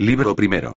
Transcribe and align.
Libro 0.00 0.34
primero. 0.34 0.72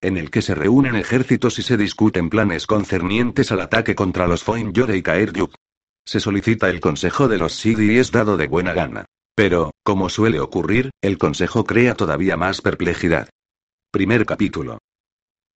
En 0.00 0.16
el 0.16 0.30
que 0.30 0.40
se 0.40 0.54
reúnen 0.54 0.96
ejércitos 0.96 1.58
y 1.58 1.62
se 1.62 1.76
discuten 1.76 2.30
planes 2.30 2.66
concernientes 2.66 3.52
al 3.52 3.60
ataque 3.60 3.94
contra 3.94 4.26
los 4.26 4.42
Foin-Yore 4.42 4.96
y 4.96 5.02
Kaer-Yuk. 5.02 5.54
Se 6.06 6.20
solicita 6.20 6.70
el 6.70 6.80
consejo 6.80 7.28
de 7.28 7.36
los 7.36 7.52
Sidi 7.52 7.92
y 7.92 7.98
es 7.98 8.12
dado 8.12 8.38
de 8.38 8.48
buena 8.48 8.72
gana. 8.72 9.04
Pero, 9.34 9.72
como 9.82 10.08
suele 10.08 10.40
ocurrir, 10.40 10.90
el 11.02 11.18
consejo 11.18 11.64
crea 11.64 11.94
todavía 11.94 12.38
más 12.38 12.62
perplejidad. 12.62 13.28
Primer 13.90 14.24
capítulo. 14.24 14.78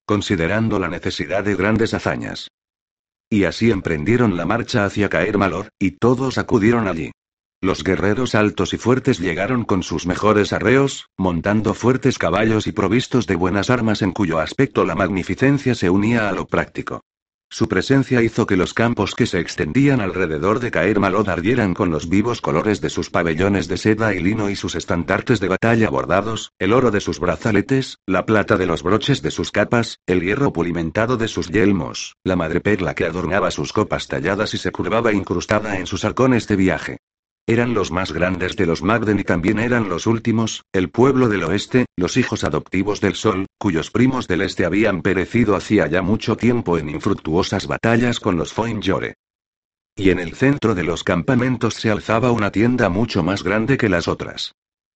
Considerando 0.04 0.78
la 0.78 0.88
necesidad 0.88 1.42
de 1.42 1.56
grandes 1.56 1.94
hazañas. 1.94 2.48
Y 3.30 3.44
así 3.44 3.70
emprendieron 3.70 4.36
la 4.36 4.44
marcha 4.44 4.84
hacia 4.84 5.08
Caer 5.08 5.38
Malor, 5.38 5.70
y 5.78 5.92
todos 5.92 6.36
acudieron 6.36 6.86
allí. 6.86 7.12
Los 7.64 7.82
guerreros 7.82 8.34
altos 8.34 8.74
y 8.74 8.76
fuertes 8.76 9.18
llegaron 9.18 9.64
con 9.64 9.82
sus 9.82 10.06
mejores 10.06 10.52
arreos, 10.52 11.08
montando 11.16 11.72
fuertes 11.72 12.18
caballos 12.18 12.66
y 12.66 12.72
provistos 12.72 13.26
de 13.26 13.36
buenas 13.36 13.70
armas 13.70 14.02
en 14.02 14.12
cuyo 14.12 14.38
aspecto 14.38 14.84
la 14.84 14.94
magnificencia 14.94 15.74
se 15.74 15.88
unía 15.88 16.28
a 16.28 16.32
lo 16.32 16.46
práctico. 16.46 17.00
Su 17.48 17.66
presencia 17.66 18.20
hizo 18.20 18.44
que 18.44 18.58
los 18.58 18.74
campos 18.74 19.14
que 19.14 19.24
se 19.24 19.40
extendían 19.40 20.02
alrededor 20.02 20.60
de 20.60 20.70
Caer 20.70 21.00
Malod 21.00 21.26
ardieran 21.26 21.72
con 21.72 21.88
los 21.88 22.10
vivos 22.10 22.42
colores 22.42 22.82
de 22.82 22.90
sus 22.90 23.08
pabellones 23.08 23.66
de 23.66 23.78
seda 23.78 24.12
y 24.12 24.20
lino 24.20 24.50
y 24.50 24.56
sus 24.56 24.74
estandartes 24.74 25.40
de 25.40 25.48
batalla 25.48 25.88
bordados, 25.88 26.52
el 26.58 26.74
oro 26.74 26.90
de 26.90 27.00
sus 27.00 27.18
brazaletes, 27.18 27.96
la 28.04 28.26
plata 28.26 28.58
de 28.58 28.66
los 28.66 28.82
broches 28.82 29.22
de 29.22 29.30
sus 29.30 29.50
capas, 29.50 30.00
el 30.04 30.20
hierro 30.20 30.52
pulimentado 30.52 31.16
de 31.16 31.28
sus 31.28 31.48
yelmos, 31.48 32.14
la 32.24 32.36
madreperla 32.36 32.94
que 32.94 33.06
adornaba 33.06 33.50
sus 33.50 33.72
copas 33.72 34.06
talladas 34.06 34.52
y 34.52 34.58
se 34.58 34.70
curvaba 34.70 35.14
incrustada 35.14 35.78
en 35.78 35.86
sus 35.86 36.04
halcones 36.04 36.46
de 36.46 36.56
viaje. 36.56 36.98
Eran 37.46 37.74
los 37.74 37.90
más 37.90 38.10
grandes 38.10 38.56
de 38.56 38.64
los 38.64 38.82
Magden 38.82 39.20
y 39.20 39.24
también 39.24 39.58
eran 39.58 39.90
los 39.90 40.06
últimos, 40.06 40.64
el 40.72 40.88
pueblo 40.88 41.28
del 41.28 41.44
oeste, 41.44 41.84
los 41.94 42.16
hijos 42.16 42.42
adoptivos 42.42 43.02
del 43.02 43.16
sol, 43.16 43.46
cuyos 43.58 43.90
primos 43.90 44.26
del 44.26 44.40
este 44.40 44.64
habían 44.64 45.02
perecido 45.02 45.54
hacía 45.54 45.86
ya 45.86 46.00
mucho 46.00 46.38
tiempo 46.38 46.78
en 46.78 46.88
infructuosas 46.88 47.66
batallas 47.66 48.18
con 48.18 48.38
los 48.38 48.54
Foin-Yore. 48.54 49.16
Y 49.94 50.08
en 50.08 50.20
el 50.20 50.34
centro 50.34 50.74
de 50.74 50.84
los 50.84 51.04
campamentos 51.04 51.74
se 51.74 51.90
alzaba 51.90 52.32
una 52.32 52.50
tienda 52.50 52.88
mucho 52.88 53.22
más 53.22 53.42
grande 53.42 53.76
que 53.76 53.90
las 53.90 54.08
otras. 54.08 54.54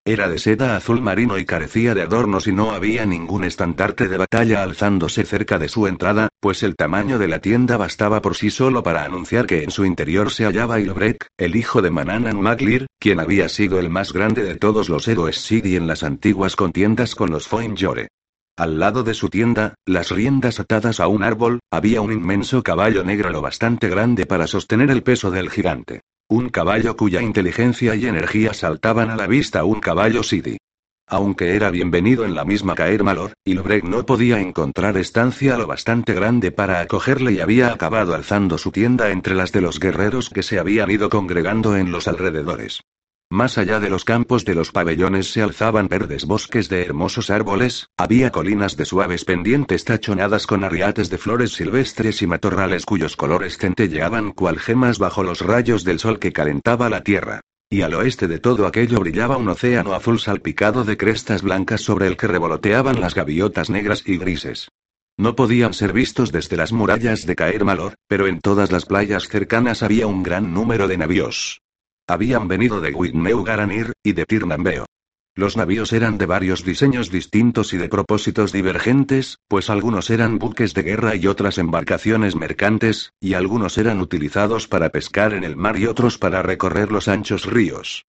Era 0.09 0.27
de 0.27 0.39
seda 0.39 0.75
azul 0.75 1.03
marino 1.03 1.37
y 1.37 1.45
carecía 1.45 1.95
de 1.95 2.01
adornos 2.01 2.47
y 2.47 2.53
no 2.53 2.71
había 2.71 3.05
ningún 3.05 3.45
estandarte 3.45 4.09
de 4.09 4.17
batalla 4.17 4.63
alzándose 4.63 5.23
cerca 5.27 5.59
de 5.59 5.69
su 5.69 5.87
entrada, 5.87 6.31
pues 6.41 6.63
el 6.63 6.77
tamaño 6.77 7.19
de 7.19 7.29
la 7.29 7.41
tienda 7.41 7.77
bastaba 7.77 8.23
por 8.23 8.35
sí 8.35 8.49
solo 8.49 8.83
para 8.83 9.05
anunciar 9.05 9.45
que 9.45 9.65
en 9.65 9.71
su 9.71 9.85
interior 9.85 10.31
se 10.31 10.47
hallaba 10.47 10.81
Ilbrek, 10.81 11.27
el 11.37 11.57
hijo 11.57 11.83
de 11.83 11.91
Mananan 11.91 12.41
Maglir, 12.41 12.87
quien 12.99 13.21
había 13.21 13.51
sido 13.51 13.79
el 13.79 13.91
más 13.91 14.15
grande 14.15 14.45
de 14.45 14.57
todos 14.57 14.89
los 14.89 15.07
héroes 15.09 15.43
Sidi 15.43 15.77
en 15.77 15.87
las 15.87 16.03
antiguas 16.03 16.57
contiendas 16.57 17.15
con 17.15 17.31
los 17.31 17.47
Foin-Yore. 17.47 18.09
Al 18.57 18.79
lado 18.79 19.03
de 19.03 19.13
su 19.13 19.29
tienda, 19.29 19.75
las 19.85 20.11
riendas 20.11 20.59
atadas 20.59 21.01
a 21.01 21.09
un 21.09 21.23
árbol, 21.23 21.61
había 21.71 22.01
un 22.01 22.15
inmenso 22.15 22.63
caballo 22.63 23.05
negro 23.05 23.29
lo 23.29 23.43
bastante 23.43 23.91
grande 23.91 24.25
para 24.25 24.47
sostener 24.47 24.91
el 24.91 25.03
peso 25.03 25.31
del 25.31 25.51
gigante. 25.51 26.01
Un 26.31 26.51
caballo 26.51 26.95
cuya 26.95 27.23
inteligencia 27.23 27.95
y 27.95 28.05
energía 28.05 28.53
saltaban 28.53 29.09
a 29.09 29.17
la 29.17 29.27
vista 29.27 29.65
un 29.65 29.81
caballo 29.81 30.23
Sidi. 30.23 30.59
Aunque 31.07 31.57
era 31.57 31.71
bienvenido 31.71 32.27
en 32.27 32.35
la 32.35 32.45
misma 32.45 32.75
Caer 32.75 33.03
Malor, 33.03 33.33
Ilbrek 33.47 33.85
no 33.85 34.05
podía 34.05 34.39
encontrar 34.39 34.99
estancia 34.99 35.57
lo 35.57 35.67
bastante 35.67 36.13
grande 36.13 36.53
para 36.53 36.81
acogerle 36.81 37.33
y 37.33 37.41
había 37.41 37.73
acabado 37.73 38.15
alzando 38.15 38.59
su 38.59 38.73
tienda 38.73 39.09
entre 39.11 39.35
las 39.35 39.53
de 39.53 39.63
los 39.63 39.81
guerreros 39.81 40.29
que 40.29 40.43
se 40.43 40.59
habían 40.59 40.91
ido 40.91 41.09
congregando 41.09 41.79
en 41.79 41.91
los 41.91 42.09
alrededores. 42.09 42.83
Más 43.31 43.59
allá 43.59 43.79
de 43.79 43.91
los 43.91 44.07
campos 44.07 44.47
de 44.47 44.55
los 44.55 44.73
pabellones 44.73 45.31
se 45.31 45.43
alzaban 45.43 45.89
verdes 45.89 46.25
bosques 46.25 46.71
de 46.71 46.81
hermosos 46.81 47.29
árboles, 47.29 47.91
había 47.99 48.31
colinas 48.31 48.75
de 48.79 48.87
suaves 48.87 49.27
pendientes 49.27 49.85
tachonadas 49.85 50.47
con 50.47 50.65
arriates 50.65 51.11
de 51.11 51.19
flores 51.19 51.53
silvestres 51.53 52.23
y 52.23 52.27
matorrales 52.27 52.87
cuyos 52.87 53.17
colores 53.17 53.59
centelleaban 53.59 54.33
cual 54.33 54.59
gemas 54.59 54.99
bajo 54.99 55.23
los 55.23 55.43
rayos 55.43 55.85
del 55.85 55.99
sol 55.99 56.19
que 56.19 56.33
calentaba 56.33 56.89
la 56.89 57.03
tierra. 57.03 57.43
Y 57.69 57.83
al 57.83 57.93
oeste 57.93 58.29
de 58.29 58.39
todo 58.39 58.67
aquello 58.67 58.99
brillaba 59.01 59.37
un 59.37 59.49
océano 59.49 59.93
azul 59.93 60.19
salpicado 60.19 60.85
de 60.85 60.97
crestas 60.97 61.43
blancas 61.43 61.83
sobre 61.83 62.07
el 62.07 62.17
que 62.17 62.29
revoloteaban 62.29 62.99
las 62.99 63.15
gaviotas 63.15 63.69
negras 63.69 64.05
y 64.07 64.17
grises. 64.17 64.71
No 65.19 65.37
podían 65.37 65.75
ser 65.75 65.93
vistos 65.93 66.33
desde 66.33 66.57
las 66.57 66.73
murallas 66.73 67.27
de 67.27 67.37
Caer 67.37 67.67
Malor, 67.67 67.93
pero 68.07 68.27
en 68.27 68.41
todas 68.41 68.73
las 68.73 68.87
playas 68.87 69.29
cercanas 69.29 69.83
había 69.83 70.07
un 70.07 70.23
gran 70.23 70.55
número 70.55 70.89
de 70.89 70.97
navíos. 70.97 71.61
Habían 72.09 72.49
venido 72.49 72.81
de 72.81 72.91
Witneu 72.91 73.45
Garanir, 73.45 73.93
y 74.03 74.15
de 74.15 74.25
Tirnambeo. 74.25 74.87
Los 75.35 75.59
navíos 75.59 75.93
eran 75.93 76.17
de 76.17 76.25
varios 76.25 76.65
diseños 76.65 77.11
distintos 77.11 77.75
y 77.75 77.77
de 77.77 77.91
propósitos 77.91 78.51
divergentes, 78.51 79.37
pues 79.47 79.69
algunos 79.69 80.09
eran 80.09 80.39
buques 80.39 80.73
de 80.73 80.83
guerra 80.83 81.17
y 81.17 81.27
otras 81.27 81.59
embarcaciones 81.59 82.35
mercantes, 82.35 83.13
y 83.21 83.35
algunos 83.35 83.77
eran 83.77 84.01
utilizados 84.01 84.69
para 84.69 84.89
pescar 84.89 85.35
en 85.35 85.45
el 85.45 85.55
mar 85.55 85.79
y 85.79 85.85
otros 85.85 86.17
para 86.17 86.43
recorrer 86.43 86.91
los 86.91 87.09
anchos 87.09 87.45
ríos. 87.45 88.07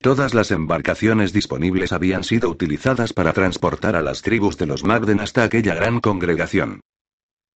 Todas 0.00 0.34
las 0.34 0.50
embarcaciones 0.50 1.32
disponibles 1.32 1.92
habían 1.92 2.24
sido 2.24 2.50
utilizadas 2.50 3.12
para 3.12 3.32
transportar 3.32 3.94
a 3.94 4.02
las 4.02 4.20
tribus 4.22 4.58
de 4.58 4.66
los 4.66 4.82
Magden 4.82 5.20
hasta 5.20 5.44
aquella 5.44 5.76
gran 5.76 6.00
congregación. 6.00 6.80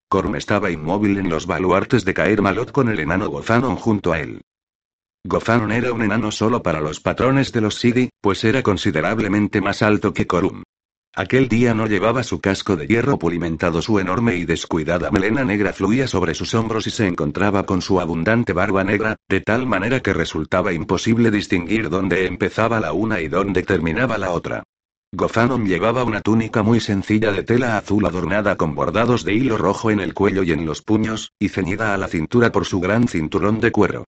Corm 0.08 0.36
estaba 0.36 0.70
inmóvil 0.70 1.18
en 1.18 1.28
los 1.28 1.48
baluartes 1.48 2.04
de 2.04 2.14
Caer 2.14 2.40
Malot 2.40 2.70
con 2.70 2.88
el 2.88 3.00
enano 3.00 3.28
Gozanon 3.28 3.74
junto 3.74 4.12
a 4.12 4.20
él. 4.20 4.42
Gozanon 5.26 5.72
era 5.72 5.92
un 5.92 6.02
enano 6.02 6.30
solo 6.30 6.62
para 6.62 6.80
los 6.80 7.00
patrones 7.00 7.50
de 7.50 7.60
los 7.60 7.74
Sidi, 7.74 8.10
pues 8.20 8.44
era 8.44 8.62
considerablemente 8.62 9.60
más 9.60 9.82
alto 9.82 10.14
que 10.14 10.28
Korum. 10.28 10.62
Aquel 11.16 11.48
día 11.48 11.74
no 11.74 11.88
llevaba 11.88 12.22
su 12.22 12.40
casco 12.40 12.76
de 12.76 12.86
hierro 12.86 13.18
pulimentado, 13.18 13.82
su 13.82 13.98
enorme 13.98 14.36
y 14.36 14.44
descuidada 14.44 15.10
melena 15.10 15.44
negra 15.44 15.72
fluía 15.72 16.06
sobre 16.06 16.34
sus 16.34 16.54
hombros 16.54 16.86
y 16.86 16.90
se 16.90 17.08
encontraba 17.08 17.66
con 17.66 17.82
su 17.82 17.98
abundante 17.98 18.52
barba 18.52 18.84
negra, 18.84 19.16
de 19.28 19.40
tal 19.40 19.66
manera 19.66 19.98
que 19.98 20.12
resultaba 20.12 20.72
imposible 20.72 21.32
distinguir 21.32 21.88
dónde 21.88 22.26
empezaba 22.26 22.78
la 22.78 22.92
una 22.92 23.20
y 23.20 23.26
dónde 23.26 23.64
terminaba 23.64 24.18
la 24.18 24.30
otra. 24.30 24.62
Gozanon 25.10 25.66
llevaba 25.66 26.04
una 26.04 26.20
túnica 26.20 26.62
muy 26.62 26.78
sencilla 26.78 27.32
de 27.32 27.42
tela 27.42 27.78
azul 27.78 28.06
adornada 28.06 28.56
con 28.56 28.76
bordados 28.76 29.24
de 29.24 29.34
hilo 29.34 29.58
rojo 29.58 29.90
en 29.90 29.98
el 29.98 30.14
cuello 30.14 30.44
y 30.44 30.52
en 30.52 30.66
los 30.66 30.82
puños, 30.82 31.32
y 31.40 31.48
ceñida 31.48 31.94
a 31.94 31.96
la 31.96 32.06
cintura 32.06 32.52
por 32.52 32.64
su 32.64 32.78
gran 32.78 33.08
cinturón 33.08 33.58
de 33.58 33.72
cuero. 33.72 34.04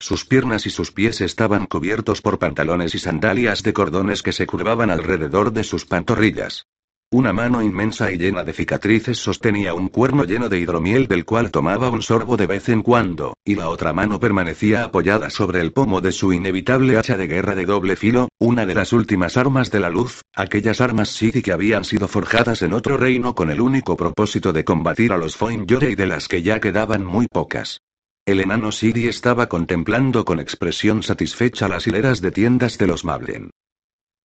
Sus 0.00 0.24
piernas 0.24 0.64
y 0.64 0.70
sus 0.70 0.92
pies 0.92 1.20
estaban 1.20 1.66
cubiertos 1.66 2.22
por 2.22 2.38
pantalones 2.38 2.94
y 2.94 3.00
sandalias 3.00 3.64
de 3.64 3.72
cordones 3.72 4.22
que 4.22 4.32
se 4.32 4.46
curvaban 4.46 4.90
alrededor 4.90 5.52
de 5.52 5.64
sus 5.64 5.86
pantorrillas. 5.86 6.66
Una 7.10 7.32
mano 7.32 7.62
inmensa 7.62 8.12
y 8.12 8.18
llena 8.18 8.44
de 8.44 8.52
cicatrices 8.52 9.18
sostenía 9.18 9.74
un 9.74 9.88
cuerno 9.88 10.24
lleno 10.24 10.48
de 10.48 10.60
hidromiel 10.60 11.08
del 11.08 11.24
cual 11.24 11.50
tomaba 11.50 11.88
un 11.88 12.02
sorbo 12.02 12.36
de 12.36 12.46
vez 12.46 12.68
en 12.68 12.82
cuando, 12.82 13.34
y 13.44 13.56
la 13.56 13.70
otra 13.70 13.92
mano 13.92 14.20
permanecía 14.20 14.84
apoyada 14.84 15.30
sobre 15.30 15.62
el 15.62 15.72
pomo 15.72 16.00
de 16.00 16.12
su 16.12 16.32
inevitable 16.32 16.96
hacha 16.96 17.16
de 17.16 17.26
guerra 17.26 17.54
de 17.54 17.64
doble 17.64 17.96
filo, 17.96 18.28
una 18.38 18.66
de 18.66 18.74
las 18.74 18.92
últimas 18.92 19.36
armas 19.36 19.70
de 19.70 19.80
la 19.80 19.88
luz, 19.88 20.20
aquellas 20.34 20.80
armas 20.80 21.08
Sidi 21.08 21.42
que 21.42 21.52
habían 21.52 21.84
sido 21.84 22.06
forjadas 22.06 22.62
en 22.62 22.74
otro 22.74 22.98
reino 22.98 23.34
con 23.34 23.50
el 23.50 23.60
único 23.60 23.96
propósito 23.96 24.52
de 24.52 24.64
combatir 24.64 25.12
a 25.12 25.16
los 25.16 25.36
Foin-Yore 25.36 25.90
y 25.90 25.94
de 25.96 26.06
las 26.06 26.28
que 26.28 26.42
ya 26.42 26.60
quedaban 26.60 27.04
muy 27.04 27.26
pocas. 27.26 27.80
El 28.28 28.40
enano 28.40 28.72
Siri 28.72 29.08
estaba 29.08 29.48
contemplando 29.48 30.26
con 30.26 30.38
expresión 30.38 31.02
satisfecha 31.02 31.66
las 31.66 31.86
hileras 31.86 32.20
de 32.20 32.30
tiendas 32.30 32.76
de 32.76 32.86
los 32.86 33.02
Mablen. 33.02 33.52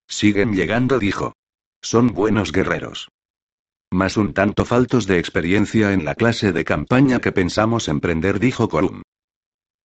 Siguen 0.09 0.53
llegando, 0.53 0.99
dijo. 0.99 1.31
Son 1.81 2.07
buenos 2.07 2.51
guerreros. 2.51 3.07
Más 3.93 4.17
un 4.17 4.33
tanto 4.33 4.65
faltos 4.65 5.07
de 5.07 5.19
experiencia 5.19 5.93
en 5.93 6.03
la 6.03 6.15
clase 6.15 6.51
de 6.51 6.65
campaña 6.65 7.19
que 7.19 7.31
pensamos 7.31 7.87
emprender, 7.87 8.41
dijo 8.41 8.67
Colum. 8.67 9.03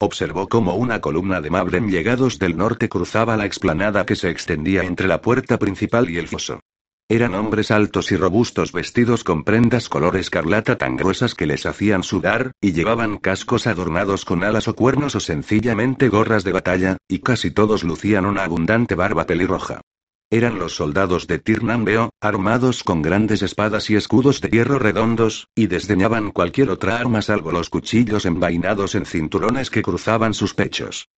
Observó 0.01 0.49
cómo 0.49 0.75
una 0.75 1.01
columna 1.01 1.41
de 1.41 1.51
Mablen 1.51 1.89
llegados 1.89 2.41
del 2.41 2.57
norte 2.57 2.89
cruzaba 2.89 3.37
la 3.37 3.47
explanada 3.47 4.05
que 4.05 4.17
se 4.17 4.31
extendía 4.31 4.83
entre 4.83 5.07
la 5.07 5.23
puerta 5.23 5.61
principal 5.61 6.11
y 6.11 6.19
el 6.19 6.27
foso. 6.27 6.59
Eran 7.11 7.35
hombres 7.35 7.71
altos 7.71 8.13
y 8.13 8.17
robustos 8.17 8.73
vestidos 8.73 9.25
con 9.25 9.43
prendas 9.43 9.89
color 9.89 10.19
escarlata 10.19 10.77
tan 10.77 10.99
gruesas 10.99 11.35
que 11.35 11.47
les 11.47 11.65
hacían 11.65 12.03
sudar, 12.03 12.53
y 12.61 12.73
llevaban 12.73 13.17
cascos 13.17 13.67
adornados 13.67 14.27
con 14.27 14.45
alas 14.45 14.69
o 14.69 14.75
cuernos 14.75 15.15
o 15.15 15.21
sencillamente 15.21 16.11
gorras 16.11 16.45
de 16.45 16.53
batalla, 16.53 16.99
y 17.09 17.21
casi 17.21 17.51
todos 17.51 17.83
lucían 17.83 18.27
una 18.27 18.45
abundante 18.45 18.95
barba 18.95 19.25
pelirroja. 19.25 19.81
Eran 20.29 20.59
los 20.59 20.77
soldados 20.77 21.27
de 21.27 21.39
Tirnambeo, 21.39 22.11
armados 22.21 22.85
con 22.85 23.01
grandes 23.01 23.41
espadas 23.41 23.89
y 23.89 23.97
escudos 23.97 24.43
de 24.43 24.51
hierro 24.51 24.79
redondos, 24.79 25.49
y 25.55 25.67
desdeñaban 25.67 26.31
cualquier 26.31 26.69
otra 26.69 26.99
arma 26.99 27.23
salvo 27.23 27.53
los 27.53 27.71
cuchillos 27.71 28.27
envainados 28.27 28.95
en 28.95 29.07
cinturones 29.07 29.71
que 29.71 29.81
cruzaban 29.81 30.35
sus 30.35 30.53
pechos. 30.53 31.09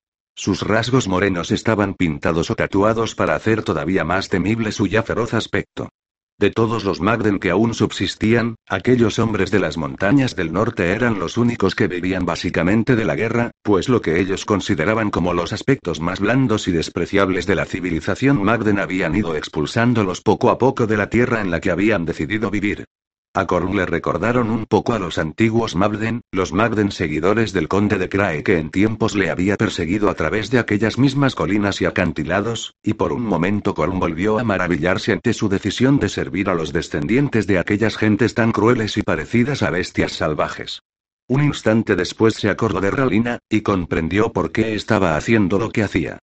Sus 0.41 0.63
rasgos 0.63 1.07
morenos 1.07 1.51
estaban 1.51 1.93
pintados 1.93 2.51
o 2.51 2.55
tatuados 2.55 3.15
para 3.15 3.35
hacer 3.35 3.63
todavía 3.63 4.05
más 4.05 4.31
temible 4.31 4.73
su 4.73 4.87
ya 4.87 5.03
feroz 5.03 5.35
aspecto. 5.35 5.91
De 6.39 6.49
todos 6.51 6.83
los 6.83 7.03
Magden 7.03 7.39
que 7.39 7.51
aún 7.51 7.75
subsistían, 7.75 8.55
aquellos 8.67 9.19
hombres 9.19 9.51
de 9.51 9.59
las 9.59 9.77
montañas 9.77 10.37
del 10.37 10.51
norte 10.51 10.93
eran 10.93 11.19
los 11.19 11.37
únicos 11.37 11.75
que 11.75 11.89
vivían 11.89 12.25
básicamente 12.25 12.97
de 12.97 13.05
la 13.05 13.17
guerra, 13.17 13.51
pues 13.63 13.91
lo 13.91 14.01
que 14.01 14.19
ellos 14.19 14.47
consideraban 14.47 15.11
como 15.11 15.35
los 15.35 15.53
aspectos 15.53 16.01
más 16.01 16.21
blandos 16.21 16.69
y 16.69 16.73
despreciables 16.73 17.45
de 17.45 17.57
la 17.57 17.67
civilización 17.67 18.43
Magden 18.43 18.79
habían 18.79 19.15
ido 19.15 19.37
expulsándolos 19.37 20.23
poco 20.23 20.49
a 20.49 20.57
poco 20.57 20.87
de 20.87 20.97
la 20.97 21.11
tierra 21.11 21.43
en 21.43 21.51
la 21.51 21.61
que 21.61 21.71
habían 21.71 22.07
decidido 22.07 22.51
vivir. 22.51 22.87
A 23.33 23.47
Korn 23.47 23.77
le 23.77 23.87
recordaron 23.87 24.51
un 24.51 24.67
poco 24.67 24.93
a 24.93 24.99
los 24.99 25.17
antiguos 25.17 25.77
Magden, 25.77 26.23
los 26.33 26.53
Magden 26.53 26.91
seguidores 26.91 27.53
del 27.53 27.69
conde 27.69 27.97
de 27.97 28.09
Krae 28.09 28.43
que 28.43 28.59
en 28.59 28.71
tiempos 28.71 29.15
le 29.15 29.31
había 29.31 29.57
perseguido 29.57 30.11
a 30.11 30.15
través 30.15 30.51
de 30.51 30.59
aquellas 30.59 30.99
mismas 30.99 31.37
colinas 31.37 31.81
y 31.81 31.85
acantilados, 31.85 32.75
y 32.83 32.95
por 32.95 33.13
un 33.13 33.23
momento 33.23 33.73
Korn 33.73 34.01
volvió 34.01 34.41
a 34.41 34.43
maravillarse 34.43 35.13
ante 35.13 35.33
su 35.33 35.49
decisión 35.49 36.01
de 36.01 36.09
servir 36.09 36.49
a 36.49 36.57
los 36.57 36.73
descendientes 36.73 37.47
de 37.47 37.61
aquellas 37.61 37.97
gentes 37.97 38.35
tan 38.35 38.51
crueles 38.51 38.97
y 38.97 39.03
parecidas 39.03 39.63
a 39.63 39.71
bestias 39.71 40.11
salvajes. 40.11 40.83
Un 41.29 41.45
instante 41.45 41.95
después 41.95 42.35
se 42.35 42.51
acordó 42.51 42.81
de 42.81 42.91
Ralina, 42.91 43.39
y 43.49 43.61
comprendió 43.61 44.33
por 44.33 44.51
qué 44.51 44.75
estaba 44.75 45.17
haciendo 45.17 45.61
lo 45.61 45.71
que 45.71 45.85
hacía. 45.85 46.19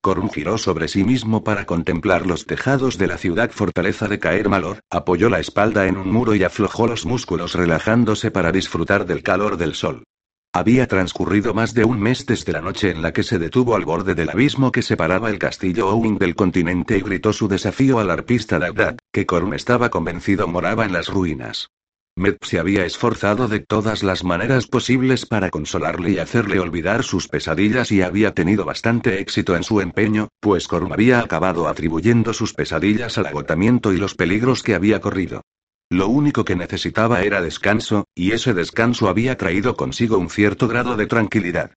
Corun 0.00 0.30
giró 0.30 0.58
sobre 0.58 0.86
sí 0.86 1.02
mismo 1.02 1.42
para 1.42 1.66
contemplar 1.66 2.24
los 2.24 2.46
tejados 2.46 2.98
de 2.98 3.08
la 3.08 3.18
ciudad 3.18 3.50
fortaleza 3.50 4.06
de 4.06 4.20
Caer 4.20 4.48
Malor, 4.48 4.78
apoyó 4.90 5.28
la 5.28 5.40
espalda 5.40 5.88
en 5.88 5.96
un 5.96 6.12
muro 6.12 6.36
y 6.36 6.44
aflojó 6.44 6.86
los 6.86 7.04
músculos 7.04 7.54
relajándose 7.54 8.30
para 8.30 8.52
disfrutar 8.52 9.06
del 9.06 9.24
calor 9.24 9.56
del 9.56 9.74
sol. 9.74 10.04
Había 10.52 10.86
transcurrido 10.86 11.52
más 11.52 11.74
de 11.74 11.84
un 11.84 12.00
mes 12.00 12.26
desde 12.26 12.52
la 12.52 12.60
noche 12.60 12.90
en 12.90 13.02
la 13.02 13.12
que 13.12 13.22
se 13.22 13.38
detuvo 13.38 13.74
al 13.74 13.84
borde 13.84 14.14
del 14.14 14.30
abismo 14.30 14.72
que 14.72 14.82
separaba 14.82 15.30
el 15.30 15.38
castillo 15.38 15.88
Owen 15.88 16.16
del 16.16 16.36
continente 16.36 16.96
y 16.96 17.00
gritó 17.02 17.32
su 17.32 17.48
desafío 17.48 17.98
al 17.98 18.10
arpista 18.10 18.58
Dagdad, 18.58 18.96
que 19.12 19.26
Corun 19.26 19.52
estaba 19.52 19.90
convencido 19.90 20.46
moraba 20.46 20.84
en 20.84 20.92
las 20.92 21.08
ruinas. 21.08 21.70
Med 22.18 22.36
se 22.42 22.58
había 22.58 22.84
esforzado 22.84 23.46
de 23.46 23.60
todas 23.60 24.02
las 24.02 24.24
maneras 24.24 24.66
posibles 24.66 25.24
para 25.24 25.50
consolarle 25.50 26.10
y 26.10 26.18
hacerle 26.18 26.58
olvidar 26.58 27.04
sus 27.04 27.28
pesadillas 27.28 27.92
y 27.92 28.02
había 28.02 28.34
tenido 28.34 28.64
bastante 28.64 29.20
éxito 29.20 29.54
en 29.54 29.62
su 29.62 29.80
empeño, 29.80 30.26
pues 30.40 30.66
Korm 30.66 30.92
había 30.92 31.20
acabado 31.20 31.68
atribuyendo 31.68 32.32
sus 32.32 32.54
pesadillas 32.54 33.18
al 33.18 33.26
agotamiento 33.26 33.92
y 33.92 33.98
los 33.98 34.16
peligros 34.16 34.64
que 34.64 34.74
había 34.74 35.00
corrido. 35.00 35.42
Lo 35.90 36.08
único 36.08 36.44
que 36.44 36.56
necesitaba 36.56 37.22
era 37.22 37.40
descanso, 37.40 38.08
y 38.16 38.32
ese 38.32 38.52
descanso 38.52 39.08
había 39.08 39.36
traído 39.36 39.76
consigo 39.76 40.18
un 40.18 40.28
cierto 40.28 40.66
grado 40.66 40.96
de 40.96 41.06
tranquilidad. 41.06 41.70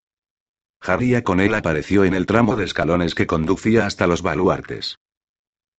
Harry 0.81 1.21
con 1.21 1.39
él 1.39 1.53
apareció 1.53 2.03
en 2.03 2.15
el 2.15 2.25
tramo 2.25 2.55
de 2.55 2.65
escalones 2.65 3.13
que 3.13 3.27
conducía 3.27 3.85
hasta 3.85 4.07
los 4.07 4.23
baluartes. 4.23 4.97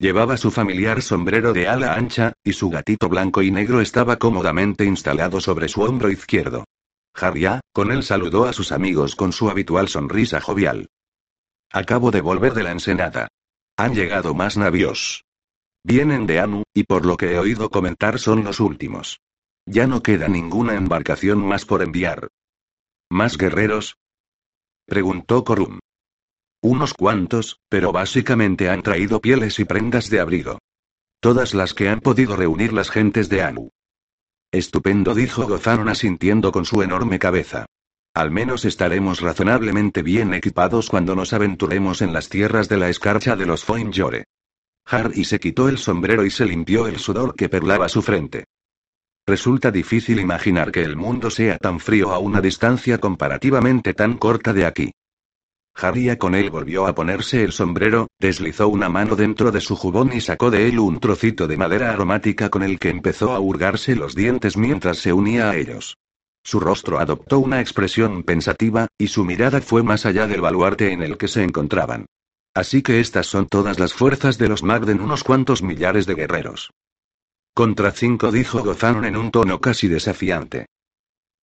Llevaba 0.02 0.36
su 0.36 0.50
familiar 0.50 1.00
sombrero 1.00 1.52
de 1.52 1.68
ala 1.68 1.94
ancha, 1.94 2.32
y 2.42 2.54
su 2.54 2.70
gatito 2.70 3.08
blanco 3.08 3.40
y 3.40 3.52
negro 3.52 3.80
estaba 3.80 4.16
cómodamente 4.16 4.84
instalado 4.84 5.40
sobre 5.40 5.68
su 5.68 5.80
hombro 5.82 6.10
izquierdo. 6.10 6.64
Harry 7.14 7.46
con 7.72 7.92
él 7.92 8.02
saludó 8.02 8.46
a 8.46 8.52
sus 8.52 8.72
amigos 8.72 9.14
con 9.14 9.32
su 9.32 9.48
habitual 9.48 9.86
sonrisa 9.86 10.40
jovial. 10.40 10.88
Acabo 11.70 12.10
de 12.10 12.20
volver 12.20 12.52
de 12.52 12.64
la 12.64 12.72
ensenada. 12.72 13.28
Han 13.76 13.94
llegado 13.94 14.34
más 14.34 14.56
navíos. 14.56 15.22
Vienen 15.84 16.26
de 16.26 16.40
Anu, 16.40 16.64
y 16.74 16.82
por 16.82 17.06
lo 17.06 17.16
que 17.16 17.34
he 17.34 17.38
oído 17.38 17.70
comentar 17.70 18.18
son 18.18 18.42
los 18.42 18.58
últimos. 18.58 19.20
Ya 19.66 19.86
no 19.86 20.02
queda 20.02 20.26
ninguna 20.26 20.74
embarcación 20.74 21.46
más 21.46 21.64
por 21.64 21.80
enviar. 21.80 22.26
¿Más 23.08 23.38
guerreros? 23.38 23.94
Preguntó 24.84 25.44
Corum. 25.44 25.78
Unos 26.64 26.94
cuantos, 26.94 27.58
pero 27.68 27.90
básicamente 27.90 28.70
han 28.70 28.84
traído 28.84 29.20
pieles 29.20 29.58
y 29.58 29.64
prendas 29.64 30.08
de 30.10 30.20
abrigo. 30.20 30.60
Todas 31.18 31.54
las 31.54 31.74
que 31.74 31.88
han 31.88 31.98
podido 31.98 32.36
reunir 32.36 32.72
las 32.72 32.88
gentes 32.88 33.28
de 33.28 33.42
Anu. 33.42 33.70
Estupendo, 34.52 35.12
dijo 35.12 35.44
Gozaron 35.48 35.88
asintiendo 35.88 36.52
con 36.52 36.64
su 36.64 36.82
enorme 36.82 37.18
cabeza. 37.18 37.66
Al 38.14 38.30
menos 38.30 38.64
estaremos 38.64 39.20
razonablemente 39.20 40.02
bien 40.02 40.34
equipados 40.34 40.88
cuando 40.88 41.16
nos 41.16 41.32
aventuremos 41.32 42.00
en 42.00 42.12
las 42.12 42.28
tierras 42.28 42.68
de 42.68 42.76
la 42.76 42.90
escarcha 42.90 43.34
de 43.34 43.46
los 43.46 43.64
Foinjore. 43.64 44.26
Harry 44.84 45.24
se 45.24 45.40
quitó 45.40 45.68
el 45.68 45.78
sombrero 45.78 46.24
y 46.24 46.30
se 46.30 46.46
limpió 46.46 46.86
el 46.86 46.98
sudor 46.98 47.34
que 47.34 47.48
perlaba 47.48 47.88
su 47.88 48.02
frente. 48.02 48.44
Resulta 49.26 49.72
difícil 49.72 50.20
imaginar 50.20 50.70
que 50.70 50.82
el 50.84 50.96
mundo 50.96 51.28
sea 51.28 51.58
tan 51.58 51.80
frío 51.80 52.12
a 52.12 52.20
una 52.20 52.40
distancia 52.40 52.98
comparativamente 52.98 53.94
tan 53.94 54.16
corta 54.16 54.52
de 54.52 54.66
aquí. 54.66 54.92
Harry 55.74 56.16
con 56.16 56.34
él 56.34 56.50
volvió 56.50 56.86
a 56.86 56.94
ponerse 56.94 57.42
el 57.42 57.52
sombrero, 57.52 58.08
deslizó 58.18 58.68
una 58.68 58.88
mano 58.88 59.16
dentro 59.16 59.50
de 59.50 59.60
su 59.60 59.74
jubón 59.74 60.12
y 60.12 60.20
sacó 60.20 60.50
de 60.50 60.68
él 60.68 60.78
un 60.78 61.00
trocito 61.00 61.46
de 61.46 61.56
madera 61.56 61.90
aromática 61.90 62.50
con 62.50 62.62
el 62.62 62.78
que 62.78 62.90
empezó 62.90 63.32
a 63.32 63.40
hurgarse 63.40 63.96
los 63.96 64.14
dientes 64.14 64.56
mientras 64.56 64.98
se 64.98 65.12
unía 65.12 65.50
a 65.50 65.56
ellos. 65.56 65.96
Su 66.44 66.60
rostro 66.60 66.98
adoptó 66.98 67.38
una 67.38 67.60
expresión 67.60 68.22
pensativa, 68.24 68.88
y 68.98 69.08
su 69.08 69.24
mirada 69.24 69.60
fue 69.60 69.82
más 69.82 70.06
allá 70.06 70.26
del 70.26 70.40
baluarte 70.40 70.92
en 70.92 71.02
el 71.02 71.16
que 71.16 71.28
se 71.28 71.42
encontraban. 71.42 72.06
Así 72.54 72.82
que 72.82 73.00
estas 73.00 73.26
son 73.26 73.46
todas 73.46 73.78
las 73.78 73.94
fuerzas 73.94 74.38
de 74.38 74.48
los 74.48 74.62
Magden, 74.62 75.00
unos 75.00 75.24
cuantos 75.24 75.62
millares 75.62 76.04
de 76.06 76.14
guerreros. 76.14 76.70
Contra 77.54 77.92
cinco, 77.92 78.30
dijo 78.32 78.62
Gozanon 78.62 79.04
en 79.04 79.16
un 79.16 79.30
tono 79.30 79.60
casi 79.60 79.88
desafiante. 79.88 80.66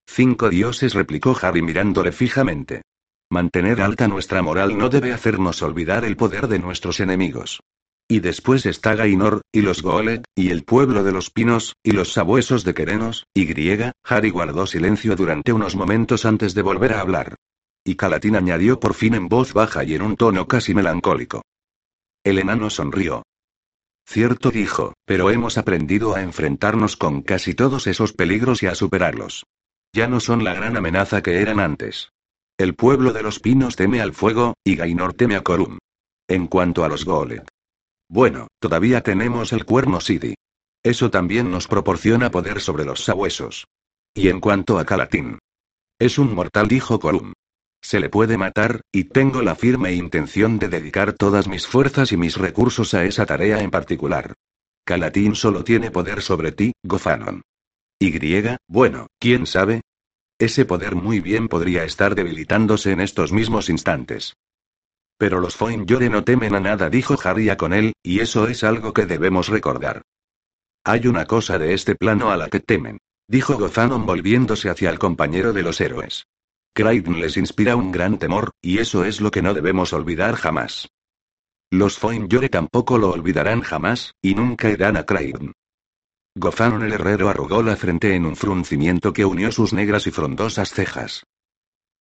Cinco 0.06 0.50
dioses, 0.50 0.94
replicó 0.94 1.36
Harry 1.40 1.62
mirándole 1.62 2.12
fijamente. 2.12 2.82
Mantener 3.32 3.80
alta 3.80 4.08
nuestra 4.08 4.42
moral 4.42 4.76
no 4.76 4.88
debe 4.88 5.12
hacernos 5.12 5.62
olvidar 5.62 6.04
el 6.04 6.16
poder 6.16 6.48
de 6.48 6.58
nuestros 6.58 6.98
enemigos. 6.98 7.60
Y 8.08 8.18
después 8.18 8.66
está 8.66 8.96
Gainor, 8.96 9.42
y 9.52 9.60
los 9.60 9.82
Golet, 9.82 10.24
y 10.34 10.50
el 10.50 10.64
pueblo 10.64 11.04
de 11.04 11.12
los 11.12 11.30
pinos, 11.30 11.76
y 11.84 11.92
los 11.92 12.12
sabuesos 12.12 12.64
de 12.64 12.74
Querenos, 12.74 13.28
y 13.32 13.44
griega. 13.44 13.92
Harry 14.02 14.30
guardó 14.30 14.66
silencio 14.66 15.14
durante 15.14 15.52
unos 15.52 15.76
momentos 15.76 16.26
antes 16.26 16.54
de 16.54 16.62
volver 16.62 16.92
a 16.92 17.00
hablar. 17.02 17.36
Y 17.84 17.94
Calatín 17.94 18.34
añadió 18.34 18.80
por 18.80 18.94
fin 18.94 19.14
en 19.14 19.28
voz 19.28 19.52
baja 19.52 19.84
y 19.84 19.94
en 19.94 20.02
un 20.02 20.16
tono 20.16 20.48
casi 20.48 20.74
melancólico. 20.74 21.42
El 22.24 22.40
enano 22.40 22.68
sonrió. 22.68 23.22
Cierto 24.08 24.50
dijo, 24.50 24.94
pero 25.04 25.30
hemos 25.30 25.56
aprendido 25.56 26.16
a 26.16 26.22
enfrentarnos 26.22 26.96
con 26.96 27.22
casi 27.22 27.54
todos 27.54 27.86
esos 27.86 28.12
peligros 28.12 28.64
y 28.64 28.66
a 28.66 28.74
superarlos. 28.74 29.46
Ya 29.92 30.08
no 30.08 30.18
son 30.18 30.42
la 30.42 30.52
gran 30.52 30.76
amenaza 30.76 31.22
que 31.22 31.40
eran 31.40 31.60
antes. 31.60 32.10
El 32.60 32.74
pueblo 32.74 33.14
de 33.14 33.22
los 33.22 33.40
pinos 33.40 33.74
teme 33.74 34.02
al 34.02 34.12
fuego, 34.12 34.52
y 34.62 34.76
Gainor 34.76 35.14
teme 35.14 35.34
a 35.34 35.40
Corum. 35.40 35.78
En 36.28 36.46
cuanto 36.46 36.84
a 36.84 36.90
los 36.90 37.06
Golem. 37.06 37.42
Bueno, 38.06 38.48
todavía 38.58 39.00
tenemos 39.00 39.54
el 39.54 39.64
cuerno 39.64 39.98
Sidi. 39.98 40.34
Eso 40.82 41.10
también 41.10 41.50
nos 41.50 41.66
proporciona 41.66 42.30
poder 42.30 42.60
sobre 42.60 42.84
los 42.84 43.02
sabuesos. 43.02 43.64
Y 44.12 44.28
en 44.28 44.40
cuanto 44.40 44.78
a 44.78 44.84
Calatín. 44.84 45.38
Es 45.98 46.18
un 46.18 46.34
mortal, 46.34 46.68
dijo 46.68 47.00
Corum. 47.00 47.32
Se 47.80 47.98
le 47.98 48.10
puede 48.10 48.36
matar, 48.36 48.82
y 48.92 49.04
tengo 49.04 49.40
la 49.40 49.54
firme 49.54 49.94
intención 49.94 50.58
de 50.58 50.68
dedicar 50.68 51.14
todas 51.14 51.48
mis 51.48 51.66
fuerzas 51.66 52.12
y 52.12 52.18
mis 52.18 52.36
recursos 52.36 52.92
a 52.92 53.06
esa 53.06 53.24
tarea 53.24 53.62
en 53.62 53.70
particular. 53.70 54.34
Calatín 54.84 55.34
solo 55.34 55.64
tiene 55.64 55.90
poder 55.90 56.20
sobre 56.20 56.52
ti, 56.52 56.74
Gofanon. 56.82 57.40
Y, 57.98 58.12
bueno, 58.68 59.06
quién 59.18 59.46
sabe, 59.46 59.80
ese 60.40 60.64
poder 60.64 60.96
muy 60.96 61.20
bien 61.20 61.48
podría 61.48 61.84
estar 61.84 62.14
debilitándose 62.14 62.90
en 62.92 63.00
estos 63.00 63.30
mismos 63.30 63.68
instantes. 63.68 64.36
Pero 65.18 65.38
los 65.38 65.54
Foinjore 65.54 66.08
no 66.08 66.24
temen 66.24 66.54
a 66.54 66.60
nada, 66.60 66.88
dijo 66.88 67.16
Harry 67.22 67.54
con 67.56 67.74
él, 67.74 67.92
y 68.02 68.20
eso 68.20 68.48
es 68.48 68.64
algo 68.64 68.94
que 68.94 69.04
debemos 69.04 69.48
recordar. 69.48 70.02
Hay 70.82 71.06
una 71.06 71.26
cosa 71.26 71.58
de 71.58 71.74
este 71.74 71.94
plano 71.94 72.30
a 72.30 72.38
la 72.38 72.48
que 72.48 72.60
temen, 72.60 72.98
dijo 73.28 73.58
Gozanon 73.58 74.06
volviéndose 74.06 74.70
hacia 74.70 74.88
el 74.88 74.98
compañero 74.98 75.52
de 75.52 75.62
los 75.62 75.78
héroes. 75.80 76.24
Kraiden 76.72 77.20
les 77.20 77.36
inspira 77.36 77.76
un 77.76 77.92
gran 77.92 78.18
temor, 78.18 78.52
y 78.62 78.78
eso 78.78 79.04
es 79.04 79.20
lo 79.20 79.30
que 79.30 79.42
no 79.42 79.52
debemos 79.52 79.92
olvidar 79.92 80.36
jamás. 80.36 80.88
Los 81.70 81.98
Foinjore 81.98 82.48
tampoco 82.48 82.96
lo 82.96 83.10
olvidarán 83.10 83.60
jamás, 83.60 84.14
y 84.22 84.34
nunca 84.34 84.70
irán 84.70 84.96
a 84.96 85.04
Kraiden. 85.04 85.52
Gozaron 86.36 86.84
el 86.84 86.92
herrero 86.92 87.28
arrugó 87.28 87.62
la 87.62 87.76
frente 87.76 88.14
en 88.14 88.24
un 88.24 88.36
fruncimiento 88.36 89.12
que 89.12 89.24
unió 89.24 89.50
sus 89.50 89.72
negras 89.72 90.06
y 90.06 90.10
frondosas 90.10 90.70
cejas. 90.70 91.24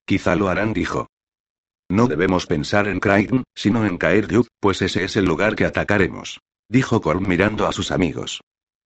Quizá 0.06 0.36
lo 0.36 0.50
harán, 0.50 0.74
dijo. 0.74 1.08
No 1.90 2.08
debemos 2.08 2.46
pensar 2.46 2.88
en 2.88 3.00
Crichton, 3.00 3.44
sino 3.56 3.86
en 3.86 3.98
Caerdyuk, 3.98 4.48
pues 4.60 4.84
ese 4.84 5.04
es 5.04 5.16
el 5.16 5.26
lugar 5.26 5.56
que 5.56 5.66
atacaremos. 5.66 6.40
Dijo 6.70 7.02
Korn 7.02 7.28
mirando 7.28 7.68
a 7.68 7.72
sus 7.72 7.92
amigos. 7.92 8.42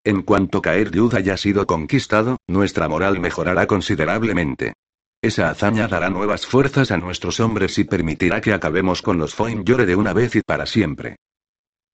En 0.05 0.21
cuanto 0.21 0.61
Caerdyuk 0.61 1.13
haya 1.13 1.35
sido 1.35 1.67
conquistado, 1.67 2.37
nuestra 2.47 2.87
moral 2.87 3.19
mejorará 3.19 3.67
considerablemente. 3.67 4.73
Esa 5.21 5.49
hazaña 5.49 5.87
dará 5.87 6.09
nuevas 6.09 6.45
fuerzas 6.45 6.91
a 6.91 6.97
nuestros 6.97 7.39
hombres 7.41 7.77
y 7.79 7.83
permitirá 7.83 8.39
que 8.39 8.53
acabemos 8.53 9.01
con 9.01 9.17
los 9.17 9.33
Foinjore 9.33 9.85
de 9.85 9.95
una 9.95 10.13
vez 10.13 10.35
y 10.35 10.41
para 10.41 10.65
siempre. 10.65 11.17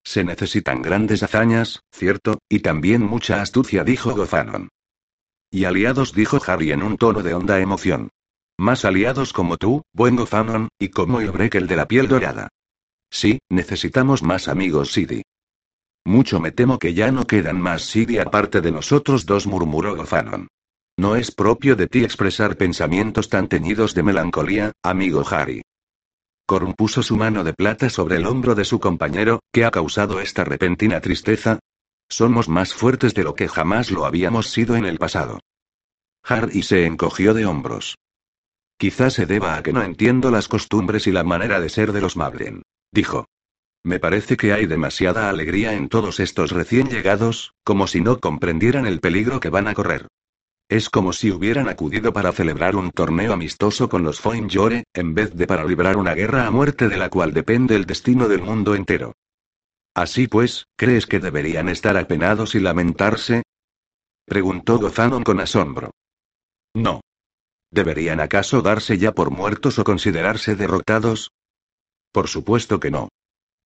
Se 0.03 0.23
necesitan 0.23 0.81
grandes 0.81 1.23
hazañas, 1.23 1.81
cierto, 1.91 2.39
y 2.49 2.59
también 2.59 3.03
mucha 3.03 3.41
astucia, 3.41 3.83
dijo 3.83 4.15
Gozanon. 4.15 4.69
Y 5.51 5.65
aliados, 5.65 6.13
dijo 6.13 6.39
Harry 6.45 6.71
en 6.71 6.83
un 6.83 6.97
tono 6.97 7.23
de 7.23 7.33
honda 7.33 7.59
emoción. 7.59 8.09
Más 8.57 8.85
aliados 8.85 9.33
como 9.33 9.57
tú, 9.57 9.83
buen 9.93 10.15
Gozanon, 10.15 10.69
y 10.77 10.89
como 10.89 11.21
el 11.21 11.31
el 11.53 11.67
de 11.67 11.75
la 11.75 11.87
piel 11.87 12.07
dorada. 12.07 12.49
Sí, 13.09 13.39
necesitamos 13.49 14.21
más 14.21 14.47
amigos, 14.47 14.91
Sidi. 14.91 15.23
Mucho 16.05 16.39
me 16.39 16.51
temo 16.51 16.79
que 16.79 16.93
ya 16.93 17.11
no 17.11 17.25
quedan 17.25 17.59
más 17.59 17.83
Sidi 17.83 18.17
aparte 18.17 18.61
de 18.61 18.71
nosotros 18.71 19.25
dos, 19.25 19.47
murmuró 19.47 19.95
Gozanon. 19.95 20.47
No 20.97 21.15
es 21.15 21.31
propio 21.31 21.75
de 21.75 21.87
ti 21.87 22.03
expresar 22.03 22.57
pensamientos 22.57 23.29
tan 23.29 23.47
teñidos 23.47 23.93
de 23.93 24.03
melancolía, 24.03 24.71
amigo 24.83 25.23
Harry. 25.29 25.61
Corn 26.49 26.73
puso 26.73 27.03
su 27.03 27.15
mano 27.15 27.43
de 27.43 27.53
plata 27.53 27.91
sobre 27.91 28.15
el 28.15 28.25
hombro 28.25 28.55
de 28.55 28.65
su 28.65 28.79
compañero, 28.79 29.39
¿qué 29.53 29.65
ha 29.65 29.69
causado 29.69 30.19
esta 30.19 30.43
repentina 30.43 30.99
tristeza? 30.99 31.59
Somos 32.09 32.49
más 32.49 32.73
fuertes 32.73 33.13
de 33.13 33.23
lo 33.23 33.35
que 33.35 33.47
jamás 33.47 33.91
lo 33.91 34.03
habíamos 34.03 34.49
sido 34.49 34.75
en 34.75 34.85
el 34.85 34.97
pasado. 34.97 35.41
Harry 36.23 36.63
se 36.63 36.87
encogió 36.87 37.35
de 37.35 37.45
hombros. 37.45 37.99
Quizás 38.79 39.13
se 39.13 39.27
deba 39.27 39.57
a 39.57 39.61
que 39.61 39.73
no 39.73 39.83
entiendo 39.83 40.31
las 40.31 40.47
costumbres 40.47 41.05
y 41.05 41.11
la 41.11 41.23
manera 41.23 41.59
de 41.59 41.69
ser 41.69 41.91
de 41.91 42.01
los 42.01 42.17
Mablen, 42.17 42.63
dijo. 42.91 43.27
Me 43.83 43.99
parece 43.99 44.35
que 44.35 44.51
hay 44.51 44.65
demasiada 44.65 45.29
alegría 45.29 45.73
en 45.73 45.87
todos 45.87 46.19
estos 46.19 46.49
recién 46.49 46.89
llegados, 46.89 47.53
como 47.63 47.85
si 47.85 48.01
no 48.01 48.19
comprendieran 48.19 48.87
el 48.87 49.01
peligro 49.01 49.39
que 49.39 49.49
van 49.49 49.67
a 49.67 49.75
correr. 49.75 50.07
Es 50.69 50.91
como 50.91 51.13
si 51.13 51.31
hubieran 51.31 51.67
acudido 51.67 52.13
para 52.13 52.31
celebrar 52.31 52.75
un 52.75 52.91
torneo 52.91 53.33
amistoso 53.33 53.89
con 53.89 54.03
los 54.03 54.19
Foinjore, 54.19 54.83
en 54.93 55.15
vez 55.15 55.33
de 55.35 55.47
para 55.47 55.65
librar 55.65 55.97
una 55.97 56.13
guerra 56.13 56.45
a 56.45 56.51
muerte 56.51 56.87
de 56.87 56.97
la 56.97 57.09
cual 57.09 57.33
depende 57.33 57.75
el 57.75 57.85
destino 57.85 58.27
del 58.27 58.43
mundo 58.43 58.75
entero. 58.75 59.13
Así 59.95 60.27
pues, 60.27 60.67
¿crees 60.77 61.07
que 61.07 61.19
deberían 61.19 61.69
estar 61.69 61.97
apenados 61.97 62.53
y 62.53 62.59
lamentarse? 62.59 63.41
preguntó 64.25 64.77
Gozanon 64.77 65.23
con 65.23 65.39
asombro. 65.39 65.89
No. 66.75 67.01
¿Deberían 67.71 68.19
acaso 68.19 68.61
darse 68.61 68.99
ya 68.99 69.11
por 69.11 69.31
muertos 69.31 69.79
o 69.79 69.83
considerarse 69.83 70.55
derrotados? 70.55 71.31
Por 72.11 72.27
supuesto 72.27 72.79
que 72.79 72.91
no. 72.91 73.09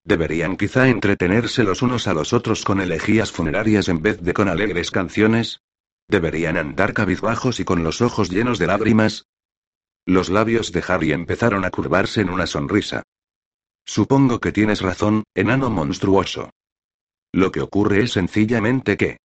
Deberían 0.06 0.56
quizá 0.56 0.88
entretenerse 0.88 1.66
los 1.66 1.82
unos 1.82 2.08
a 2.08 2.14
los 2.14 2.32
otros 2.32 2.64
con 2.64 2.80
elegías 2.80 3.34
funerarias 3.34 3.90
en 3.90 4.02
vez 4.02 4.22
de 4.22 4.34
con 4.34 4.48
alegres 4.48 4.90
canciones, 4.90 5.60
¿Deberían 6.08 6.58
andar 6.58 6.94
cabizbajos 6.94 7.60
y 7.60 7.66
con 7.66 7.84
los 7.84 8.02
ojos 8.02 8.30
llenos 8.30 8.60
de 8.60 8.68
lágrimas? 8.68 9.26
Los 10.06 10.30
labios 10.30 10.72
de 10.72 10.84
Harry 10.88 11.14
empezaron 11.14 11.66
a 11.66 11.70
curvarse 11.70 12.22
en 12.22 12.30
una 12.30 12.46
sonrisa. 12.46 13.04
Supongo 13.86 14.40
que 14.40 14.52
tienes 14.52 14.82
razón, 14.82 15.24
enano 15.34 15.70
monstruoso. 15.70 16.50
Lo 17.32 17.52
que 17.52 17.62
ocurre 17.62 18.04
es 18.04 18.12
sencillamente 18.14 18.98
que... 18.98 19.18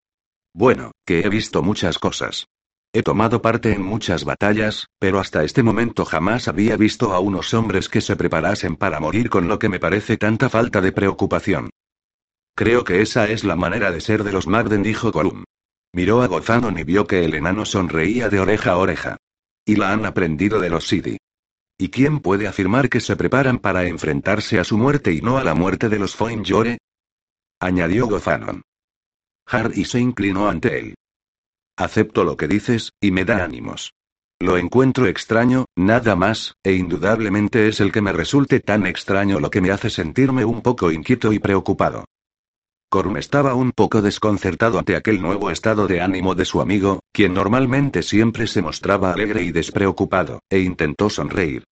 Bueno, 0.54 0.92
que 1.04 1.20
he 1.20 1.28
visto 1.28 1.62
muchas 1.62 1.98
cosas. 1.98 2.46
He 2.92 3.02
tomado 3.02 3.42
parte 3.42 3.72
en 3.72 3.82
muchas 3.82 4.24
batallas, 4.24 4.86
pero 4.98 5.20
hasta 5.20 5.44
este 5.44 5.62
momento 5.62 6.04
jamás 6.04 6.48
había 6.48 6.76
visto 6.76 7.12
a 7.12 7.20
unos 7.20 7.52
hombres 7.52 7.88
que 7.88 8.00
se 8.00 8.16
preparasen 8.16 8.76
para 8.76 8.98
morir 8.98 9.28
con 9.28 9.46
lo 9.46 9.58
que 9.58 9.68
me 9.68 9.78
parece 9.78 10.16
tanta 10.16 10.48
falta 10.48 10.80
de 10.80 10.92
preocupación. 10.92 11.70
Creo 12.54 12.84
que 12.84 13.02
esa 13.02 13.28
es 13.28 13.44
la 13.44 13.56
manera 13.56 13.92
de 13.92 14.00
ser 14.00 14.24
de 14.24 14.32
los 14.32 14.46
Magden, 14.46 14.82
dijo 14.82 15.12
Gollum. 15.12 15.44
Miró 15.92 16.22
a 16.22 16.26
Gozanon 16.26 16.78
y 16.78 16.84
vio 16.84 17.06
que 17.06 17.24
el 17.24 17.34
enano 17.34 17.64
sonreía 17.64 18.28
de 18.28 18.40
oreja 18.40 18.72
a 18.72 18.76
oreja. 18.76 19.16
Y 19.64 19.76
la 19.76 19.92
han 19.92 20.06
aprendido 20.06 20.60
de 20.60 20.70
los 20.70 20.86
Sidi. 20.86 21.18
¿Y 21.78 21.88
quién 21.90 22.20
puede 22.20 22.48
afirmar 22.48 22.88
que 22.88 23.00
se 23.00 23.16
preparan 23.16 23.58
para 23.58 23.86
enfrentarse 23.86 24.58
a 24.58 24.64
su 24.64 24.76
muerte 24.76 25.12
y 25.12 25.20
no 25.20 25.38
a 25.38 25.44
la 25.44 25.54
muerte 25.54 25.88
de 25.88 25.98
los 25.98 26.14
Foinjore? 26.16 26.78
Añadió 27.60 28.06
Gozanon. 28.06 28.62
Harry 29.46 29.84
se 29.84 30.00
inclinó 30.00 30.48
ante 30.48 30.78
él. 30.78 30.94
Acepto 31.76 32.24
lo 32.24 32.36
que 32.36 32.48
dices, 32.48 32.90
y 33.00 33.12
me 33.12 33.24
da 33.24 33.44
ánimos. 33.44 33.92
Lo 34.40 34.56
encuentro 34.56 35.06
extraño, 35.06 35.64
nada 35.76 36.14
más, 36.14 36.54
e 36.62 36.72
indudablemente 36.72 37.68
es 37.68 37.80
el 37.80 37.90
que 37.90 38.02
me 38.02 38.12
resulte 38.12 38.60
tan 38.60 38.86
extraño 38.86 39.40
lo 39.40 39.50
que 39.50 39.60
me 39.60 39.70
hace 39.70 39.90
sentirme 39.90 40.44
un 40.44 40.62
poco 40.62 40.92
inquieto 40.92 41.32
y 41.32 41.38
preocupado. 41.38 42.04
Corm 42.90 43.18
estaba 43.18 43.54
un 43.54 43.72
poco 43.72 44.00
desconcertado 44.00 44.78
ante 44.78 44.96
aquel 44.96 45.20
nuevo 45.20 45.50
estado 45.50 45.86
de 45.86 46.00
ánimo 46.00 46.34
de 46.34 46.46
su 46.46 46.62
amigo, 46.62 47.00
quien 47.12 47.34
normalmente 47.34 48.02
siempre 48.02 48.46
se 48.46 48.62
mostraba 48.62 49.12
alegre 49.12 49.42
y 49.42 49.52
despreocupado, 49.52 50.40
e 50.48 50.60
intentó 50.60 51.10
sonreír. 51.10 51.64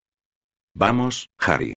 Vamos, 0.74 1.30
Harry. 1.38 1.72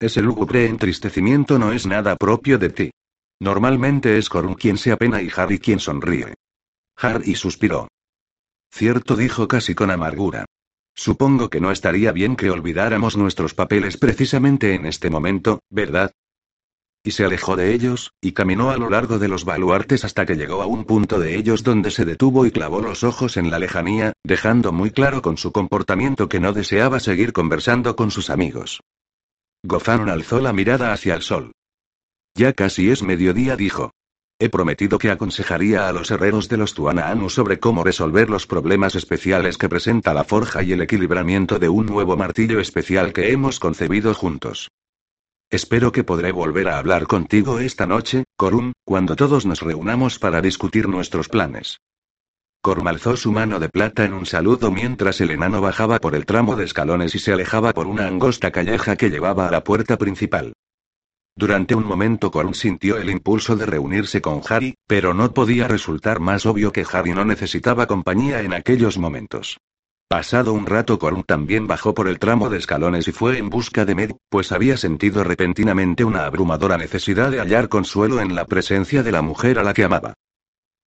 Ese 0.00 0.22
lúgubre 0.22 0.66
entristecimiento 0.66 1.58
no 1.58 1.72
es 1.72 1.86
nada 1.86 2.16
propio 2.16 2.58
de 2.58 2.70
ti. 2.70 2.90
Normalmente 3.40 4.16
es 4.16 4.30
Corm 4.30 4.54
quien 4.54 4.78
se 4.78 4.90
apena 4.90 5.20
y 5.20 5.28
Harry 5.36 5.58
quien 5.58 5.78
sonríe. 5.78 6.34
Harry 6.96 7.34
suspiró. 7.34 7.88
Cierto 8.72 9.16
dijo 9.16 9.48
casi 9.48 9.74
con 9.74 9.90
amargura. 9.90 10.46
Supongo 10.94 11.50
que 11.50 11.60
no 11.60 11.70
estaría 11.70 12.10
bien 12.12 12.36
que 12.36 12.50
olvidáramos 12.50 13.18
nuestros 13.18 13.52
papeles 13.52 13.98
precisamente 13.98 14.74
en 14.74 14.86
este 14.86 15.10
momento, 15.10 15.60
¿verdad? 15.68 16.12
Y 17.04 17.10
se 17.10 17.24
alejó 17.24 17.56
de 17.56 17.74
ellos, 17.74 18.12
y 18.20 18.32
caminó 18.32 18.70
a 18.70 18.76
lo 18.76 18.88
largo 18.88 19.18
de 19.18 19.26
los 19.26 19.44
baluartes 19.44 20.04
hasta 20.04 20.24
que 20.24 20.36
llegó 20.36 20.62
a 20.62 20.66
un 20.66 20.84
punto 20.84 21.18
de 21.18 21.36
ellos 21.36 21.64
donde 21.64 21.90
se 21.90 22.04
detuvo 22.04 22.46
y 22.46 22.52
clavó 22.52 22.80
los 22.80 23.02
ojos 23.02 23.36
en 23.36 23.50
la 23.50 23.58
lejanía, 23.58 24.12
dejando 24.22 24.72
muy 24.72 24.92
claro 24.92 25.20
con 25.20 25.36
su 25.36 25.50
comportamiento 25.50 26.28
que 26.28 26.38
no 26.38 26.52
deseaba 26.52 27.00
seguir 27.00 27.32
conversando 27.32 27.96
con 27.96 28.12
sus 28.12 28.30
amigos. 28.30 28.80
Gozanon 29.64 30.10
alzó 30.10 30.40
la 30.40 30.52
mirada 30.52 30.92
hacia 30.92 31.14
el 31.14 31.22
sol. 31.22 31.52
Ya 32.36 32.52
casi 32.52 32.90
es 32.90 33.02
mediodía, 33.02 33.56
dijo. 33.56 33.90
He 34.38 34.48
prometido 34.48 34.98
que 34.98 35.10
aconsejaría 35.10 35.88
a 35.88 35.92
los 35.92 36.10
herreros 36.10 36.48
de 36.48 36.56
los 36.56 36.74
Tuanaanu 36.74 37.30
sobre 37.30 37.60
cómo 37.60 37.84
resolver 37.84 38.28
los 38.28 38.46
problemas 38.46 38.94
especiales 38.96 39.56
que 39.56 39.68
presenta 39.68 40.14
la 40.14 40.24
forja 40.24 40.62
y 40.62 40.72
el 40.72 40.82
equilibramiento 40.82 41.58
de 41.58 41.68
un 41.68 41.86
nuevo 41.86 42.16
martillo 42.16 42.58
especial 42.58 43.12
que 43.12 43.30
hemos 43.30 43.60
concebido 43.60 44.14
juntos. 44.14 44.70
Espero 45.52 45.92
que 45.92 46.02
podré 46.02 46.32
volver 46.32 46.66
a 46.70 46.78
hablar 46.78 47.06
contigo 47.06 47.58
esta 47.58 47.86
noche, 47.86 48.24
Corum, 48.38 48.72
cuando 48.86 49.16
todos 49.16 49.44
nos 49.44 49.60
reunamos 49.60 50.18
para 50.18 50.40
discutir 50.40 50.88
nuestros 50.88 51.28
planes. 51.28 51.76
Corum 52.62 52.86
alzó 52.86 53.18
su 53.18 53.32
mano 53.32 53.60
de 53.60 53.68
plata 53.68 54.06
en 54.06 54.14
un 54.14 54.24
saludo 54.24 54.70
mientras 54.70 55.20
el 55.20 55.30
enano 55.30 55.60
bajaba 55.60 55.98
por 55.98 56.14
el 56.14 56.24
tramo 56.24 56.56
de 56.56 56.64
escalones 56.64 57.14
y 57.14 57.18
se 57.18 57.34
alejaba 57.34 57.74
por 57.74 57.86
una 57.86 58.06
angosta 58.06 58.50
calleja 58.50 58.96
que 58.96 59.10
llevaba 59.10 59.46
a 59.46 59.50
la 59.50 59.62
puerta 59.62 59.98
principal. 59.98 60.54
Durante 61.36 61.74
un 61.74 61.84
momento 61.84 62.30
Corum 62.30 62.54
sintió 62.54 62.96
el 62.96 63.10
impulso 63.10 63.54
de 63.54 63.66
reunirse 63.66 64.22
con 64.22 64.40
Harry, 64.48 64.74
pero 64.86 65.12
no 65.12 65.34
podía 65.34 65.68
resultar 65.68 66.18
más 66.18 66.46
obvio 66.46 66.72
que 66.72 66.86
Harry 66.90 67.12
no 67.12 67.26
necesitaba 67.26 67.86
compañía 67.86 68.40
en 68.40 68.54
aquellos 68.54 68.96
momentos. 68.96 69.58
Pasado 70.12 70.52
un 70.52 70.66
rato 70.66 70.98
Corn 70.98 71.22
también 71.22 71.66
bajó 71.66 71.94
por 71.94 72.06
el 72.06 72.18
tramo 72.18 72.50
de 72.50 72.58
escalones 72.58 73.08
y 73.08 73.12
fue 73.12 73.38
en 73.38 73.48
busca 73.48 73.86
de 73.86 73.94
Med, 73.94 74.10
pues 74.28 74.52
había 74.52 74.76
sentido 74.76 75.24
repentinamente 75.24 76.04
una 76.04 76.26
abrumadora 76.26 76.76
necesidad 76.76 77.30
de 77.30 77.40
hallar 77.40 77.70
consuelo 77.70 78.20
en 78.20 78.34
la 78.34 78.44
presencia 78.44 79.02
de 79.02 79.10
la 79.10 79.22
mujer 79.22 79.58
a 79.58 79.62
la 79.62 79.72
que 79.72 79.84
amaba. 79.84 80.12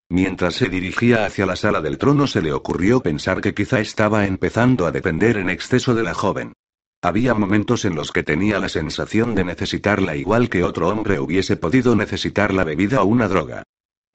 Mientras 0.10 0.54
se 0.54 0.70
dirigía 0.70 1.26
hacia 1.26 1.48
la 1.48 1.56
sala 1.56 1.82
del 1.82 1.98
trono 1.98 2.28
se 2.28 2.44
le 2.44 2.54
ocurrió 2.54 3.02
pensar 3.02 3.42
que 3.42 3.56
quizá 3.56 3.80
estaba 3.80 4.28
empezando 4.28 4.86
a 4.86 4.92
depender 4.92 5.38
en 5.38 5.50
exceso 5.50 5.96
de 5.96 6.04
la 6.04 6.14
joven. 6.14 6.54
Había 7.02 7.34
momentos 7.34 7.84
en 7.84 7.96
los 7.96 8.12
que 8.12 8.22
tenía 8.22 8.60
la 8.60 8.70
sensación 8.70 9.34
de 9.34 9.44
necesitarla 9.44 10.16
igual 10.16 10.50
que 10.50 10.64
otro 10.64 10.90
hombre 10.90 11.20
hubiese 11.20 11.58
podido 11.58 11.96
necesitar 11.96 12.54
la 12.54 12.64
bebida 12.64 13.02
o 13.02 13.06
una 13.06 13.28
droga. 13.28 13.64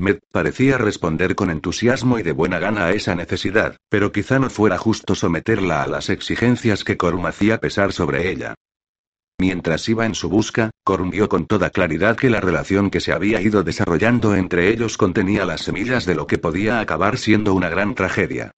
Med 0.00 0.21
parecía 0.33 0.78
responder 0.78 1.35
con 1.35 1.50
entusiasmo 1.50 2.19
y 2.19 2.23
de 2.23 2.33
buena 2.33 2.59
gana 2.59 2.87
a 2.87 2.92
esa 2.92 3.14
necesidad, 3.14 3.76
pero 3.90 4.12
quizá 4.12 4.38
no 4.38 4.49
fuera 4.49 4.78
justo 4.78 5.14
someterla 5.14 5.83
a 5.83 5.87
las 5.87 6.09
exigencias 6.09 6.85
que 6.85 6.97
Corum 6.97 7.26
hacía 7.26 7.61
pesar 7.61 7.92
sobre 7.92 8.30
ella. 8.30 8.54
Mientras 9.38 9.87
iba 9.90 10.07
en 10.07 10.14
su 10.14 10.30
busca, 10.30 10.71
Corum 10.85 11.11
vio 11.11 11.28
con 11.28 11.45
toda 11.45 11.69
claridad 11.69 12.16
que 12.16 12.30
la 12.30 12.40
relación 12.40 12.88
que 12.88 13.00
se 13.00 13.12
había 13.12 13.42
ido 13.42 13.62
desarrollando 13.62 14.35
entre 14.35 14.69
ellos 14.69 14.97
contenía 14.97 15.45
las 15.45 15.61
semillas 15.61 16.07
de 16.07 16.14
lo 16.14 16.26
que 16.26 16.38
podía 16.38 16.80
acabar 16.80 17.19
siendo 17.19 17.52
una 17.52 17.69
gran 17.69 17.95
tragedia. 17.95 18.52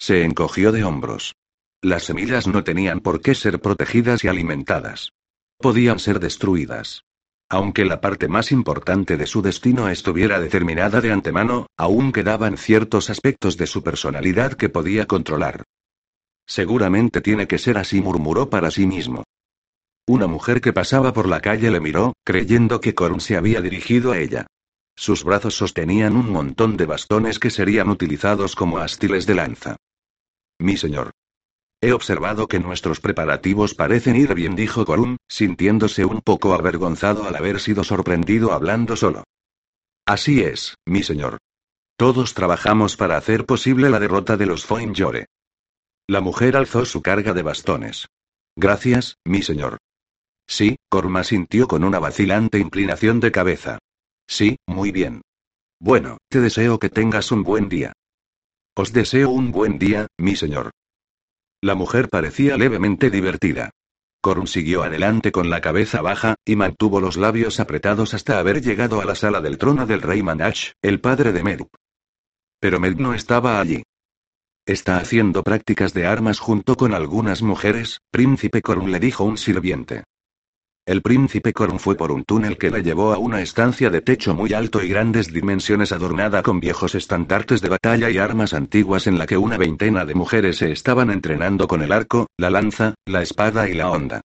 Se 0.00 0.24
encogió 0.24 0.72
de 0.72 0.82
hombros. 0.82 1.36
Las 1.80 2.02
semillas 2.02 2.48
no 2.48 2.64
tenían 2.64 2.98
por 2.98 3.20
qué 3.20 3.36
ser 3.36 3.60
protegidas 3.60 4.24
y 4.24 4.28
alimentadas. 4.28 5.12
Podían 5.58 6.00
ser 6.00 6.18
destruidas. 6.18 7.04
Aunque 7.50 7.84
la 7.86 8.00
parte 8.00 8.28
más 8.28 8.52
importante 8.52 9.16
de 9.16 9.26
su 9.26 9.40
destino 9.40 9.88
estuviera 9.88 10.38
determinada 10.38 11.00
de 11.00 11.12
antemano, 11.12 11.66
aún 11.78 12.12
quedaban 12.12 12.58
ciertos 12.58 13.08
aspectos 13.08 13.56
de 13.56 13.66
su 13.66 13.82
personalidad 13.82 14.52
que 14.52 14.68
podía 14.68 15.06
controlar. 15.06 15.64
Seguramente 16.46 17.20
tiene 17.20 17.46
que 17.46 17.58
ser 17.58 17.78
así, 17.78 18.02
murmuró 18.02 18.50
para 18.50 18.70
sí 18.70 18.86
mismo. 18.86 19.24
Una 20.06 20.26
mujer 20.26 20.60
que 20.60 20.72
pasaba 20.72 21.12
por 21.12 21.28
la 21.28 21.40
calle 21.40 21.70
le 21.70 21.80
miró, 21.80 22.14
creyendo 22.24 22.80
que 22.80 22.94
Corn 22.94 23.20
se 23.20 23.36
había 23.36 23.60
dirigido 23.60 24.12
a 24.12 24.18
ella. 24.18 24.46
Sus 24.96 25.24
brazos 25.24 25.54
sostenían 25.54 26.16
un 26.16 26.30
montón 26.30 26.76
de 26.76 26.86
bastones 26.86 27.38
que 27.38 27.50
serían 27.50 27.88
utilizados 27.88 28.56
como 28.56 28.78
astiles 28.78 29.26
de 29.26 29.34
lanza. 29.34 29.76
Mi 30.58 30.76
señor. 30.76 31.12
He 31.80 31.92
observado 31.92 32.48
que 32.48 32.58
nuestros 32.58 33.00
preparativos 33.00 33.74
parecen 33.74 34.16
ir 34.16 34.34
bien, 34.34 34.56
dijo 34.56 34.84
Corún, 34.84 35.16
sintiéndose 35.28 36.04
un 36.04 36.20
poco 36.20 36.54
avergonzado 36.54 37.24
al 37.28 37.36
haber 37.36 37.60
sido 37.60 37.84
sorprendido 37.84 38.52
hablando 38.52 38.96
solo. 38.96 39.24
Así 40.04 40.42
es, 40.42 40.74
mi 40.86 41.02
señor. 41.02 41.38
Todos 41.96 42.34
trabajamos 42.34 42.96
para 42.96 43.16
hacer 43.16 43.46
posible 43.46 43.90
la 43.90 44.00
derrota 44.00 44.36
de 44.36 44.46
los 44.46 44.64
Foinjore. 44.64 45.26
La 46.08 46.20
mujer 46.20 46.56
alzó 46.56 46.84
su 46.84 47.02
carga 47.02 47.32
de 47.32 47.42
bastones. 47.42 48.06
Gracias, 48.56 49.18
mi 49.24 49.42
señor. 49.42 49.78
Sí, 50.48 50.76
Corma 50.88 51.22
sintió 51.22 51.68
con 51.68 51.84
una 51.84 51.98
vacilante 51.98 52.58
inclinación 52.58 53.20
de 53.20 53.30
cabeza. 53.30 53.78
Sí, 54.26 54.56
muy 54.66 54.90
bien. 54.90 55.20
Bueno, 55.78 56.18
te 56.28 56.40
deseo 56.40 56.78
que 56.78 56.88
tengas 56.88 57.30
un 57.30 57.44
buen 57.44 57.68
día. 57.68 57.92
Os 58.74 58.92
deseo 58.92 59.30
un 59.30 59.52
buen 59.52 59.78
día, 59.78 60.06
mi 60.16 60.34
señor. 60.34 60.70
La 61.60 61.74
mujer 61.74 62.08
parecía 62.08 62.56
levemente 62.56 63.10
divertida. 63.10 63.70
Corun 64.20 64.46
siguió 64.46 64.82
adelante 64.82 65.32
con 65.32 65.50
la 65.50 65.60
cabeza 65.60 66.02
baja, 66.02 66.36
y 66.44 66.54
mantuvo 66.54 67.00
los 67.00 67.16
labios 67.16 67.60
apretados 67.60 68.14
hasta 68.14 68.38
haber 68.38 68.62
llegado 68.62 69.00
a 69.00 69.04
la 69.04 69.14
sala 69.14 69.40
del 69.40 69.58
trono 69.58 69.86
del 69.86 70.02
rey 70.02 70.22
Manach, 70.22 70.72
el 70.82 71.00
padre 71.00 71.32
de 71.32 71.42
Medup. 71.42 71.70
Pero 72.60 72.80
Med 72.80 72.96
no 72.96 73.14
estaba 73.14 73.60
allí. 73.60 73.82
Está 74.66 74.98
haciendo 74.98 75.42
prácticas 75.42 75.94
de 75.94 76.06
armas 76.06 76.40
junto 76.40 76.76
con 76.76 76.94
algunas 76.94 77.42
mujeres, 77.42 78.00
príncipe 78.10 78.60
Corun 78.60 78.92
le 78.92 79.00
dijo 79.00 79.24
un 79.24 79.38
sirviente. 79.38 80.04
El 80.88 81.02
príncipe 81.02 81.52
Corn 81.52 81.78
fue 81.78 81.96
por 81.96 82.10
un 82.10 82.24
túnel 82.24 82.56
que 82.56 82.70
le 82.70 82.82
llevó 82.82 83.12
a 83.12 83.18
una 83.18 83.42
estancia 83.42 83.90
de 83.90 84.00
techo 84.00 84.34
muy 84.34 84.54
alto 84.54 84.82
y 84.82 84.88
grandes 84.88 85.30
dimensiones 85.30 85.92
adornada 85.92 86.42
con 86.42 86.60
viejos 86.60 86.94
estandartes 86.94 87.60
de 87.60 87.68
batalla 87.68 88.08
y 88.08 88.16
armas 88.16 88.54
antiguas 88.54 89.06
en 89.06 89.18
la 89.18 89.26
que 89.26 89.36
una 89.36 89.58
veintena 89.58 90.06
de 90.06 90.14
mujeres 90.14 90.56
se 90.56 90.72
estaban 90.72 91.10
entrenando 91.10 91.68
con 91.68 91.82
el 91.82 91.92
arco, 91.92 92.28
la 92.38 92.48
lanza, 92.48 92.94
la 93.04 93.20
espada 93.20 93.68
y 93.68 93.74
la 93.74 93.90
onda. 93.90 94.22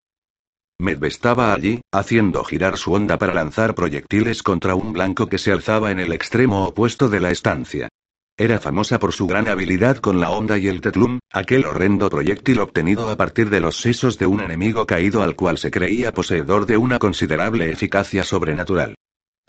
Medb 0.79 1.03
estaba 1.03 1.53
allí, 1.53 1.82
haciendo 1.91 2.46
girar 2.46 2.77
su 2.77 2.93
onda 2.93 3.17
para 3.17 3.34
lanzar 3.34 3.75
proyectiles 3.75 4.41
contra 4.41 4.74
un 4.74 4.93
blanco 4.93 5.27
que 5.27 5.39
se 5.39 5.51
alzaba 5.51 5.91
en 5.91 6.00
el 6.00 6.13
extremo 6.13 6.63
opuesto 6.65 7.10
de 7.10 7.20
la 7.20 7.32
estancia. 7.32 7.89
Era 8.35 8.59
famosa 8.59 8.97
por 8.97 9.13
su 9.13 9.27
gran 9.27 9.47
habilidad 9.47 9.97
con 9.97 10.19
la 10.19 10.31
onda 10.31 10.57
y 10.57 10.67
el 10.67 10.81
tetlum, 10.81 11.19
aquel 11.31 11.65
horrendo 11.65 12.09
proyectil 12.09 12.61
obtenido 12.61 13.07
a 13.09 13.15
partir 13.15 13.51
de 13.51 13.59
los 13.59 13.79
sesos 13.79 14.17
de 14.17 14.25
un 14.25 14.41
enemigo 14.41 14.87
caído 14.87 15.21
al 15.21 15.35
cual 15.35 15.59
se 15.59 15.69
creía 15.69 16.13
poseedor 16.13 16.65
de 16.65 16.77
una 16.77 16.97
considerable 16.97 17.69
eficacia 17.71 18.23
sobrenatural. 18.23 18.95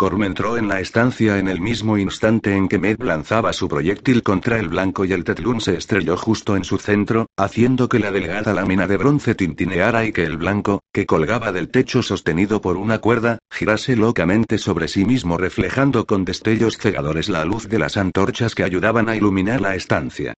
Corm 0.04 0.22
entró 0.22 0.58
en 0.58 0.68
la 0.68 0.80
estancia 0.80 1.38
en 1.38 1.48
el 1.48 1.62
mismo 1.62 1.96
instante 1.96 2.54
en 2.54 2.68
que 2.68 2.78
Med 2.78 3.00
lanzaba 3.00 3.54
su 3.54 3.68
proyectil 3.68 4.22
contra 4.22 4.58
el 4.58 4.68
blanco 4.68 5.06
y 5.06 5.14
el 5.14 5.24
Tetlun 5.24 5.62
se 5.62 5.78
estrelló 5.78 6.18
justo 6.18 6.56
en 6.56 6.64
su 6.64 6.76
centro, 6.76 7.28
haciendo 7.38 7.88
que 7.88 7.98
la 7.98 8.10
delgada 8.10 8.52
lámina 8.52 8.86
de 8.86 8.98
bronce 8.98 9.34
tintineara 9.34 10.04
y 10.04 10.12
que 10.12 10.24
el 10.24 10.36
blanco, 10.36 10.82
que 10.92 11.06
colgaba 11.06 11.52
del 11.52 11.70
techo 11.70 12.02
sostenido 12.02 12.60
por 12.60 12.76
una 12.76 12.98
cuerda, 12.98 13.38
girase 13.50 13.96
locamente 13.96 14.58
sobre 14.58 14.88
sí 14.88 15.06
mismo 15.06 15.38
reflejando 15.38 16.04
con 16.04 16.26
destellos 16.26 16.76
cegadores 16.76 17.30
la 17.30 17.46
luz 17.46 17.66
de 17.70 17.78
las 17.78 17.96
antorchas 17.96 18.54
que 18.54 18.64
ayudaban 18.64 19.08
a 19.08 19.16
iluminar 19.16 19.62
la 19.62 19.74
estancia. 19.74 20.34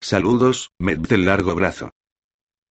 Saludos, 0.00 0.70
Med 0.78 1.00
del 1.00 1.26
largo 1.26 1.54
brazo. 1.54 1.90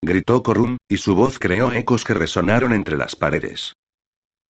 Gritó 0.02 0.42
Corun, 0.42 0.78
y 0.90 0.98
su 0.98 1.14
voz 1.14 1.38
creó 1.38 1.72
ecos 1.74 2.04
que 2.04 2.16
resonaron 2.16 2.74
entre 2.74 2.98
las 2.98 3.16
paredes. 3.16 3.76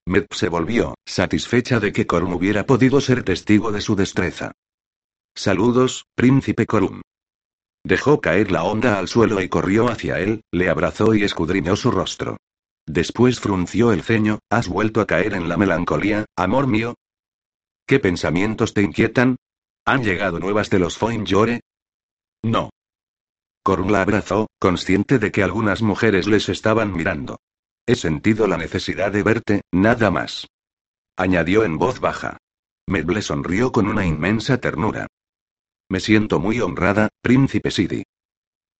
Med 0.07 0.25
se 0.31 0.47
volvió, 0.47 0.95
satisfecha 1.05 1.81
de 1.81 1.91
que 1.91 2.07
Corum 2.07 2.33
hubiera 2.33 2.65
podido 2.65 3.01
ser 3.01 3.23
testigo 3.23 3.73
de 3.73 3.81
su 3.81 3.93
destreza. 3.97 4.53
Saludos, 5.35 6.05
príncipe 6.15 6.65
Corum. 6.65 7.01
Dejó 7.83 8.21
caer 8.21 8.49
la 8.49 8.63
onda 8.63 8.99
al 8.99 9.09
suelo 9.09 9.41
y 9.41 9.49
corrió 9.49 9.89
hacia 9.89 10.19
él, 10.19 10.43
le 10.49 10.69
abrazó 10.69 11.13
y 11.13 11.23
escudriñó 11.23 11.75
su 11.75 11.91
rostro. 11.91 12.37
Después 12.85 13.41
frunció 13.41 13.91
el 13.91 14.01
ceño, 14.01 14.39
¿has 14.49 14.69
vuelto 14.69 15.01
a 15.01 15.07
caer 15.07 15.33
en 15.33 15.49
la 15.49 15.57
melancolía, 15.57 16.25
amor 16.37 16.67
mío? 16.67 16.95
¿Qué 17.85 17.99
pensamientos 17.99 18.73
te 18.73 18.83
inquietan? 18.83 19.35
¿Han 19.83 20.05
llegado 20.05 20.39
nuevas 20.39 20.69
de 20.69 20.79
los 20.79 20.97
Foinjore? 20.97 21.59
No. 22.43 22.69
Corum 23.61 23.89
la 23.89 24.03
abrazó, 24.03 24.47
consciente 24.57 25.19
de 25.19 25.33
que 25.33 25.43
algunas 25.43 25.81
mujeres 25.81 26.27
les 26.27 26.47
estaban 26.47 26.93
mirando. 26.93 27.41
He 27.89 27.95
sentido 27.95 28.47
la 28.47 28.57
necesidad 28.57 29.13
de 29.13 29.23
verte, 29.23 29.61
nada 29.71 30.11
más. 30.11 30.47
Añadió 31.15 31.63
en 31.63 31.77
voz 31.77 32.01
baja. 32.01 32.37
Meble 32.85 33.21
sonrió 33.21 33.71
con 33.71 33.87
una 33.87 34.05
inmensa 34.05 34.57
ternura. 34.57 35.07
Me 35.89 36.01
siento 36.01 36.39
muy 36.39 36.59
honrada, 36.59 37.07
príncipe 37.21 37.71
Sidi. 37.71 38.03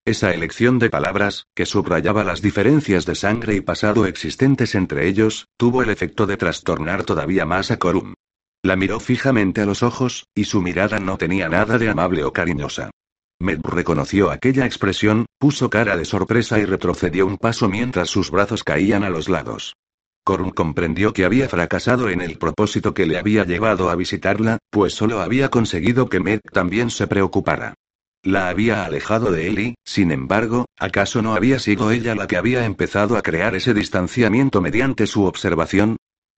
Esa 0.06 0.34
elección 0.34 0.78
de 0.78 0.90
palabras, 0.90 1.46
que 1.56 1.66
subrayaba 1.66 2.26
las 2.26 2.42
diferencias 2.42 3.06
de 3.06 3.16
sangre 3.16 3.56
y 3.56 3.62
pasado 3.62 4.06
existentes 4.06 4.76
entre 4.76 5.08
ellos, 5.08 5.48
tuvo 5.58 5.84
el 5.84 5.90
efecto 5.90 6.26
de 6.26 6.36
trastornar 6.36 7.04
todavía 7.04 7.46
más 7.46 7.72
a 7.72 7.78
Corum. 7.78 8.14
La 8.62 8.76
miró 8.76 9.00
fijamente 9.00 9.62
a 9.62 9.66
los 9.66 9.84
ojos, 9.84 10.26
y 10.36 10.44
su 10.46 10.62
mirada 10.62 11.00
no 11.00 11.18
tenía 11.18 11.48
nada 11.48 11.78
de 11.78 11.90
amable 11.90 12.26
o 12.26 12.34
cariñosa. 12.34 12.92
Med 13.40 13.60
reconoció 13.64 14.32
aquella 14.32 14.66
expresión, 14.66 15.28
puso 15.38 15.70
cara 15.70 15.96
de 15.96 16.06
sorpresa 16.06 16.58
y 16.60 16.66
retrocedió 16.66 17.28
un 17.28 17.38
paso 17.38 17.70
mientras 17.70 18.10
sus 18.10 18.32
brazos 18.32 18.64
caían 18.64 19.04
a 19.04 19.10
los 19.10 19.30
lados. 19.30 19.76
Corun 20.24 20.50
comprendió 20.50 21.14
que 21.14 21.24
había 21.24 21.48
fracasado 21.48 22.10
en 22.10 22.22
el 22.22 22.38
propósito 22.38 22.94
que 22.94 23.06
le 23.06 23.18
había 23.18 23.46
llevado 23.46 23.90
a 23.90 23.96
visitarla, 23.96 24.58
pues 24.72 24.94
solo 24.94 25.22
había 25.22 25.50
conseguido 25.50 26.10
que 26.10 26.20
Med 26.20 26.40
también 26.52 26.90
se 26.90 27.08
preocupara. 27.08 27.76
La 28.24 28.50
había 28.50 28.84
alejado 28.84 29.32
de 29.32 29.48
él 29.48 29.60
y, 29.60 29.76
sin 29.86 30.12
embargo, 30.12 30.66
¿acaso 30.78 31.22
no 31.22 31.36
había 31.36 31.60
sido 31.60 31.92
ella 31.92 32.16
la 32.16 32.28
que 32.28 32.38
había 32.38 32.66
empezado 32.66 33.16
a 33.16 33.22
crear 33.22 33.56
ese 33.56 33.74
distanciamiento 33.74 34.60
mediante 34.62 35.06
su 35.06 35.24
observación? 35.24 35.96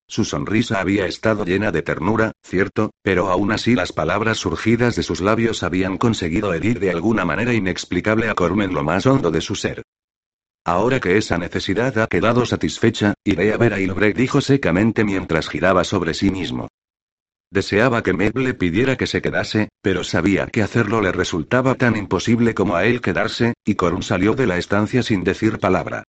Su 0.10 0.26
sonrisa 0.26 0.80
había 0.80 1.06
estado 1.06 1.46
llena 1.46 1.72
de 1.72 1.84
ternura, 1.84 2.32
cierto, 2.42 2.90
pero 3.04 3.30
aún 3.30 3.52
así 3.52 3.76
las 3.76 3.94
palabras 3.94 4.40
surgidas 4.40 4.96
de 4.96 5.04
sus 5.04 5.22
labios 5.22 5.62
habían 5.62 6.00
conseguido 6.00 6.52
herir 6.52 6.80
de 6.80 6.90
alguna 6.90 7.26
manera 7.26 7.54
inexplicable 7.54 8.28
a 8.28 8.34
Corm 8.34 8.64
en 8.64 8.74
lo 8.74 8.84
más 8.84 9.06
hondo 9.06 9.30
de 9.30 9.40
su 9.40 9.54
ser. 9.54 9.84
Ahora 10.66 11.00
que 11.00 11.18
esa 11.18 11.38
necesidad 11.38 11.96
ha 12.00 12.08
quedado 12.08 12.48
satisfecha, 12.48 13.14
iré 13.24 13.54
a 13.54 13.58
ver 13.58 13.72
a 13.72 13.80
Ilbrecht, 13.80 14.18
dijo 14.18 14.42
secamente 14.42 15.04
mientras 15.04 15.48
giraba 15.48 15.84
sobre 15.84 16.16
sí 16.16 16.32
mismo. 16.32 16.70
Deseaba 17.52 18.02
que 18.02 18.14
Meb 18.14 18.36
le 18.40 18.56
pidiera 18.56 18.96
que 18.96 19.06
se 19.06 19.22
quedase, 19.22 19.70
pero 19.84 20.04
sabía 20.04 20.48
que 20.48 20.64
hacerlo 20.64 21.02
le 21.02 21.12
resultaba 21.12 21.76
tan 21.76 21.96
imposible 21.96 22.56
como 22.56 22.76
a 22.76 22.86
él 22.86 23.00
quedarse, 23.00 23.54
y 23.64 23.76
Corm 23.76 24.02
salió 24.02 24.34
de 24.34 24.48
la 24.48 24.58
estancia 24.58 25.04
sin 25.04 25.24
decir 25.24 25.60
palabra 25.60 26.04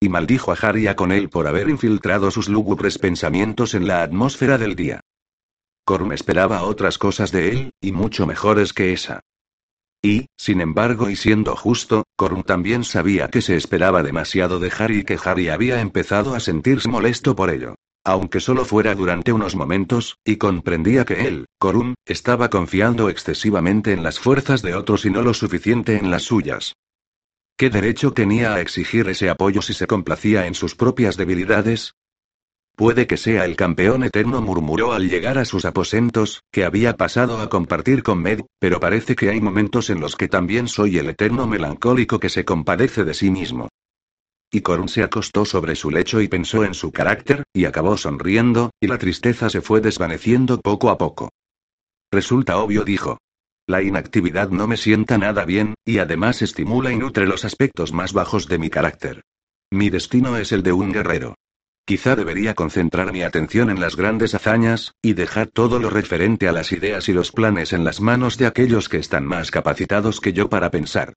y 0.00 0.08
maldijo 0.08 0.52
a 0.52 0.54
Haria 0.54 0.96
con 0.96 1.12
él 1.12 1.28
por 1.30 1.46
haber 1.46 1.68
infiltrado 1.68 2.30
sus 2.30 2.48
lúgubres 2.48 2.98
pensamientos 2.98 3.74
en 3.74 3.86
la 3.86 4.02
atmósfera 4.02 4.58
del 4.58 4.76
día. 4.76 5.00
Corm 5.84 6.12
esperaba 6.12 6.62
otras 6.62 6.98
cosas 6.98 7.30
de 7.30 7.50
él, 7.50 7.70
y 7.80 7.92
mucho 7.92 8.26
mejores 8.26 8.72
que 8.72 8.92
esa. 8.92 9.20
Y, 10.02 10.26
sin 10.36 10.60
embargo, 10.60 11.08
y 11.08 11.16
siendo 11.16 11.56
justo, 11.56 12.04
Corm 12.16 12.42
también 12.42 12.84
sabía 12.84 13.28
que 13.28 13.42
se 13.42 13.56
esperaba 13.56 14.02
demasiado 14.02 14.60
de 14.60 14.72
Harry 14.78 14.98
y 14.98 15.04
que 15.04 15.18
Harry 15.22 15.48
había 15.48 15.80
empezado 15.80 16.34
a 16.34 16.40
sentirse 16.40 16.88
molesto 16.88 17.34
por 17.34 17.50
ello. 17.50 17.74
Aunque 18.06 18.40
solo 18.40 18.66
fuera 18.66 18.94
durante 18.94 19.32
unos 19.32 19.56
momentos, 19.56 20.18
y 20.22 20.36
comprendía 20.36 21.06
que 21.06 21.26
él, 21.26 21.46
Corun, 21.58 21.94
estaba 22.04 22.50
confiando 22.50 23.08
excesivamente 23.08 23.92
en 23.92 24.02
las 24.02 24.20
fuerzas 24.20 24.60
de 24.60 24.74
otros 24.74 25.06
y 25.06 25.10
no 25.10 25.22
lo 25.22 25.32
suficiente 25.32 25.96
en 25.96 26.10
las 26.10 26.24
suyas. 26.24 26.74
¿Qué 27.56 27.70
derecho 27.70 28.12
tenía 28.12 28.54
a 28.54 28.60
exigir 28.60 29.08
ese 29.08 29.30
apoyo 29.30 29.62
si 29.62 29.74
se 29.74 29.86
complacía 29.86 30.46
en 30.46 30.54
sus 30.54 30.74
propias 30.74 31.16
debilidades? 31.16 31.94
Puede 32.74 33.06
que 33.06 33.16
sea 33.16 33.44
el 33.44 33.54
campeón 33.54 34.02
eterno, 34.02 34.40
murmuró 34.40 34.92
al 34.92 35.08
llegar 35.08 35.38
a 35.38 35.44
sus 35.44 35.64
aposentos, 35.64 36.42
que 36.50 36.64
había 36.64 36.96
pasado 36.96 37.40
a 37.40 37.48
compartir 37.48 38.02
con 38.02 38.20
Med, 38.20 38.40
pero 38.58 38.80
parece 38.80 39.14
que 39.14 39.30
hay 39.30 39.40
momentos 39.40 39.90
en 39.90 40.00
los 40.00 40.16
que 40.16 40.26
también 40.26 40.66
soy 40.66 40.98
el 40.98 41.08
eterno 41.08 41.46
melancólico 41.46 42.18
que 42.18 42.28
se 42.28 42.44
compadece 42.44 43.04
de 43.04 43.14
sí 43.14 43.30
mismo. 43.30 43.68
Y 44.50 44.62
Corun 44.62 44.88
se 44.88 45.04
acostó 45.04 45.44
sobre 45.44 45.76
su 45.76 45.92
lecho 45.92 46.20
y 46.20 46.26
pensó 46.26 46.64
en 46.64 46.74
su 46.74 46.90
carácter, 46.90 47.44
y 47.52 47.66
acabó 47.66 47.96
sonriendo, 47.96 48.72
y 48.80 48.88
la 48.88 48.98
tristeza 48.98 49.48
se 49.48 49.60
fue 49.60 49.80
desvaneciendo 49.80 50.60
poco 50.60 50.90
a 50.90 50.98
poco. 50.98 51.30
Resulta 52.10 52.56
obvio, 52.56 52.82
dijo. 52.82 53.18
La 53.66 53.82
inactividad 53.82 54.50
no 54.50 54.66
me 54.66 54.76
sienta 54.76 55.16
nada 55.16 55.46
bien, 55.46 55.74
y 55.86 55.96
además 55.96 56.42
estimula 56.42 56.92
y 56.92 56.96
nutre 56.96 57.26
los 57.26 57.46
aspectos 57.46 57.94
más 57.94 58.12
bajos 58.12 58.46
de 58.46 58.58
mi 58.58 58.68
carácter. 58.68 59.22
Mi 59.70 59.88
destino 59.88 60.36
es 60.36 60.52
el 60.52 60.62
de 60.62 60.72
un 60.72 60.92
guerrero. 60.92 61.34
Quizá 61.86 62.14
debería 62.14 62.54
concentrar 62.54 63.10
mi 63.10 63.22
atención 63.22 63.70
en 63.70 63.80
las 63.80 63.96
grandes 63.96 64.34
hazañas, 64.34 64.92
y 65.00 65.14
dejar 65.14 65.46
todo 65.48 65.78
lo 65.78 65.88
referente 65.88 66.46
a 66.46 66.52
las 66.52 66.72
ideas 66.72 67.08
y 67.08 67.14
los 67.14 67.32
planes 67.32 67.72
en 67.72 67.84
las 67.84 68.02
manos 68.02 68.36
de 68.36 68.46
aquellos 68.46 68.90
que 68.90 68.98
están 68.98 69.24
más 69.24 69.50
capacitados 69.50 70.20
que 70.20 70.34
yo 70.34 70.50
para 70.50 70.70
pensar. 70.70 71.14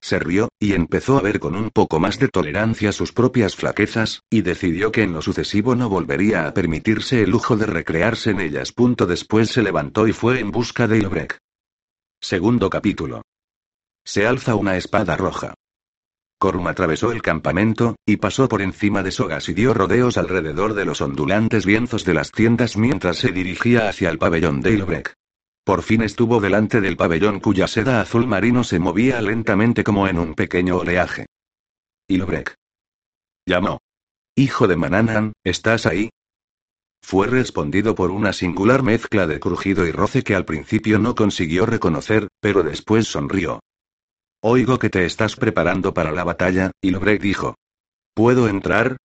Se 0.00 0.20
rió, 0.20 0.48
y 0.60 0.74
empezó 0.74 1.18
a 1.18 1.22
ver 1.22 1.40
con 1.40 1.56
un 1.56 1.70
poco 1.70 1.98
más 1.98 2.20
de 2.20 2.28
tolerancia 2.28 2.92
sus 2.92 3.12
propias 3.12 3.56
flaquezas, 3.56 4.22
y 4.30 4.42
decidió 4.42 4.92
que 4.92 5.02
en 5.02 5.12
lo 5.12 5.22
sucesivo 5.22 5.74
no 5.74 5.88
volvería 5.88 6.46
a 6.46 6.54
permitirse 6.54 7.22
el 7.22 7.30
lujo 7.30 7.56
de 7.56 7.66
recrearse 7.66 8.30
en 8.30 8.40
ellas. 8.40 8.70
Punto 8.70 9.06
después 9.06 9.50
se 9.50 9.62
levantó 9.62 10.06
y 10.06 10.12
fue 10.12 10.38
en 10.38 10.52
busca 10.52 10.86
de 10.86 10.98
Ilbrek. 10.98 11.40
Segundo 12.22 12.68
capítulo. 12.68 13.22
Se 14.04 14.26
alza 14.26 14.54
una 14.54 14.76
espada 14.76 15.16
roja. 15.16 15.54
Corum 16.38 16.66
atravesó 16.66 17.12
el 17.12 17.22
campamento, 17.22 17.96
y 18.06 18.18
pasó 18.18 18.46
por 18.46 18.60
encima 18.60 19.02
de 19.02 19.10
sogas 19.10 19.48
y 19.48 19.54
dio 19.54 19.72
rodeos 19.72 20.18
alrededor 20.18 20.74
de 20.74 20.84
los 20.84 21.00
ondulantes 21.00 21.64
lienzos 21.64 22.04
de 22.04 22.14
las 22.14 22.30
tiendas 22.30 22.76
mientras 22.76 23.16
se 23.16 23.32
dirigía 23.32 23.88
hacia 23.88 24.10
el 24.10 24.18
pabellón 24.18 24.60
de 24.60 24.72
Ilbrek. 24.72 25.14
Por 25.64 25.82
fin 25.82 26.02
estuvo 26.02 26.40
delante 26.40 26.82
del 26.82 26.96
pabellón 26.96 27.40
cuya 27.40 27.66
seda 27.66 28.02
azul 28.02 28.26
marino 28.26 28.64
se 28.64 28.78
movía 28.78 29.20
lentamente 29.22 29.82
como 29.82 30.06
en 30.06 30.18
un 30.18 30.34
pequeño 30.34 30.76
oleaje. 30.76 31.26
Ilbrek. 32.08 32.54
Llamó. 33.46 33.78
Hijo 34.34 34.68
de 34.68 34.76
Mananan, 34.76 35.32
¿estás 35.42 35.86
ahí? 35.86 36.10
Fue 37.02 37.26
respondido 37.26 37.94
por 37.94 38.10
una 38.10 38.32
singular 38.32 38.82
mezcla 38.82 39.26
de 39.26 39.40
crujido 39.40 39.86
y 39.86 39.92
roce 39.92 40.22
que 40.22 40.34
al 40.34 40.44
principio 40.44 40.98
no 40.98 41.14
consiguió 41.14 41.66
reconocer, 41.66 42.28
pero 42.40 42.62
después 42.62 43.06
sonrió. 43.06 43.60
Oigo 44.42 44.78
que 44.78 44.90
te 44.90 45.04
estás 45.04 45.36
preparando 45.36 45.92
para 45.92 46.12
la 46.12 46.24
batalla, 46.24 46.70
Ilbrek 46.80 47.20
dijo. 47.20 47.56
¿Puedo 48.14 48.48
entrar? 48.48 48.96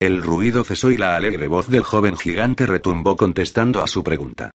El 0.00 0.22
ruido 0.22 0.64
cesó 0.64 0.90
y 0.90 0.96
la 0.96 1.16
alegre 1.16 1.48
voz 1.48 1.68
del 1.68 1.84
joven 1.84 2.16
gigante 2.16 2.66
retumbó 2.66 3.16
contestando 3.16 3.82
a 3.82 3.86
su 3.86 4.02
pregunta. 4.02 4.50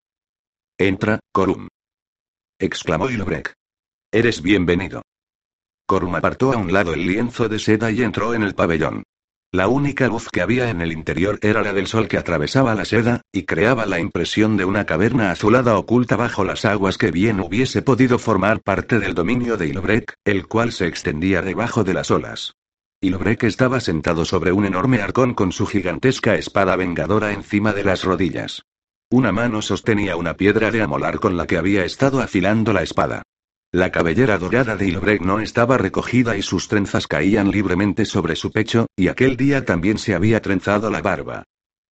Entra, 0.78 1.20
Corum. 1.32 1.68
exclamó 2.60 3.10
Ilbrek. 3.10 3.54
Eres 4.12 4.42
bienvenido. 4.42 5.04
Corum 5.88 6.16
apartó 6.16 6.52
a 6.52 6.58
un 6.58 6.74
lado 6.74 6.94
el 6.94 7.08
lienzo 7.08 7.48
de 7.48 7.60
seda 7.60 7.92
y 7.92 8.04
entró 8.04 8.34
en 8.34 8.44
el 8.44 8.56
pabellón. 8.56 9.04
La 9.54 9.70
única 9.70 10.08
luz 10.08 10.28
que 10.30 10.42
había 10.42 10.70
en 10.70 10.82
el 10.82 10.92
interior 10.92 11.40
era 11.42 11.62
la 11.62 11.72
del 11.72 11.88
sol 11.88 12.10
que 12.10 12.18
atravesaba 12.18 12.76
la 12.76 12.84
seda, 12.84 13.22
y 13.32 13.44
creaba 13.44 13.86
la 13.86 14.00
impresión 14.00 14.58
de 14.58 14.66
una 14.66 14.86
caverna 14.86 15.32
azulada 15.32 15.78
oculta 15.78 16.18
bajo 16.18 16.44
las 16.44 16.66
aguas 16.66 16.98
que 16.98 17.12
bien 17.12 17.40
hubiese 17.40 17.82
podido 17.82 18.20
formar 18.20 18.62
parte 18.62 19.00
del 19.00 19.14
dominio 19.14 19.56
de 19.56 19.68
Ilbrek, 19.68 20.16
el 20.26 20.48
cual 20.48 20.74
se 20.74 20.88
extendía 20.88 21.42
debajo 21.42 21.86
de 21.86 21.94
las 21.94 22.12
olas. 22.12 22.56
Ilbrek 23.00 23.44
estaba 23.44 23.80
sentado 23.80 24.26
sobre 24.26 24.52
un 24.52 24.66
enorme 24.66 25.02
arcón 25.02 25.34
con 25.34 25.54
su 25.54 25.66
gigantesca 25.66 26.36
espada 26.36 26.76
vengadora 26.76 27.32
encima 27.32 27.72
de 27.72 27.86
las 27.86 28.04
rodillas. 28.04 28.64
Una 29.10 29.32
mano 29.32 29.62
sostenía 29.62 30.18
una 30.18 30.36
piedra 30.36 30.72
de 30.72 30.82
amolar 30.82 31.20
con 31.20 31.38
la 31.38 31.48
que 31.48 31.58
había 31.58 31.86
estado 31.86 32.20
afilando 32.20 32.74
la 32.74 32.82
espada. 32.82 33.24
La 33.78 33.92
cabellera 33.92 34.40
dorada 34.40 34.76
de 34.76 34.88
Ilbrek 34.88 35.22
no 35.22 35.40
estaba 35.40 35.78
recogida 35.78 36.36
y 36.36 36.42
sus 36.42 36.68
trenzas 36.68 37.06
caían 37.06 37.52
libremente 37.52 38.06
sobre 38.06 38.36
su 38.36 38.52
pecho, 38.52 38.88
y 38.96 39.08
aquel 39.08 39.38
día 39.38 39.66
también 39.66 40.00
se 40.00 40.16
había 40.16 40.42
trenzado 40.42 40.90
la 40.90 41.04
barba. 41.04 41.44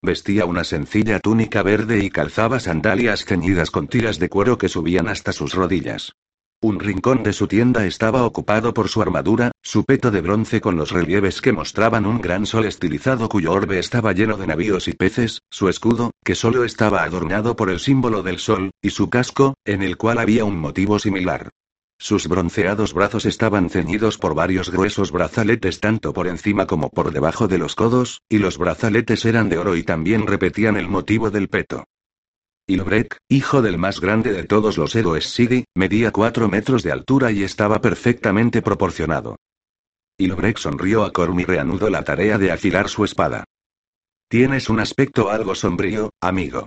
Vestía 0.01 0.45
una 0.45 0.63
sencilla 0.63 1.19
túnica 1.19 1.61
verde 1.61 2.03
y 2.03 2.09
calzaba 2.09 2.59
sandalias 2.59 3.23
ceñidas 3.23 3.69
con 3.69 3.87
tiras 3.87 4.17
de 4.17 4.29
cuero 4.29 4.57
que 4.57 4.67
subían 4.67 5.07
hasta 5.07 5.31
sus 5.31 5.53
rodillas. 5.53 6.13
Un 6.59 6.79
rincón 6.79 7.21
de 7.21 7.33
su 7.33 7.45
tienda 7.45 7.85
estaba 7.85 8.23
ocupado 8.23 8.73
por 8.73 8.89
su 8.89 9.03
armadura, 9.03 9.51
su 9.61 9.83
peto 9.83 10.09
de 10.09 10.21
bronce 10.21 10.61
con 10.61 10.77
los 10.77 10.89
relieves 10.89 11.39
que 11.39 11.53
mostraban 11.53 12.07
un 12.07 12.19
gran 12.19 12.47
sol 12.47 12.65
estilizado 12.65 13.29
cuyo 13.29 13.51
orbe 13.51 13.77
estaba 13.77 14.11
lleno 14.11 14.37
de 14.37 14.47
navíos 14.47 14.87
y 14.87 14.93
peces, 14.93 15.43
su 15.51 15.69
escudo, 15.69 16.09
que 16.23 16.33
solo 16.33 16.63
estaba 16.63 17.03
adornado 17.03 17.55
por 17.55 17.69
el 17.69 17.79
símbolo 17.79 18.23
del 18.23 18.39
sol, 18.39 18.71
y 18.81 18.89
su 18.89 19.11
casco, 19.11 19.53
en 19.65 19.83
el 19.83 19.97
cual 19.97 20.17
había 20.17 20.45
un 20.45 20.57
motivo 20.57 20.97
similar. 20.97 21.51
Sus 21.97 22.27
bronceados 22.27 22.93
brazos 22.93 23.25
estaban 23.25 23.69
ceñidos 23.69 24.17
por 24.17 24.35
varios 24.35 24.69
gruesos 24.69 25.11
brazaletes 25.11 25.79
tanto 25.79 26.13
por 26.13 26.27
encima 26.27 26.67
como 26.67 26.89
por 26.89 27.11
debajo 27.11 27.47
de 27.47 27.57
los 27.57 27.75
codos, 27.75 28.21
y 28.29 28.37
los 28.39 28.57
brazaletes 28.57 29.25
eran 29.25 29.49
de 29.49 29.57
oro 29.57 29.75
y 29.75 29.83
también 29.83 30.27
repetían 30.27 30.75
el 30.77 30.89
motivo 30.89 31.31
del 31.31 31.47
peto. 31.47 31.85
Ilbrek, 32.67 33.17
hijo 33.29 33.61
del 33.61 33.77
más 33.77 34.01
grande 34.01 34.33
de 34.33 34.43
todos 34.43 34.77
los 34.77 34.95
héroes 34.95 35.27
Sidi, 35.27 35.65
medía 35.75 36.11
cuatro 36.11 36.49
metros 36.49 36.83
de 36.83 36.91
altura 36.91 37.31
y 37.31 37.43
estaba 37.43 37.79
perfectamente 37.79 38.61
proporcionado. 38.61 39.37
Ilbrek 40.17 40.57
sonrió 40.57 41.03
a 41.03 41.11
Corm 41.11 41.39
y 41.39 41.45
reanudó 41.45 41.89
la 41.89 42.03
tarea 42.03 42.37
de 42.37 42.51
afilar 42.51 42.89
su 42.89 43.05
espada. 43.05 43.43
Tienes 44.29 44.69
un 44.69 44.79
aspecto 44.79 45.29
algo 45.29 45.53
sombrío, 45.53 46.09
amigo. 46.21 46.65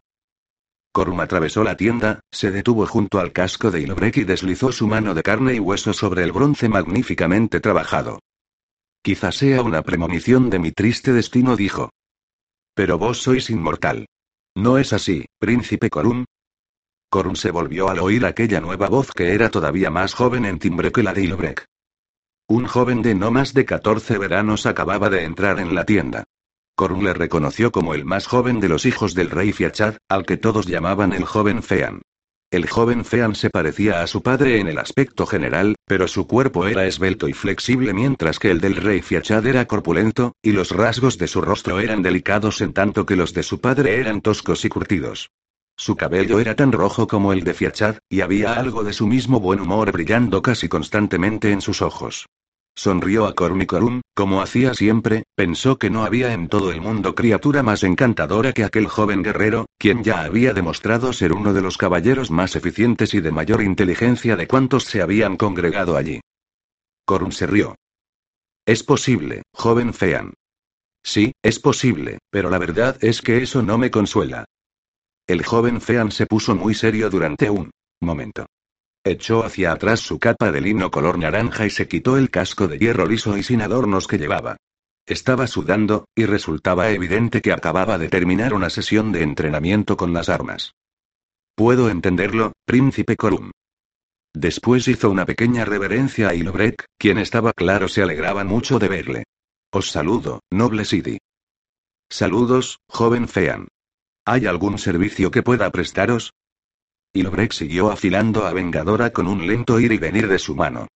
Corum 0.99 1.21
atravesó 1.21 1.63
la 1.63 1.77
tienda, 1.77 2.19
se 2.33 2.51
detuvo 2.51 2.85
junto 2.85 3.21
al 3.21 3.31
casco 3.31 3.71
de 3.71 3.81
Ilbrek 3.83 4.17
y 4.17 4.25
deslizó 4.25 4.73
su 4.73 4.89
mano 4.89 5.15
de 5.15 5.23
carne 5.23 5.55
y 5.55 5.61
hueso 5.61 5.93
sobre 5.93 6.25
el 6.25 6.33
bronce 6.33 6.69
magníficamente 6.69 7.61
trabajado. 7.61 8.19
Quizá 9.01 9.31
sea 9.31 9.63
una 9.63 9.83
premonición 9.83 10.51
de 10.51 10.59
mi 10.59 10.73
triste 10.73 11.13
destino, 11.13 11.55
dijo. 11.55 11.91
Pero 12.75 12.99
vos 12.99 13.19
sois 13.23 13.49
inmortal. 13.49 14.07
¿No 14.57 14.77
es 14.77 14.93
así, 14.93 15.25
príncipe 15.39 15.89
Corum? 15.89 16.25
Corum 17.09 17.37
se 17.37 17.53
volvió 17.53 17.91
al 17.91 18.01
oír 18.01 18.27
aquella 18.27 18.61
nueva 18.61 18.89
voz 18.89 19.13
que 19.13 19.35
era 19.35 19.51
todavía 19.51 19.91
más 19.91 20.15
joven 20.15 20.47
en 20.47 20.59
timbre 20.59 20.91
que 20.91 21.05
la 21.05 21.15
de 21.15 21.23
Ilbrek. 21.23 21.65
Un 22.49 22.67
joven 22.67 23.03
de 23.03 23.15
no 23.15 23.31
más 23.31 23.55
de 23.55 23.65
14 23.65 24.19
veranos 24.19 24.67
acababa 24.67 25.09
de 25.11 25.23
entrar 25.23 25.61
en 25.61 25.77
la 25.77 25.85
tienda. 25.85 26.25
Corun 26.79 27.03
le 27.03 27.13
reconoció 27.13 27.73
como 27.73 27.93
el 27.93 28.05
más 28.05 28.29
joven 28.29 28.61
de 28.61 28.69
los 28.69 28.87
hijos 28.87 29.13
del 29.13 29.31
rey 29.31 29.53
Fiachad, 29.53 29.97
al 30.09 30.25
que 30.25 30.37
todos 30.37 30.67
llamaban 30.67 31.13
el 31.13 31.25
joven 31.25 31.65
Fean. 31.65 32.03
El 32.53 32.71
joven 32.71 33.05
Fean 33.05 33.35
se 33.35 33.51
parecía 33.51 34.01
a 34.01 34.07
su 34.07 34.23
padre 34.23 34.61
en 34.61 34.69
el 34.69 34.79
aspecto 34.79 35.27
general, 35.27 35.75
pero 35.87 36.07
su 36.07 36.29
cuerpo 36.29 36.69
era 36.69 36.87
esbelto 36.87 37.27
y 37.27 37.33
flexible 37.33 37.93
mientras 37.93 38.39
que 38.39 38.53
el 38.53 38.61
del 38.61 38.77
rey 38.77 39.03
Fiachad 39.03 39.45
era 39.49 39.67
corpulento, 39.67 40.37
y 40.41 40.53
los 40.53 40.71
rasgos 40.71 41.19
de 41.19 41.27
su 41.27 41.41
rostro 41.41 41.81
eran 41.81 42.01
delicados 42.01 42.61
en 42.61 42.73
tanto 42.73 43.05
que 43.07 43.17
los 43.17 43.35
de 43.35 43.43
su 43.43 43.61
padre 43.61 43.99
eran 43.99 44.21
toscos 44.21 44.65
y 44.65 44.69
curtidos. 44.69 45.31
Su 45.77 45.97
cabello 45.97 46.39
era 46.39 46.55
tan 46.55 46.71
rojo 46.71 47.09
como 47.09 47.33
el 47.33 47.43
de 47.43 47.55
Fiachad, 47.55 47.97
y 48.09 48.21
había 48.21 48.53
algo 48.53 48.85
de 48.85 48.93
su 48.93 49.09
mismo 49.09 49.41
buen 49.41 49.59
humor 49.59 49.91
brillando 49.91 50.43
casi 50.43 50.69
constantemente 50.69 51.51
en 51.51 51.61
sus 51.61 51.83
ojos. 51.83 52.29
Sonrió 52.79 53.27
a 53.27 53.35
Cornicorum, 53.35 54.03
como 54.15 54.41
hacía 54.41 54.73
siempre, 54.73 55.25
pensó 55.35 55.81
que 55.81 55.91
no 55.91 56.05
había 56.05 56.33
en 56.33 56.47
todo 56.47 56.71
el 56.71 56.81
mundo 56.81 57.17
criatura 57.17 57.65
más 57.65 57.83
encantadora 57.83 58.53
que 58.53 58.63
aquel 58.63 58.87
joven 58.87 59.25
guerrero, 59.25 59.67
quien 59.79 60.05
ya 60.05 60.23
había 60.23 60.53
demostrado 60.53 61.13
ser 61.13 61.33
uno 61.33 61.53
de 61.53 61.61
los 61.61 61.77
caballeros 61.77 62.31
más 62.31 62.55
eficientes 62.55 63.15
y 63.15 63.21
de 63.21 63.33
mayor 63.33 63.65
inteligencia 63.65 64.37
de 64.37 64.47
cuantos 64.47 64.85
se 64.85 65.03
habían 65.03 65.37
congregado 65.37 65.97
allí. 65.97 66.21
Corum 67.05 67.33
se 67.33 67.49
rió. 67.49 67.75
Es 68.65 68.85
posible, 68.85 69.43
joven 69.53 69.93
Fean. 69.93 70.35
Sí, 71.03 71.33
es 71.43 71.59
posible, 71.59 72.19
pero 72.31 72.49
la 72.49 72.59
verdad 72.59 72.97
es 73.01 73.23
que 73.23 73.43
eso 73.43 73.61
no 73.61 73.77
me 73.77 73.91
consuela. 73.91 74.45
El 75.27 75.45
joven 75.45 75.81
Fean 75.81 76.13
se 76.13 76.27
puso 76.27 76.55
muy 76.55 76.75
serio 76.75 77.11
durante 77.11 77.51
un 77.51 77.73
momento. 78.01 78.47
Echó 79.05 79.45
hacia 79.45 79.73
atrás 79.73 80.01
su 80.01 80.19
capa 80.19 80.53
de 80.53 80.61
lino 80.61 80.91
color 80.91 81.19
naranja 81.19 81.67
y 81.67 81.71
se 81.71 81.89
quitó 81.89 82.17
el 82.17 82.31
casco 82.31 82.69
de 82.69 82.79
hierro 82.79 83.07
liso 83.07 83.37
y 83.37 83.43
sin 83.43 83.63
adornos 83.63 84.07
que 84.07 84.19
llevaba. 84.19 84.57
Estaba 85.07 85.47
sudando, 85.47 86.07
y 86.15 86.27
resultaba 86.27 86.91
evidente 86.91 87.41
que 87.41 87.53
acababa 87.53 87.97
de 87.97 88.09
terminar 88.09 88.53
una 88.53 88.69
sesión 88.69 89.11
de 89.13 89.23
entrenamiento 89.23 89.97
con 89.97 90.13
las 90.13 90.29
armas. 90.29 90.73
Puedo 91.55 91.89
entenderlo, 91.89 92.53
príncipe 92.67 93.17
Corum. 93.17 93.51
Después 94.35 94.87
hizo 94.87 95.11
una 95.11 95.25
pequeña 95.25 95.65
reverencia 95.65 96.29
a 96.29 96.35
Ilobrek, 96.35 96.85
quien 96.99 97.19
estaba 97.19 97.53
claro 97.53 97.89
se 97.89 98.03
alegraba 98.03 98.45
mucho 98.45 98.79
de 98.79 98.89
verle. 98.89 99.25
Os 99.73 99.91
saludo, 99.91 100.41
noble 100.51 100.85
Sidi. 100.85 101.19
Saludos, 102.11 102.79
joven 102.89 103.29
Fean. 103.29 103.69
¿Hay 104.25 104.47
algún 104.47 104.79
servicio 104.79 105.31
que 105.31 105.43
pueda 105.43 105.71
prestaros? 105.71 106.33
Y 107.13 107.23
Lobrek 107.23 107.53
siguió 107.53 107.91
afilando 107.91 108.47
a 108.47 108.53
Vengadora 108.53 109.11
con 109.11 109.27
un 109.27 109.47
lento 109.47 109.81
ir 109.81 109.93
y 109.93 109.99
venir 109.99 110.29
de 110.29 110.39
su 110.39 110.55
mano. 110.55 110.89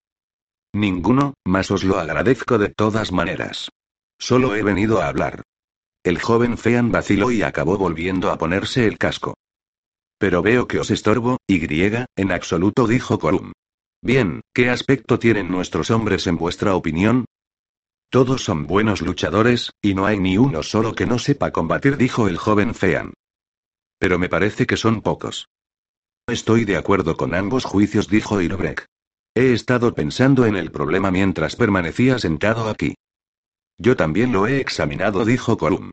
Ninguno, 0.74 1.34
mas 1.46 1.72
os 1.72 1.84
lo 1.84 2.00
agradezco 2.00 2.58
de 2.58 2.70
todas 2.70 3.12
maneras. 3.12 3.70
Solo 4.20 4.56
he 4.56 4.64
venido 4.64 5.02
a 5.02 5.08
hablar. 5.08 5.44
El 6.04 6.20
joven 6.20 6.58
Fean 6.58 6.92
vaciló 6.92 7.32
y 7.32 7.44
acabó 7.44 7.78
volviendo 7.78 8.32
a 8.32 8.38
ponerse 8.38 8.88
el 8.88 8.98
casco. 8.98 9.36
Pero 10.18 10.42
veo 10.42 10.68
que 10.68 10.80
os 10.80 10.92
estorbo, 10.92 11.38
y 11.48 11.60
en 12.16 12.32
absoluto 12.32 12.88
dijo 12.88 13.20
Corum. 13.20 13.52
Bien, 14.02 14.42
¿qué 14.54 14.70
aspecto 14.70 15.20
tienen 15.20 15.50
nuestros 15.52 15.92
hombres 15.92 16.28
en 16.28 16.38
vuestra 16.38 16.76
opinión? 16.76 17.26
Todos 18.10 18.44
son 18.44 18.68
buenos 18.68 19.02
luchadores, 19.02 19.72
y 19.82 19.94
no 19.94 20.06
hay 20.06 20.20
ni 20.20 20.38
uno 20.38 20.64
solo 20.64 20.94
que 20.94 21.06
no 21.06 21.18
sepa 21.18 21.52
combatir, 21.52 21.98
dijo 21.98 22.28
el 22.28 22.38
joven 22.38 22.74
Fean. 22.74 23.14
Pero 24.00 24.20
me 24.20 24.28
parece 24.28 24.66
que 24.66 24.78
son 24.78 25.02
pocos. 25.02 25.48
Estoy 26.28 26.66
de 26.66 26.78
acuerdo 26.78 27.18
con 27.18 27.34
ambos 27.34 27.66
juicios, 27.66 28.08
dijo 28.08 28.42
Irobrek. 28.42 28.86
He 29.36 29.54
estado 29.54 29.94
pensando 29.94 30.46
en 30.46 30.56
el 30.56 30.72
problema 30.72 31.12
mientras 31.12 31.56
permanecía 31.56 32.20
sentado 32.20 32.70
aquí. 32.70 32.96
Yo 33.78 33.96
también 33.96 34.32
lo 34.32 34.48
he 34.48 34.60
examinado, 34.60 35.26
dijo 35.26 35.58
Colum. 35.58 35.92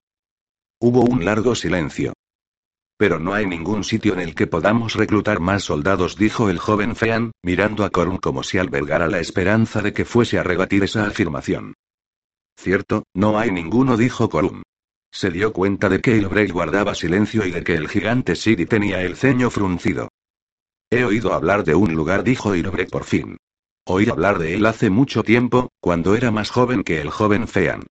Hubo 0.80 1.02
un 1.02 1.24
largo 1.24 1.54
silencio. 1.54 2.12
Pero 2.98 3.20
no 3.20 3.32
hay 3.32 3.46
ningún 3.46 3.84
sitio 3.84 4.12
en 4.12 4.20
el 4.20 4.34
que 4.34 4.48
podamos 4.48 4.94
reclutar 4.94 5.38
más 5.38 5.62
soldados, 5.62 6.16
dijo 6.16 6.50
el 6.50 6.58
joven 6.58 6.96
Fean, 6.96 7.30
mirando 7.42 7.84
a 7.84 7.90
Corum 7.90 8.18
como 8.18 8.42
si 8.42 8.58
albergara 8.58 9.06
la 9.06 9.20
esperanza 9.20 9.82
de 9.82 9.92
que 9.92 10.04
fuese 10.04 10.38
a 10.38 10.42
rebatir 10.42 10.82
esa 10.82 11.06
afirmación. 11.06 11.74
Cierto, 12.58 13.04
no 13.14 13.38
hay 13.38 13.52
ninguno, 13.52 13.96
dijo 13.96 14.28
Colum. 14.28 14.62
Se 15.12 15.30
dio 15.30 15.52
cuenta 15.52 15.88
de 15.88 16.00
que 16.00 16.16
Ilbrey 16.16 16.48
guardaba 16.48 16.94
silencio 16.94 17.46
y 17.46 17.52
de 17.52 17.62
que 17.62 17.74
el 17.74 17.88
gigante 17.88 18.34
Siri 18.34 18.66
tenía 18.66 19.00
el 19.02 19.16
ceño 19.16 19.48
fruncido. 19.48 20.07
He 20.90 21.04
oído 21.04 21.34
hablar 21.34 21.64
de 21.64 21.74
un 21.74 21.94
lugar, 21.94 22.24
dijo 22.24 22.54
Irobre 22.54 22.86
por 22.86 23.04
fin. 23.04 23.36
Oí 23.86 24.08
hablar 24.08 24.38
de 24.38 24.54
él 24.54 24.64
hace 24.66 24.88
mucho 24.90 25.22
tiempo, 25.22 25.70
cuando 25.80 26.14
era 26.14 26.30
más 26.30 26.50
joven 26.50 26.82
que 26.82 27.00
el 27.00 27.10
joven 27.10 27.46
Fean. 27.46 27.86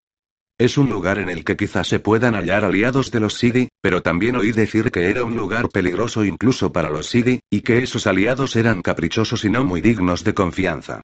Es 0.58 0.76
un 0.76 0.90
lugar 0.90 1.18
en 1.18 1.28
el 1.28 1.44
que 1.44 1.56
quizás 1.56 1.86
se 1.86 2.00
puedan 2.00 2.34
hallar 2.34 2.64
aliados 2.64 3.12
de 3.12 3.20
los 3.20 3.34
Sidi, 3.34 3.68
pero 3.80 4.02
también 4.02 4.34
oí 4.34 4.50
decir 4.50 4.90
que 4.90 5.08
era 5.08 5.22
un 5.22 5.36
lugar 5.36 5.68
peligroso 5.68 6.24
incluso 6.24 6.72
para 6.72 6.90
los 6.90 7.06
Sidi, 7.06 7.40
y 7.48 7.60
que 7.60 7.78
esos 7.78 8.08
aliados 8.08 8.56
eran 8.56 8.82
caprichosos 8.82 9.44
y 9.44 9.50
no 9.50 9.62
muy 9.64 9.80
dignos 9.80 10.24
de 10.24 10.34
confianza. 10.34 11.02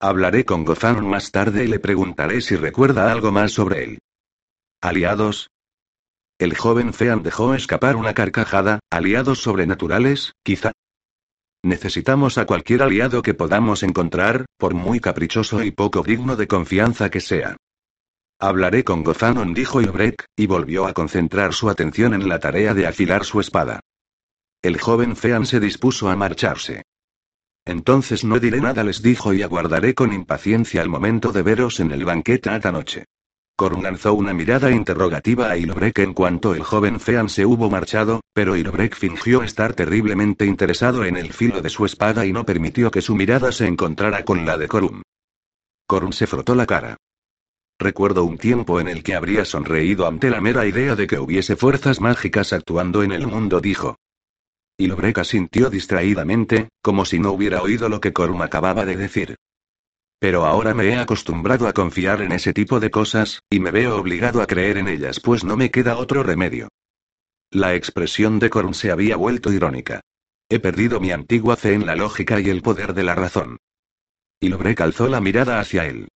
Hablaré 0.00 0.44
con 0.44 0.64
Gozan 0.64 1.06
más 1.06 1.30
tarde 1.30 1.64
y 1.64 1.68
le 1.68 1.78
preguntaré 1.78 2.40
si 2.40 2.56
recuerda 2.56 3.12
algo 3.12 3.30
más 3.30 3.52
sobre 3.52 3.84
él. 3.84 3.98
¿Aliados? 4.80 5.50
El 6.38 6.56
joven 6.56 6.92
Fean 6.92 7.22
dejó 7.22 7.54
escapar 7.54 7.94
una 7.94 8.12
carcajada, 8.12 8.80
aliados 8.90 9.38
sobrenaturales, 9.38 10.32
quizá. 10.42 10.72
Necesitamos 11.64 12.36
a 12.36 12.44
cualquier 12.44 12.82
aliado 12.82 13.22
que 13.22 13.32
podamos 13.32 13.82
encontrar, 13.82 14.44
por 14.58 14.74
muy 14.74 15.00
caprichoso 15.00 15.62
y 15.62 15.70
poco 15.70 16.02
digno 16.02 16.36
de 16.36 16.46
confianza 16.46 17.08
que 17.08 17.22
sea. 17.22 17.56
Hablaré 18.38 18.84
con 18.84 19.02
Gozanon, 19.02 19.54
dijo 19.54 19.80
Ilbrek, 19.80 20.26
y 20.36 20.46
volvió 20.46 20.84
a 20.86 20.92
concentrar 20.92 21.54
su 21.54 21.70
atención 21.70 22.12
en 22.12 22.28
la 22.28 22.38
tarea 22.38 22.74
de 22.74 22.86
afilar 22.86 23.24
su 23.24 23.40
espada. 23.40 23.80
El 24.60 24.78
joven 24.78 25.16
Fean 25.16 25.46
se 25.46 25.58
dispuso 25.58 26.10
a 26.10 26.16
marcharse. 26.16 26.82
Entonces 27.64 28.24
no 28.24 28.38
diré 28.38 28.60
nada, 28.60 28.84
les 28.84 29.00
dijo, 29.00 29.32
y 29.32 29.42
aguardaré 29.42 29.94
con 29.94 30.12
impaciencia 30.12 30.82
el 30.82 30.90
momento 30.90 31.32
de 31.32 31.40
veros 31.40 31.80
en 31.80 31.92
el 31.92 32.04
banquete 32.04 32.54
esta 32.54 32.72
noche. 32.72 33.06
Korun 33.56 33.84
lanzó 33.84 34.14
una 34.14 34.34
mirada 34.34 34.72
interrogativa 34.72 35.48
a 35.48 35.56
Ilbrek 35.56 36.00
en 36.00 36.12
cuanto 36.12 36.56
el 36.56 36.64
joven 36.64 36.98
Fean 36.98 37.28
se 37.28 37.46
hubo 37.46 37.70
marchado, 37.70 38.20
pero 38.32 38.56
Ilbrek 38.56 38.96
fingió 38.96 39.44
estar 39.44 39.74
terriblemente 39.74 40.44
interesado 40.44 41.04
en 41.04 41.16
el 41.16 41.32
filo 41.32 41.62
de 41.62 41.70
su 41.70 41.86
espada 41.86 42.26
y 42.26 42.32
no 42.32 42.44
permitió 42.44 42.90
que 42.90 43.00
su 43.00 43.14
mirada 43.14 43.52
se 43.52 43.68
encontrara 43.68 44.24
con 44.24 44.44
la 44.44 44.58
de 44.58 44.66
Korun. 44.66 45.02
Korun 45.86 46.12
se 46.12 46.26
frotó 46.26 46.56
la 46.56 46.66
cara. 46.66 46.96
Recuerdo 47.78 48.24
un 48.24 48.38
tiempo 48.38 48.80
en 48.80 48.88
el 48.88 49.04
que 49.04 49.14
habría 49.14 49.44
sonreído 49.44 50.08
ante 50.08 50.30
la 50.30 50.40
mera 50.40 50.66
idea 50.66 50.96
de 50.96 51.06
que 51.06 51.20
hubiese 51.20 51.54
fuerzas 51.54 52.00
mágicas 52.00 52.52
actuando 52.52 53.04
en 53.04 53.12
el 53.12 53.28
mundo, 53.28 53.60
dijo. 53.60 53.96
Y 54.76 54.88
Lobreka 54.88 55.22
sintió 55.22 55.70
distraídamente, 55.70 56.70
como 56.82 57.04
si 57.04 57.20
no 57.20 57.30
hubiera 57.30 57.62
oído 57.62 57.88
lo 57.88 58.00
que 58.00 58.12
Corum 58.12 58.42
acababa 58.42 58.84
de 58.84 58.96
decir. 58.96 59.36
Pero 60.24 60.46
ahora 60.46 60.72
me 60.72 60.86
he 60.86 60.96
acostumbrado 60.96 61.68
a 61.68 61.74
confiar 61.74 62.22
en 62.22 62.32
ese 62.32 62.54
tipo 62.54 62.80
de 62.80 62.90
cosas, 62.90 63.42
y 63.50 63.60
me 63.60 63.70
veo 63.70 63.98
obligado 63.98 64.40
a 64.40 64.46
creer 64.46 64.78
en 64.78 64.88
ellas, 64.88 65.20
pues 65.20 65.44
no 65.44 65.54
me 65.54 65.70
queda 65.70 65.98
otro 65.98 66.22
remedio. 66.22 66.68
La 67.50 67.74
expresión 67.74 68.38
de 68.38 68.48
Corum 68.48 68.72
se 68.72 68.90
había 68.90 69.16
vuelto 69.16 69.52
irónica. 69.52 70.00
He 70.48 70.60
perdido 70.60 70.98
mi 70.98 71.10
antigua 71.10 71.56
fe 71.56 71.74
en 71.74 71.84
la 71.84 71.94
lógica 71.94 72.40
y 72.40 72.48
el 72.48 72.62
poder 72.62 72.94
de 72.94 73.02
la 73.02 73.14
razón. 73.14 73.58
Y 74.40 74.48
Lobrek 74.48 74.80
alzó 74.80 75.08
la 75.08 75.20
mirada 75.20 75.60
hacia 75.60 75.84
él. 75.84 76.08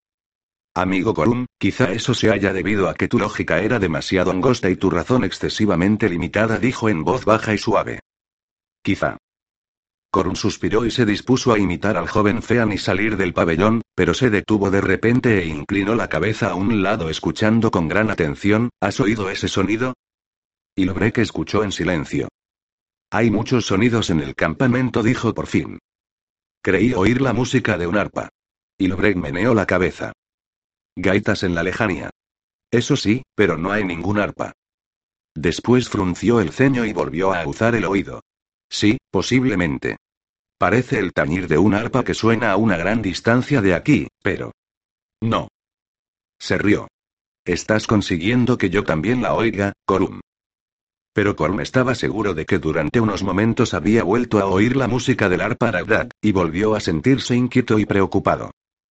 Amigo 0.72 1.12
Corum, 1.12 1.44
quizá 1.58 1.92
eso 1.92 2.14
se 2.14 2.30
haya 2.30 2.54
debido 2.54 2.88
a 2.88 2.94
que 2.94 3.08
tu 3.08 3.18
lógica 3.18 3.60
era 3.60 3.78
demasiado 3.78 4.30
angosta 4.30 4.70
y 4.70 4.76
tu 4.76 4.88
razón 4.88 5.22
excesivamente 5.22 6.08
limitada, 6.08 6.58
dijo 6.58 6.88
en 6.88 7.04
voz 7.04 7.26
baja 7.26 7.52
y 7.52 7.58
suave. 7.58 8.00
Quizá. 8.82 9.18
Corum 10.10 10.36
suspiró 10.36 10.86
y 10.86 10.90
se 10.90 11.04
dispuso 11.04 11.52
a 11.52 11.58
imitar 11.58 11.96
al 11.98 12.08
joven 12.08 12.42
Fean 12.42 12.72
y 12.72 12.78
salir 12.78 13.16
del 13.16 13.34
pabellón, 13.34 13.82
pero 13.94 14.14
se 14.14 14.30
detuvo 14.30 14.70
de 14.70 14.80
repente 14.80 15.42
e 15.42 15.46
inclinó 15.46 15.94
la 15.94 16.08
cabeza 16.08 16.50
a 16.50 16.54
un 16.54 16.82
lado 16.82 17.10
escuchando 17.10 17.70
con 17.70 17.88
gran 17.88 18.10
atención, 18.10 18.70
¿has 18.80 19.00
oído 19.00 19.28
ese 19.28 19.48
sonido? 19.48 19.94
Y 20.74 20.88
que 21.10 21.22
escuchó 21.22 21.62
en 21.62 21.72
silencio. 21.72 22.28
Hay 23.10 23.30
muchos 23.30 23.66
sonidos 23.66 24.10
en 24.10 24.20
el 24.20 24.34
campamento, 24.34 25.02
dijo 25.02 25.34
por 25.34 25.46
fin. 25.46 25.78
Creí 26.62 26.94
oír 26.94 27.20
la 27.20 27.32
música 27.32 27.76
de 27.76 27.86
un 27.86 27.96
arpa. 27.96 28.28
Y 28.78 28.86
Lobrek 28.86 29.16
meneó 29.16 29.54
la 29.54 29.66
cabeza. 29.66 30.12
Gaitas 30.96 31.42
en 31.42 31.54
la 31.54 31.62
lejanía. 31.62 32.10
Eso 32.70 32.96
sí, 32.96 33.22
pero 33.34 33.56
no 33.56 33.72
hay 33.72 33.84
ningún 33.84 34.18
arpa. 34.18 34.52
Después 35.34 35.88
frunció 35.88 36.40
el 36.40 36.50
ceño 36.50 36.84
y 36.84 36.92
volvió 36.92 37.32
a 37.32 37.40
azar 37.40 37.74
el 37.74 37.84
oído. 37.84 38.20
Sí, 38.68 38.98
posiblemente. 39.10 39.96
Parece 40.58 40.98
el 40.98 41.12
tañir 41.12 41.46
de 41.48 41.58
un 41.58 41.74
arpa 41.74 42.04
que 42.04 42.14
suena 42.14 42.50
a 42.50 42.56
una 42.56 42.76
gran 42.76 43.00
distancia 43.00 43.60
de 43.60 43.74
aquí, 43.74 44.08
pero... 44.22 44.52
No. 45.20 45.48
Se 46.38 46.58
rió. 46.58 46.88
Estás 47.44 47.86
consiguiendo 47.86 48.58
que 48.58 48.68
yo 48.68 48.84
también 48.84 49.22
la 49.22 49.34
oiga, 49.34 49.72
Corum. 49.86 50.20
Pero 51.12 51.34
Corum 51.34 51.60
estaba 51.60 51.94
seguro 51.94 52.34
de 52.34 52.44
que 52.44 52.58
durante 52.58 53.00
unos 53.00 53.22
momentos 53.22 53.74
había 53.74 54.04
vuelto 54.04 54.38
a 54.38 54.46
oír 54.46 54.76
la 54.76 54.86
música 54.86 55.28
del 55.28 55.40
arpa 55.40 55.70
Ragdag, 55.70 56.10
y 56.20 56.32
volvió 56.32 56.74
a 56.74 56.80
sentirse 56.80 57.34
inquieto 57.34 57.78
y 57.78 57.86
preocupado. 57.86 58.50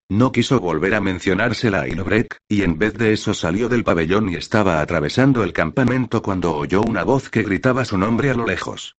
No 0.09 0.31
quiso 0.31 0.59
volver 0.61 0.95
a 0.95 1.01
mencionársela 1.01 1.81
a 1.81 1.87
Ilbrek, 1.87 2.37
y 2.47 2.63
en 2.63 2.77
vez 2.77 2.93
de 2.93 3.11
eso 3.11 3.33
salió 3.33 3.67
del 3.67 3.83
pabellón 3.83 4.29
y 4.29 4.35
estaba 4.35 4.81
atravesando 4.81 5.43
el 5.43 5.51
campamento 5.51 6.21
cuando 6.21 6.55
oyó 6.55 6.81
una 6.81 7.03
voz 7.03 7.29
que 7.29 7.43
gritaba 7.43 7.83
su 7.83 7.97
nombre 7.97 8.29
a 8.29 8.33
lo 8.33 8.45
lejos. 8.45 8.95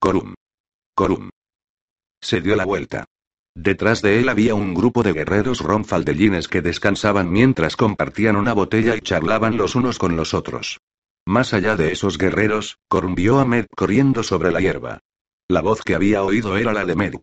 Corum. 0.00 0.34
Corum. 0.94 1.30
Se 2.22 2.40
dio 2.40 2.54
la 2.54 2.64
vuelta. 2.64 3.04
Detrás 3.56 4.00
de 4.00 4.20
él 4.20 4.28
había 4.28 4.54
un 4.54 4.72
grupo 4.72 5.02
de 5.02 5.12
guerreros 5.12 5.60
ronfaldellines 5.60 6.46
que 6.46 6.62
descansaban 6.62 7.32
mientras 7.32 7.74
compartían 7.74 8.36
una 8.36 8.52
botella 8.52 8.94
y 8.94 9.00
charlaban 9.00 9.56
los 9.56 9.74
unos 9.74 9.98
con 9.98 10.14
los 10.14 10.34
otros. 10.34 10.78
Más 11.26 11.52
allá 11.52 11.74
de 11.74 11.90
esos 11.90 12.16
guerreros, 12.16 12.78
Corum 12.88 13.16
vio 13.16 13.40
a 13.40 13.44
Med 13.44 13.66
corriendo 13.76 14.22
sobre 14.22 14.52
la 14.52 14.60
hierba. 14.60 15.00
La 15.48 15.62
voz 15.62 15.82
que 15.82 15.96
había 15.96 16.22
oído 16.22 16.56
era 16.56 16.72
la 16.72 16.84
de 16.84 16.94
Med. 16.94 17.14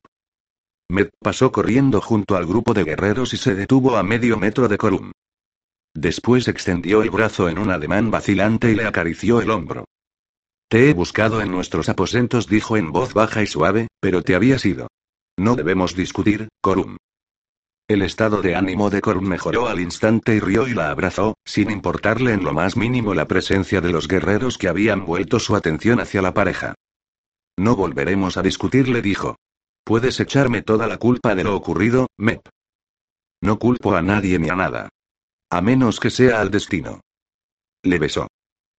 Med 0.89 1.11
pasó 1.21 1.53
corriendo 1.53 2.01
junto 2.01 2.35
al 2.35 2.45
grupo 2.45 2.73
de 2.73 2.83
guerreros 2.83 3.33
y 3.33 3.37
se 3.37 3.55
detuvo 3.55 3.95
a 3.95 4.03
medio 4.03 4.37
metro 4.37 4.67
de 4.67 4.77
Corum. 4.77 5.13
Después 5.93 6.49
extendió 6.49 7.03
el 7.03 7.09
brazo 7.09 7.47
en 7.47 7.57
un 7.57 7.71
ademán 7.71 8.11
vacilante 8.11 8.69
y 8.69 8.75
le 8.75 8.85
acarició 8.85 9.39
el 9.39 9.49
hombro. 9.49 9.85
Te 10.67 10.89
he 10.89 10.93
buscado 10.93 11.41
en 11.41 11.51
nuestros 11.51 11.89
aposentos, 11.89 12.47
dijo 12.47 12.75
en 12.75 12.91
voz 12.91 13.13
baja 13.13 13.43
y 13.43 13.47
suave, 13.47 13.87
pero 13.99 14.23
te 14.23 14.35
habías 14.35 14.65
ido. 14.65 14.87
No 15.37 15.55
debemos 15.55 15.95
discutir, 15.95 16.47
Corum. 16.61 16.97
El 17.87 18.01
estado 18.01 18.41
de 18.41 18.55
ánimo 18.55 18.89
de 18.89 18.99
Corum 18.99 19.27
mejoró 19.27 19.67
al 19.67 19.79
instante 19.79 20.35
y 20.35 20.39
rió 20.39 20.67
y 20.67 20.73
la 20.73 20.89
abrazó, 20.89 21.35
sin 21.45 21.69
importarle 21.69 22.33
en 22.33 22.43
lo 22.43 22.51
más 22.51 22.77
mínimo 22.77 23.13
la 23.13 23.27
presencia 23.27 23.79
de 23.79 23.91
los 23.91 24.07
guerreros 24.07 24.57
que 24.57 24.67
habían 24.67 25.05
vuelto 25.05 25.39
su 25.39 25.55
atención 25.55 25.99
hacia 25.99 26.23
la 26.23 26.33
pareja. 26.33 26.73
No 27.57 27.75
volveremos 27.75 28.37
a 28.37 28.41
discutir, 28.41 28.89
le 28.89 29.03
dijo. 29.03 29.35
Puedes 29.83 30.19
echarme 30.19 30.63
toda 30.63 30.87
la 30.87 30.97
culpa 30.97 31.35
de 31.35 31.43
lo 31.43 31.55
ocurrido, 31.55 32.07
Mep. 32.17 32.41
No 33.41 33.59
culpo 33.59 33.95
a 33.95 34.01
nadie 34.01 34.39
ni 34.39 34.49
a 34.49 34.55
nada. 34.55 34.89
A 35.51 35.61
menos 35.61 35.99
que 35.99 36.09
sea 36.09 36.41
al 36.41 36.49
destino. 36.49 37.01
Le 37.83 37.99
besó. 37.99 38.27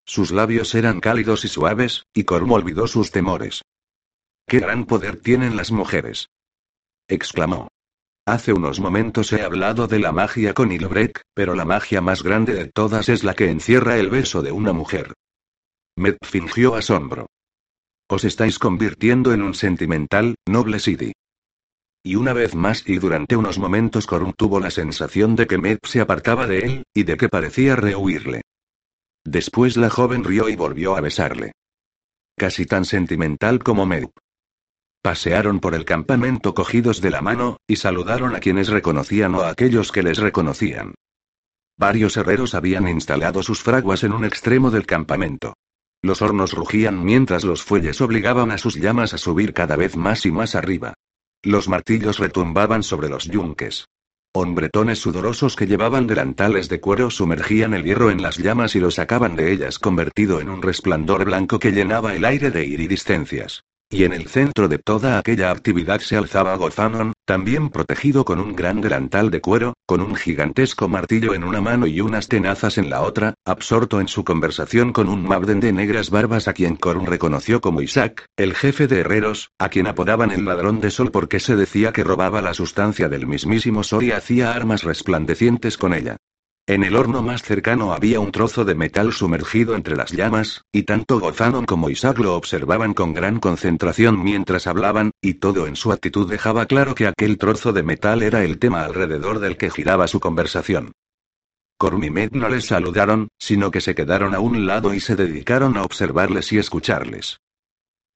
Sus 0.07 0.31
labios 0.31 0.75
eran 0.75 1.01
cálidos 1.01 1.45
y 1.45 1.49
suaves, 1.49 2.07
y 2.15 2.25
Corm 2.25 2.53
olvidó 2.53 2.87
sus 2.87 3.11
temores. 3.11 3.63
¡Qué 4.47 4.61
gran 4.61 4.87
poder 4.87 5.21
tienen 5.21 5.57
las 5.57 5.73
mujeres! 5.73 6.29
exclamó. 7.09 7.69
Hace 8.25 8.53
unos 8.53 8.81
momentos 8.81 9.33
he 9.33 9.43
hablado 9.43 9.89
de 9.89 9.99
la 9.99 10.13
magia 10.13 10.55
con 10.55 10.73
Ilbrek, 10.73 11.23
pero 11.35 11.55
la 11.55 11.65
magia 11.65 12.01
más 12.01 12.23
grande 12.23 12.55
de 12.55 12.67
todas 12.67 13.09
es 13.09 13.25
la 13.25 13.35
que 13.35 13.51
encierra 13.51 13.99
el 13.99 14.09
beso 14.09 14.43
de 14.43 14.53
una 14.53 14.73
mujer. 14.73 15.15
Met 15.97 16.19
fingió 16.25 16.75
asombro. 16.77 17.27
Os 18.09 18.25
estáis 18.25 18.59
convirtiendo 18.59 19.33
en 19.33 19.43
un 19.43 19.55
sentimental, 19.55 20.37
noble 20.47 20.79
Sidi. 20.79 21.13
Y 22.05 22.15
una 22.15 22.33
vez 22.33 22.55
más 22.55 22.89
y 22.89 22.99
durante 22.99 23.37
unos 23.37 23.59
momentos 23.59 24.07
Corum 24.07 24.33
tuvo 24.33 24.61
la 24.61 24.71
sensación 24.71 25.35
de 25.35 25.49
que 25.49 25.59
Med 25.59 25.79
se 25.83 26.01
apartaba 26.01 26.47
de 26.47 26.59
él, 26.59 26.85
y 26.95 27.03
de 27.03 27.17
que 27.17 27.29
parecía 27.29 27.75
rehuirle. 27.75 28.43
Después 29.27 29.77
la 29.77 29.91
joven 29.91 30.23
rió 30.23 30.49
y 30.49 30.55
volvió 30.55 30.97
a 30.97 31.01
besarle. 31.01 31.51
Casi 32.37 32.65
tan 32.65 32.85
sentimental 32.85 33.59
como 33.63 33.85
Med. 33.85 34.09
Pasearon 35.03 35.59
por 35.59 35.75
el 35.75 35.85
campamento 35.85 36.55
cogidos 36.55 37.01
de 37.01 37.11
la 37.11 37.23
mano, 37.23 37.57
y 37.67 37.77
saludaron 37.77 38.37
a 38.37 38.41
quienes 38.41 38.69
reconocían 38.69 39.35
o 39.35 39.43
a 39.43 39.51
aquellos 39.51 39.91
que 39.91 40.05
les 40.05 40.19
reconocían. 40.19 40.95
Varios 41.77 42.17
herreros 42.17 42.55
habían 42.55 42.87
instalado 42.87 43.43
sus 43.43 43.63
fraguas 43.63 44.05
en 44.05 44.13
un 44.13 44.25
extremo 44.25 44.71
del 44.71 44.87
campamento. 44.87 45.55
Los 46.03 46.23
hornos 46.23 46.53
rugían 46.53 47.05
mientras 47.05 47.43
los 47.43 47.65
fuelles 47.65 48.01
obligaban 48.01 48.53
a 48.53 48.59
sus 48.59 48.77
llamas 48.77 49.13
a 49.13 49.19
subir 49.19 49.53
cada 49.53 49.75
vez 49.75 49.97
más 49.97 50.25
y 50.25 50.31
más 50.31 50.55
arriba. 50.55 50.95
Los 51.43 51.69
martillos 51.69 52.21
retumbaban 52.21 52.85
sobre 52.85 53.09
los 53.09 53.25
yunques. 53.25 53.87
Hombretones 54.39 54.99
sudorosos 54.99 55.57
que 55.57 55.67
llevaban 55.67 56.07
delantales 56.07 56.69
de 56.69 56.79
cuero 56.79 57.09
sumergían 57.09 57.73
el 57.73 57.85
hierro 57.85 58.11
en 58.11 58.21
las 58.21 58.37
llamas 58.37 58.77
y 58.77 58.81
lo 58.81 58.91
sacaban 58.91 59.35
de 59.35 59.51
ellas 59.51 59.79
convertido 59.79 60.43
en 60.43 60.51
un 60.51 60.61
resplandor 60.61 61.25
blanco 61.25 61.59
que 61.59 61.73
llenaba 61.73 62.15
el 62.15 62.27
aire 62.27 62.51
de 62.51 62.67
iridiscencias. 62.67 63.65
Y 63.89 64.03
en 64.03 64.13
el 64.13 64.27
centro 64.27 64.67
de 64.67 64.79
toda 64.79 65.17
aquella 65.17 65.53
actividad 65.53 66.01
se 66.01 66.17
alzaba 66.17 66.57
Gozanon, 66.57 67.13
también 67.25 67.71
protegido 67.71 68.25
con 68.25 68.41
un 68.41 68.57
gran 68.57 68.81
delantal 68.81 69.31
de 69.31 69.41
cuero, 69.41 69.75
con 69.87 70.01
un 70.01 70.17
gigantesco 70.17 70.89
martillo 70.89 71.35
en 71.35 71.45
una 71.45 71.61
mano 71.61 71.87
y 71.87 72.01
unas 72.01 72.27
tenazas 72.27 72.79
en 72.79 72.91
la 72.91 73.03
otra, 73.03 73.35
absorto 73.45 74.01
en 74.01 74.09
su 74.09 74.25
conversación 74.25 74.93
con 74.93 75.09
un 75.09 75.23
Mabden 75.23 75.61
de 75.61 75.73
negras 75.73 76.11
barbas 76.11 76.49
a 76.49 76.53
quien 76.53 76.75
Corun 76.75 77.07
reconoció 77.07 77.61
como 77.61 77.81
Isaac, 77.81 78.27
el 78.37 78.55
jefe 78.55 78.89
de 78.89 79.01
herreros, 79.01 79.51
a 79.57 79.69
quien 79.69 79.87
apodaban 79.87 80.33
el 80.33 80.45
ladrón 80.45 80.81
de 80.81 80.91
sol 80.91 81.13
porque 81.13 81.39
se 81.39 81.55
decía 81.55 81.93
que 81.93 82.03
robaba 82.03 82.43
la 82.43 82.55
sustancia 82.55 83.09
del 83.09 83.29
mismísimo 83.29 83.85
sol 83.85 84.03
y 84.03 84.11
hacía 84.11 84.53
armas 84.53 84.83
resplandecientes 84.83 85.79
con 85.79 85.95
ella. 85.95 86.17
En 86.69 86.83
el 86.83 86.97
horno 86.97 87.23
más 87.23 87.45
cercano 87.45 87.93
había 87.93 88.19
un 88.19 88.33
trozo 88.33 88.65
de 88.65 88.75
metal 88.75 89.13
sumergido 89.13 89.77
entre 89.77 89.95
las 89.95 90.11
llamas, 90.11 90.65
y 90.73 90.83
tanto 90.83 91.21
Gozanon 91.21 91.65
como 91.65 91.91
Isaac 91.91 92.19
lo 92.19 92.35
observaban 92.35 92.93
con 92.93 93.15
gran 93.15 93.39
concentración 93.39 94.25
mientras 94.25 94.67
hablaban, 94.67 95.13
y 95.21 95.35
todo 95.35 95.69
en 95.69 95.77
su 95.77 95.93
actitud 95.93 96.29
dejaba 96.29 96.67
claro 96.67 96.97
que 96.97 97.07
aquel 97.07 97.39
trozo 97.39 97.73
de 97.73 97.85
metal 97.85 98.21
era 98.21 98.43
el 98.43 98.59
tema 98.59 98.85
alrededor 98.85 99.39
del 99.39 99.57
que 99.57 99.71
giraba 99.71 100.09
su 100.09 100.19
conversación. 100.19 100.91
Cormimed 101.79 102.33
no 102.33 102.49
les 102.49 102.67
saludaron, 102.67 103.29
sino 103.39 103.71
que 103.71 103.81
se 103.81 103.95
quedaron 103.95 104.35
a 104.35 104.41
un 104.41 104.67
lado 104.67 104.93
y 104.93 104.99
se 104.99 105.15
dedicaron 105.15 105.77
a 105.77 105.85
observarles 105.85 106.53
y 106.53 106.59
escucharles. 106.59 107.39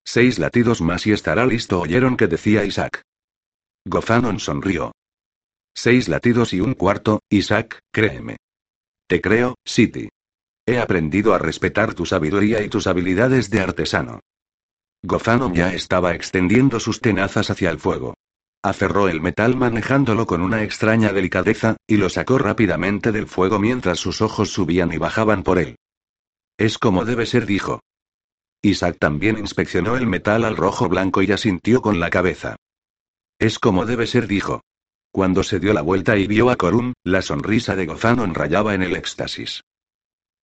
Seis 0.03 0.39
latidos 0.39 0.81
más 0.81 1.07
y 1.07 1.13
estará 1.13 1.45
listo, 1.45 1.79
oyeron 1.79 2.17
que 2.17 2.27
decía 2.27 2.65
Isaac. 2.65 3.01
Gozanon 3.85 4.39
sonrió. 4.39 4.91
Seis 5.73 6.09
latidos 6.09 6.53
y 6.53 6.61
un 6.61 6.73
cuarto, 6.73 7.21
Isaac, 7.29 7.79
créeme. 7.91 8.37
Te 9.07 9.21
creo, 9.21 9.55
City. 9.65 10.09
He 10.65 10.79
aprendido 10.79 11.33
a 11.33 11.39
respetar 11.39 11.93
tu 11.93 12.05
sabiduría 12.05 12.61
y 12.61 12.69
tus 12.69 12.87
habilidades 12.87 13.49
de 13.49 13.61
artesano. 13.61 14.19
Gozanon 15.03 15.53
ya 15.53 15.73
estaba 15.73 16.13
extendiendo 16.13 16.79
sus 16.79 17.01
tenazas 17.01 17.49
hacia 17.49 17.71
el 17.71 17.79
fuego. 17.79 18.13
Aferró 18.63 19.09
el 19.09 19.21
metal 19.21 19.55
manejándolo 19.55 20.27
con 20.27 20.41
una 20.41 20.63
extraña 20.63 21.11
delicadeza, 21.11 21.77
y 21.87 21.97
lo 21.97 22.09
sacó 22.09 22.37
rápidamente 22.37 23.11
del 23.11 23.25
fuego 23.25 23.57
mientras 23.57 23.99
sus 23.99 24.21
ojos 24.21 24.51
subían 24.51 24.93
y 24.93 24.97
bajaban 24.97 25.41
por 25.41 25.57
él. 25.57 25.77
Es 26.57 26.77
como 26.77 27.03
debe 27.03 27.25
ser, 27.25 27.47
dijo. 27.47 27.79
Isaac 28.61 28.97
también 28.99 29.39
inspeccionó 29.39 29.97
el 29.97 30.05
metal 30.05 30.45
al 30.45 30.55
rojo 30.55 30.87
blanco 30.87 31.23
y 31.23 31.31
asintió 31.31 31.81
con 31.81 31.99
la 31.99 32.11
cabeza. 32.11 32.55
Es 33.39 33.57
como 33.57 33.87
debe 33.87 34.05
ser, 34.05 34.27
dijo. 34.27 34.61
Cuando 35.11 35.43
se 35.43 35.59
dio 35.59 35.73
la 35.73 35.81
vuelta 35.81 36.17
y 36.17 36.25
vio 36.25 36.49
a 36.49 36.55
Corum, 36.55 36.93
la 37.03 37.21
sonrisa 37.21 37.75
de 37.75 37.85
Gozanon 37.85 38.33
rayaba 38.33 38.73
en 38.73 38.81
el 38.81 38.95
éxtasis. 38.95 39.61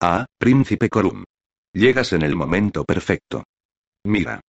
Ah, 0.01 0.27
príncipe 0.39 0.91
Corum. 0.91 1.25
Llegas 1.73 2.13
en 2.13 2.23
el 2.23 2.37
momento 2.37 2.85
perfecto. 2.85 3.45
Mira. 4.05 4.41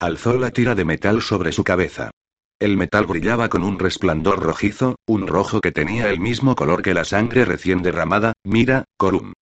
Alzó 0.00 0.38
la 0.38 0.50
tira 0.50 0.74
de 0.74 0.84
metal 0.84 1.20
sobre 1.20 1.52
su 1.52 1.64
cabeza. 1.64 2.10
El 2.58 2.78
metal 2.78 3.04
brillaba 3.06 3.50
con 3.50 3.62
un 3.62 3.78
resplandor 3.78 4.42
rojizo, 4.42 4.96
un 5.06 5.26
rojo 5.26 5.60
que 5.60 5.72
tenía 5.72 6.08
el 6.10 6.20
mismo 6.20 6.54
color 6.54 6.82
que 6.82 6.94
la 6.94 7.04
sangre 7.04 7.44
recién 7.44 7.82
derramada. 7.82 8.32
Mira, 8.44 8.84
Corum. 8.96 9.34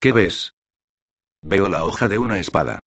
¿Qué 0.00 0.12
ves? 0.12 0.52
Veo 1.42 1.68
la 1.68 1.84
hoja 1.84 2.08
de 2.08 2.18
una 2.18 2.38
espada. 2.38 2.80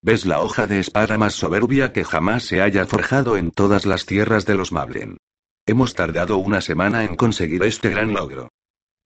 Ves 0.00 0.24
la 0.24 0.40
hoja 0.40 0.66
de 0.66 0.80
espada 0.80 1.18
más 1.18 1.34
soberbia 1.34 1.92
que 1.92 2.04
jamás 2.04 2.44
se 2.44 2.62
haya 2.62 2.86
forjado 2.86 3.36
en 3.36 3.50
todas 3.50 3.84
las 3.84 4.06
tierras 4.06 4.46
de 4.46 4.54
los 4.54 4.72
Mablen. 4.72 5.18
Hemos 5.66 5.94
tardado 5.94 6.36
una 6.36 6.60
semana 6.60 7.04
en 7.04 7.16
conseguir 7.16 7.62
este 7.62 7.88
gran 7.88 8.12
logro. 8.12 8.50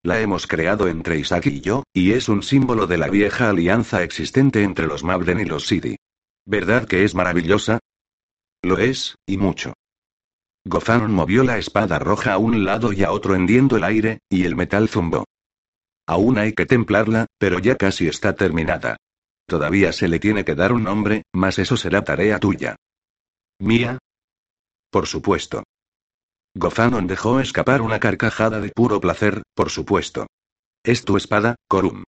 La 0.03 0.21
hemos 0.21 0.49
creado 0.49 0.89
entre 0.89 1.19
Isaac 1.19 1.47
y 1.47 1.61
yo, 1.61 1.85
y 1.93 2.13
es 2.13 2.29
un 2.29 2.43
símbolo 2.43 2.89
de 2.89 2.99
la 2.99 3.09
vieja 3.09 3.49
alianza 3.49 4.03
existente 4.03 4.65
entre 4.65 4.89
los 4.89 5.05
Mabden 5.05 5.39
y 5.39 5.45
los 5.45 5.69
Sidi. 5.69 5.97
¿Verdad 6.45 6.89
que 6.89 7.05
es 7.05 7.15
maravillosa? 7.15 7.79
Lo 8.63 8.79
es, 8.79 9.15
y 9.25 9.37
mucho. 9.37 9.75
Gozanon 10.65 11.13
movió 11.13 11.45
la 11.45 11.59
espada 11.59 12.01
roja 12.01 12.33
a 12.33 12.39
un 12.39 12.65
lado 12.65 12.93
y 12.93 13.05
a 13.05 13.13
otro 13.13 13.37
hendiendo 13.37 13.77
el 13.77 13.85
aire, 13.85 14.19
y 14.29 14.45
el 14.45 14.57
metal 14.57 14.89
zumbó. 14.89 15.25
Aún 16.09 16.39
hay 16.39 16.55
que 16.55 16.67
templarla, 16.67 17.27
pero 17.39 17.61
ya 17.61 17.77
casi 17.77 18.09
está 18.09 18.35
terminada. 18.35 18.97
Todavía 19.47 19.93
se 19.93 20.09
le 20.09 20.19
tiene 20.19 20.45
que 20.45 20.57
dar 20.57 20.73
un 20.73 20.83
nombre, 20.83 21.23
mas 21.33 21.61
eso 21.61 21.77
será 21.77 22.03
tarea 22.03 22.41
tuya. 22.41 22.77
¿Mía? 23.61 23.99
Por 24.91 25.07
supuesto. 25.07 25.63
Gozanon 26.59 27.07
dejó 27.07 27.39
escapar 27.39 27.83
una 27.83 28.01
carcajada 28.01 28.61
de 28.61 28.71
puro 28.71 29.01
placer, 29.01 29.43
por 29.55 29.71
supuesto. 29.71 30.27
Es 30.83 31.05
tu 31.05 31.17
espada, 31.17 31.55
Corum. 31.69 32.03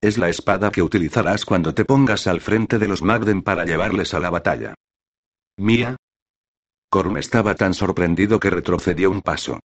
Es 0.00 0.18
la 0.18 0.28
espada 0.28 0.72
que 0.72 0.82
utilizarás 0.82 1.44
cuando 1.44 1.72
te 1.72 1.84
pongas 1.84 2.26
al 2.26 2.40
frente 2.40 2.80
de 2.80 2.88
los 2.88 3.02
Magden 3.02 3.42
para 3.42 3.64
llevarles 3.64 4.12
a 4.12 4.18
la 4.18 4.30
batalla. 4.30 4.74
¿Mía? 5.56 5.94
Corum 6.90 7.16
estaba 7.16 7.54
tan 7.54 7.74
sorprendido 7.74 8.40
que 8.40 8.50
retrocedió 8.50 9.08
un 9.08 9.22
paso. 9.22 9.60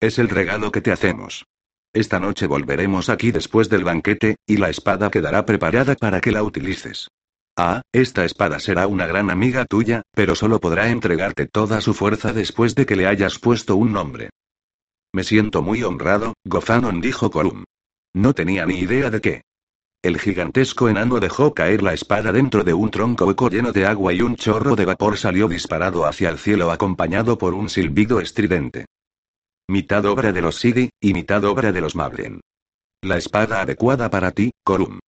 Es 0.00 0.18
el 0.18 0.30
regalo 0.30 0.72
que 0.72 0.80
te 0.80 0.90
hacemos. 0.90 1.44
Esta 1.92 2.20
noche 2.20 2.46
volveremos 2.46 3.10
aquí 3.10 3.30
después 3.30 3.68
del 3.68 3.84
banquete, 3.84 4.36
y 4.46 4.56
la 4.56 4.70
espada 4.70 5.10
quedará 5.10 5.44
preparada 5.44 5.96
para 5.96 6.22
que 6.22 6.32
la 6.32 6.42
utilices. 6.42 7.08
Ah, 7.56 7.82
esta 7.92 8.24
espada 8.24 8.58
será 8.58 8.88
una 8.88 9.06
gran 9.06 9.30
amiga 9.30 9.64
tuya, 9.64 10.02
pero 10.12 10.34
solo 10.34 10.58
podrá 10.60 10.90
entregarte 10.90 11.46
toda 11.46 11.80
su 11.80 11.94
fuerza 11.94 12.32
después 12.32 12.74
de 12.74 12.84
que 12.84 12.96
le 12.96 13.06
hayas 13.06 13.38
puesto 13.38 13.76
un 13.76 13.92
nombre. 13.92 14.30
Me 15.12 15.22
siento 15.22 15.62
muy 15.62 15.84
honrado, 15.84 16.34
Gozanon 16.44 17.00
dijo 17.00 17.30
Colum. 17.30 17.64
No 18.12 18.34
tenía 18.34 18.66
ni 18.66 18.80
idea 18.80 19.10
de 19.10 19.20
qué. 19.20 19.42
El 20.02 20.18
gigantesco 20.18 20.88
enano 20.88 21.20
dejó 21.20 21.54
caer 21.54 21.82
la 21.82 21.94
espada 21.94 22.32
dentro 22.32 22.64
de 22.64 22.74
un 22.74 22.90
tronco 22.90 23.24
hueco 23.24 23.48
lleno 23.48 23.72
de 23.72 23.86
agua 23.86 24.12
y 24.12 24.20
un 24.20 24.34
chorro 24.34 24.74
de 24.74 24.84
vapor 24.84 25.16
salió 25.16 25.46
disparado 25.46 26.04
hacia 26.04 26.30
el 26.30 26.38
cielo 26.38 26.72
acompañado 26.72 27.38
por 27.38 27.54
un 27.54 27.70
silbido 27.70 28.20
estridente. 28.20 28.86
Mitad 29.68 30.04
obra 30.04 30.32
de 30.32 30.42
los 30.42 30.56
Sidi, 30.56 30.90
y 31.00 31.14
mitad 31.14 31.42
obra 31.44 31.72
de 31.72 31.80
los 31.80 31.94
Mablen. 31.94 32.40
La 33.02 33.16
espada 33.16 33.62
adecuada 33.62 34.10
para 34.10 34.32
ti, 34.32 34.50
Corum. 34.62 34.98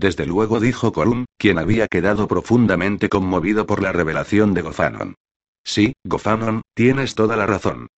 Desde 0.00 0.24
luego 0.24 0.60
dijo 0.60 0.92
Corum, 0.92 1.26
quien 1.36 1.58
había 1.58 1.86
quedado 1.86 2.26
profundamente 2.26 3.10
conmovido 3.10 3.66
por 3.66 3.82
la 3.82 3.92
revelación 3.92 4.54
de 4.54 4.62
Gofanon. 4.62 5.14
Sí, 5.62 5.92
Gofanon, 6.04 6.62
tienes 6.74 7.14
toda 7.14 7.36
la 7.36 7.44
razón. 7.44 7.88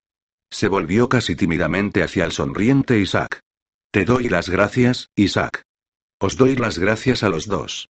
Se 0.50 0.66
volvió 0.66 1.08
casi 1.08 1.36
tímidamente 1.36 2.02
hacia 2.02 2.24
el 2.24 2.32
sonriente 2.32 2.98
Isaac. 2.98 3.38
Te 3.92 4.04
doy 4.04 4.28
las 4.28 4.48
gracias, 4.48 5.10
Isaac. 5.14 5.62
Os 6.18 6.36
doy 6.36 6.56
las 6.56 6.76
gracias 6.76 7.22
a 7.22 7.28
los 7.28 7.46
dos. 7.46 7.88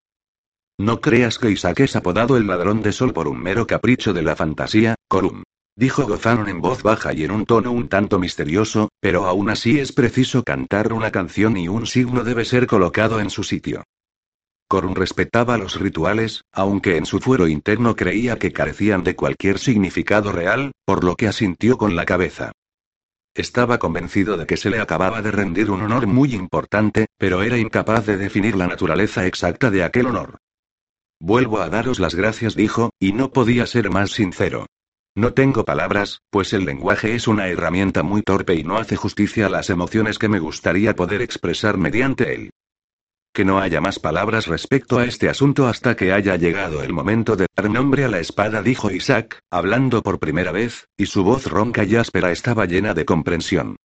No 0.78 1.00
creas 1.00 1.38
que 1.38 1.50
Isaac 1.50 1.80
es 1.80 1.96
apodado 1.96 2.36
el 2.36 2.46
ladrón 2.46 2.82
de 2.82 2.92
sol 2.92 3.14
por 3.14 3.28
un 3.28 3.42
mero 3.42 3.66
capricho 3.66 4.12
de 4.12 4.20
la 4.20 4.36
fantasía, 4.36 4.94
Corum. 5.08 5.42
Dijo 5.74 6.06
Gozanon 6.06 6.50
en 6.50 6.60
voz 6.60 6.82
baja 6.82 7.14
y 7.14 7.24
en 7.24 7.30
un 7.30 7.46
tono 7.46 7.72
un 7.72 7.88
tanto 7.88 8.18
misterioso, 8.18 8.90
pero 9.00 9.24
aún 9.24 9.48
así 9.48 9.80
es 9.80 9.92
preciso 9.92 10.42
cantar 10.42 10.92
una 10.92 11.10
canción 11.10 11.56
y 11.56 11.68
un 11.68 11.86
signo 11.86 12.24
debe 12.24 12.44
ser 12.44 12.66
colocado 12.66 13.18
en 13.18 13.30
su 13.30 13.42
sitio. 13.42 13.84
Corun 14.72 14.94
respetaba 14.94 15.58
los 15.58 15.78
rituales, 15.78 16.46
aunque 16.50 16.96
en 16.96 17.04
su 17.04 17.20
fuero 17.20 17.46
interno 17.46 17.94
creía 17.94 18.38
que 18.38 18.54
carecían 18.54 19.04
de 19.04 19.14
cualquier 19.14 19.58
significado 19.58 20.32
real, 20.32 20.72
por 20.86 21.04
lo 21.04 21.14
que 21.14 21.28
asintió 21.28 21.76
con 21.76 21.94
la 21.94 22.06
cabeza. 22.06 22.52
Estaba 23.34 23.78
convencido 23.78 24.38
de 24.38 24.46
que 24.46 24.56
se 24.56 24.70
le 24.70 24.80
acababa 24.80 25.20
de 25.20 25.30
rendir 25.30 25.70
un 25.70 25.82
honor 25.82 26.06
muy 26.06 26.34
importante, 26.34 27.04
pero 27.18 27.42
era 27.42 27.58
incapaz 27.58 28.06
de 28.06 28.16
definir 28.16 28.56
la 28.56 28.66
naturaleza 28.66 29.26
exacta 29.26 29.70
de 29.70 29.84
aquel 29.84 30.06
honor. 30.06 30.38
Vuelvo 31.20 31.60
a 31.60 31.68
daros 31.68 32.00
las 32.00 32.14
gracias, 32.14 32.56
dijo, 32.56 32.92
y 32.98 33.12
no 33.12 33.30
podía 33.30 33.66
ser 33.66 33.90
más 33.90 34.12
sincero. 34.12 34.64
No 35.14 35.34
tengo 35.34 35.66
palabras, 35.66 36.22
pues 36.30 36.54
el 36.54 36.64
lenguaje 36.64 37.14
es 37.14 37.28
una 37.28 37.48
herramienta 37.48 38.02
muy 38.02 38.22
torpe 38.22 38.54
y 38.54 38.64
no 38.64 38.78
hace 38.78 38.96
justicia 38.96 39.48
a 39.48 39.50
las 39.50 39.68
emociones 39.68 40.18
que 40.18 40.30
me 40.30 40.38
gustaría 40.38 40.96
poder 40.96 41.20
expresar 41.20 41.76
mediante 41.76 42.34
él. 42.34 42.52
Que 43.34 43.46
no 43.46 43.60
haya 43.60 43.80
más 43.80 43.98
palabras 43.98 44.46
respecto 44.46 44.98
a 44.98 45.06
este 45.06 45.30
asunto 45.30 45.66
hasta 45.66 45.96
que 45.96 46.12
haya 46.12 46.36
llegado 46.36 46.82
el 46.82 46.92
momento 46.92 47.34
de 47.34 47.46
dar 47.56 47.70
nombre 47.70 48.04
a 48.04 48.08
la 48.08 48.20
espada, 48.20 48.62
dijo 48.62 48.90
Isaac, 48.90 49.40
hablando 49.50 50.02
por 50.02 50.18
primera 50.18 50.52
vez, 50.52 50.88
y 50.98 51.06
su 51.06 51.24
voz 51.24 51.46
ronca 51.46 51.84
y 51.84 51.96
áspera 51.96 52.30
estaba 52.30 52.66
llena 52.66 52.92
de 52.92 53.06
comprensión. 53.06 53.76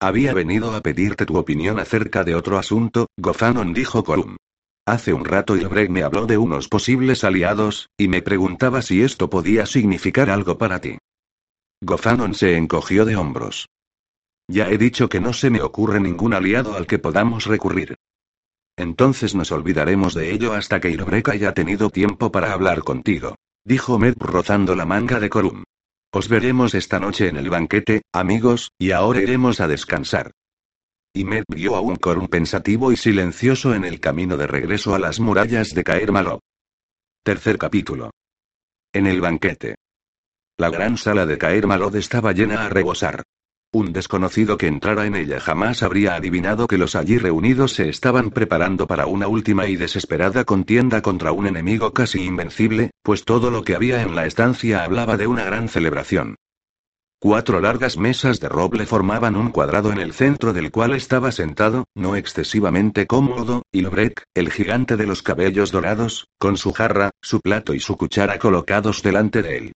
Había 0.00 0.34
venido 0.34 0.74
a 0.74 0.80
pedirte 0.80 1.24
tu 1.24 1.36
opinión 1.36 1.78
acerca 1.78 2.24
de 2.24 2.34
otro 2.34 2.58
asunto, 2.58 3.06
Gozanon 3.16 3.72
dijo 3.74 4.02
Colum. 4.02 4.36
Hace 4.86 5.12
un 5.12 5.24
rato 5.24 5.56
Ilbreg 5.56 5.88
me 5.88 6.02
habló 6.02 6.26
de 6.26 6.36
unos 6.36 6.68
posibles 6.68 7.22
aliados, 7.22 7.88
y 7.96 8.08
me 8.08 8.22
preguntaba 8.22 8.82
si 8.82 9.02
esto 9.02 9.30
podía 9.30 9.66
significar 9.66 10.30
algo 10.30 10.58
para 10.58 10.80
ti. 10.80 10.98
Gozanon 11.80 12.34
se 12.34 12.56
encogió 12.56 13.04
de 13.04 13.14
hombros. 13.14 13.68
Ya 14.48 14.68
he 14.68 14.78
dicho 14.78 15.08
que 15.08 15.20
no 15.20 15.32
se 15.32 15.48
me 15.48 15.62
ocurre 15.62 16.00
ningún 16.00 16.34
aliado 16.34 16.74
al 16.74 16.88
que 16.88 16.98
podamos 16.98 17.46
recurrir. 17.46 17.94
Entonces 18.76 19.34
nos 19.34 19.52
olvidaremos 19.52 20.14
de 20.14 20.32
ello 20.32 20.52
hasta 20.52 20.80
que 20.80 20.90
Irobrek 20.90 21.28
haya 21.28 21.54
tenido 21.54 21.90
tiempo 21.90 22.32
para 22.32 22.52
hablar 22.52 22.80
contigo. 22.82 23.36
Dijo 23.64 23.98
Med 23.98 24.14
rozando 24.18 24.74
la 24.74 24.84
manga 24.84 25.20
de 25.20 25.30
Corum. 25.30 25.64
Os 26.12 26.28
veremos 26.28 26.74
esta 26.74 27.00
noche 27.00 27.28
en 27.28 27.36
el 27.36 27.50
banquete, 27.50 28.02
amigos, 28.12 28.70
y 28.78 28.90
ahora 28.90 29.22
iremos 29.22 29.60
a 29.60 29.68
descansar. 29.68 30.32
Y 31.12 31.24
Med 31.24 31.44
vio 31.48 31.76
a 31.76 31.80
un 31.80 31.96
Corum 31.96 32.28
pensativo 32.28 32.92
y 32.92 32.96
silencioso 32.96 33.74
en 33.74 33.84
el 33.84 34.00
camino 34.00 34.36
de 34.36 34.46
regreso 34.46 34.94
a 34.94 34.98
las 34.98 35.20
murallas 35.20 35.74
de 35.74 35.84
Caer 35.84 36.12
Malo. 36.12 36.40
Tercer 37.22 37.56
capítulo. 37.58 38.10
En 38.92 39.06
el 39.06 39.20
banquete. 39.20 39.76
La 40.56 40.70
gran 40.70 40.98
sala 40.98 41.26
de 41.26 41.38
Caer 41.38 41.66
Malod 41.66 41.96
estaba 41.96 42.32
llena 42.32 42.66
a 42.66 42.68
rebosar. 42.68 43.22
Un 43.74 43.92
desconocido 43.92 44.56
que 44.56 44.68
entrara 44.68 45.04
en 45.04 45.16
ella 45.16 45.40
jamás 45.40 45.82
habría 45.82 46.14
adivinado 46.14 46.68
que 46.68 46.78
los 46.78 46.94
allí 46.94 47.18
reunidos 47.18 47.72
se 47.72 47.88
estaban 47.88 48.30
preparando 48.30 48.86
para 48.86 49.06
una 49.06 49.26
última 49.26 49.66
y 49.66 49.74
desesperada 49.74 50.44
contienda 50.44 51.02
contra 51.02 51.32
un 51.32 51.48
enemigo 51.48 51.92
casi 51.92 52.22
invencible, 52.22 52.92
pues 53.02 53.24
todo 53.24 53.50
lo 53.50 53.64
que 53.64 53.74
había 53.74 54.02
en 54.02 54.14
la 54.14 54.26
estancia 54.26 54.84
hablaba 54.84 55.16
de 55.16 55.26
una 55.26 55.42
gran 55.42 55.68
celebración. 55.68 56.36
Cuatro 57.18 57.60
largas 57.60 57.98
mesas 57.98 58.38
de 58.38 58.48
roble 58.48 58.86
formaban 58.86 59.34
un 59.34 59.50
cuadrado 59.50 59.90
en 59.90 59.98
el 59.98 60.12
centro 60.12 60.52
del 60.52 60.70
cual 60.70 60.94
estaba 60.94 61.32
sentado, 61.32 61.86
no 61.96 62.14
excesivamente 62.14 63.08
cómodo, 63.08 63.64
Ilbrek, 63.72 64.22
el 64.34 64.52
gigante 64.52 64.96
de 64.96 65.08
los 65.08 65.24
cabellos 65.24 65.72
dorados, 65.72 66.28
con 66.38 66.58
su 66.58 66.72
jarra, 66.72 67.10
su 67.20 67.40
plato 67.40 67.74
y 67.74 67.80
su 67.80 67.96
cuchara 67.96 68.38
colocados 68.38 69.02
delante 69.02 69.42
de 69.42 69.56
él. 69.56 69.72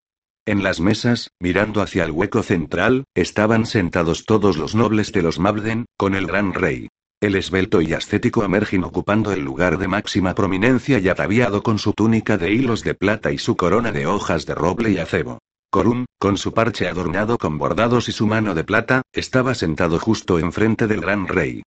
En 0.48 0.62
las 0.62 0.80
mesas, 0.80 1.30
mirando 1.40 1.82
hacia 1.82 2.04
el 2.04 2.10
hueco 2.10 2.42
central, 2.42 3.04
estaban 3.14 3.66
sentados 3.66 4.24
todos 4.24 4.56
los 4.56 4.74
nobles 4.74 5.12
de 5.12 5.20
los 5.20 5.38
Mabden, 5.38 5.84
con 5.98 6.14
el 6.14 6.26
gran 6.26 6.54
rey. 6.54 6.88
El 7.20 7.34
esbelto 7.34 7.82
y 7.82 7.92
ascético 7.92 8.42
Amergin 8.42 8.82
ocupando 8.82 9.30
el 9.30 9.44
lugar 9.44 9.76
de 9.76 9.88
máxima 9.88 10.34
prominencia 10.34 11.00
y 11.00 11.10
ataviado 11.10 11.62
con 11.62 11.78
su 11.78 11.92
túnica 11.92 12.38
de 12.38 12.50
hilos 12.50 12.82
de 12.82 12.94
plata 12.94 13.30
y 13.30 13.36
su 13.36 13.58
corona 13.58 13.92
de 13.92 14.06
hojas 14.06 14.46
de 14.46 14.54
roble 14.54 14.90
y 14.90 14.96
acebo. 14.96 15.38
Corún, 15.68 16.06
con 16.18 16.38
su 16.38 16.54
parche 16.54 16.88
adornado 16.88 17.36
con 17.36 17.58
bordados 17.58 18.08
y 18.08 18.12
su 18.12 18.26
mano 18.26 18.54
de 18.54 18.64
plata, 18.64 19.02
estaba 19.12 19.54
sentado 19.54 19.98
justo 19.98 20.38
enfrente 20.38 20.86
del 20.86 21.02
gran 21.02 21.28
rey. 21.28 21.60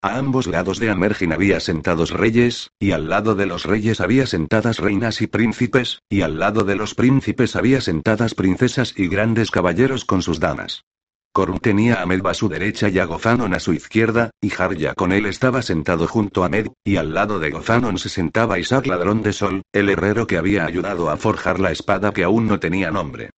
A 0.00 0.16
ambos 0.16 0.46
lados 0.46 0.78
de 0.78 0.90
Amergin 0.90 1.32
había 1.32 1.58
sentados 1.58 2.10
reyes, 2.10 2.70
y 2.78 2.92
al 2.92 3.08
lado 3.08 3.34
de 3.34 3.46
los 3.46 3.64
reyes 3.64 4.00
había 4.00 4.26
sentadas 4.26 4.78
reinas 4.78 5.20
y 5.22 5.26
príncipes, 5.26 6.02
y 6.08 6.20
al 6.20 6.38
lado 6.38 6.62
de 6.62 6.76
los 6.76 6.94
príncipes 6.94 7.56
había 7.56 7.80
sentadas 7.80 8.34
princesas 8.34 8.94
y 8.96 9.08
grandes 9.08 9.50
caballeros 9.50 10.04
con 10.04 10.22
sus 10.22 10.38
damas. 10.38 10.84
Korun 11.32 11.58
tenía 11.58 12.00
a 12.00 12.06
Medba 12.06 12.30
a 12.30 12.34
su 12.34 12.48
derecha 12.48 12.88
y 12.88 13.00
a 13.00 13.06
Gozanon 13.06 13.54
a 13.54 13.60
su 13.60 13.72
izquierda, 13.72 14.30
y 14.40 14.52
Harja 14.52 14.94
con 14.94 15.10
él 15.10 15.26
estaba 15.26 15.62
sentado 15.62 16.06
junto 16.06 16.44
a 16.44 16.48
Med, 16.48 16.68
y 16.84 16.94
al 16.94 17.12
lado 17.12 17.40
de 17.40 17.50
Gozanon 17.50 17.98
se 17.98 18.08
sentaba 18.08 18.60
Isaac 18.60 18.86
Ladrón 18.86 19.22
de 19.22 19.32
Sol, 19.32 19.62
el 19.72 19.88
herrero 19.90 20.28
que 20.28 20.38
había 20.38 20.64
ayudado 20.64 21.10
a 21.10 21.16
forjar 21.16 21.58
la 21.58 21.72
espada 21.72 22.12
que 22.12 22.22
aún 22.22 22.46
no 22.46 22.60
tenía 22.60 22.92
nombre. 22.92 23.30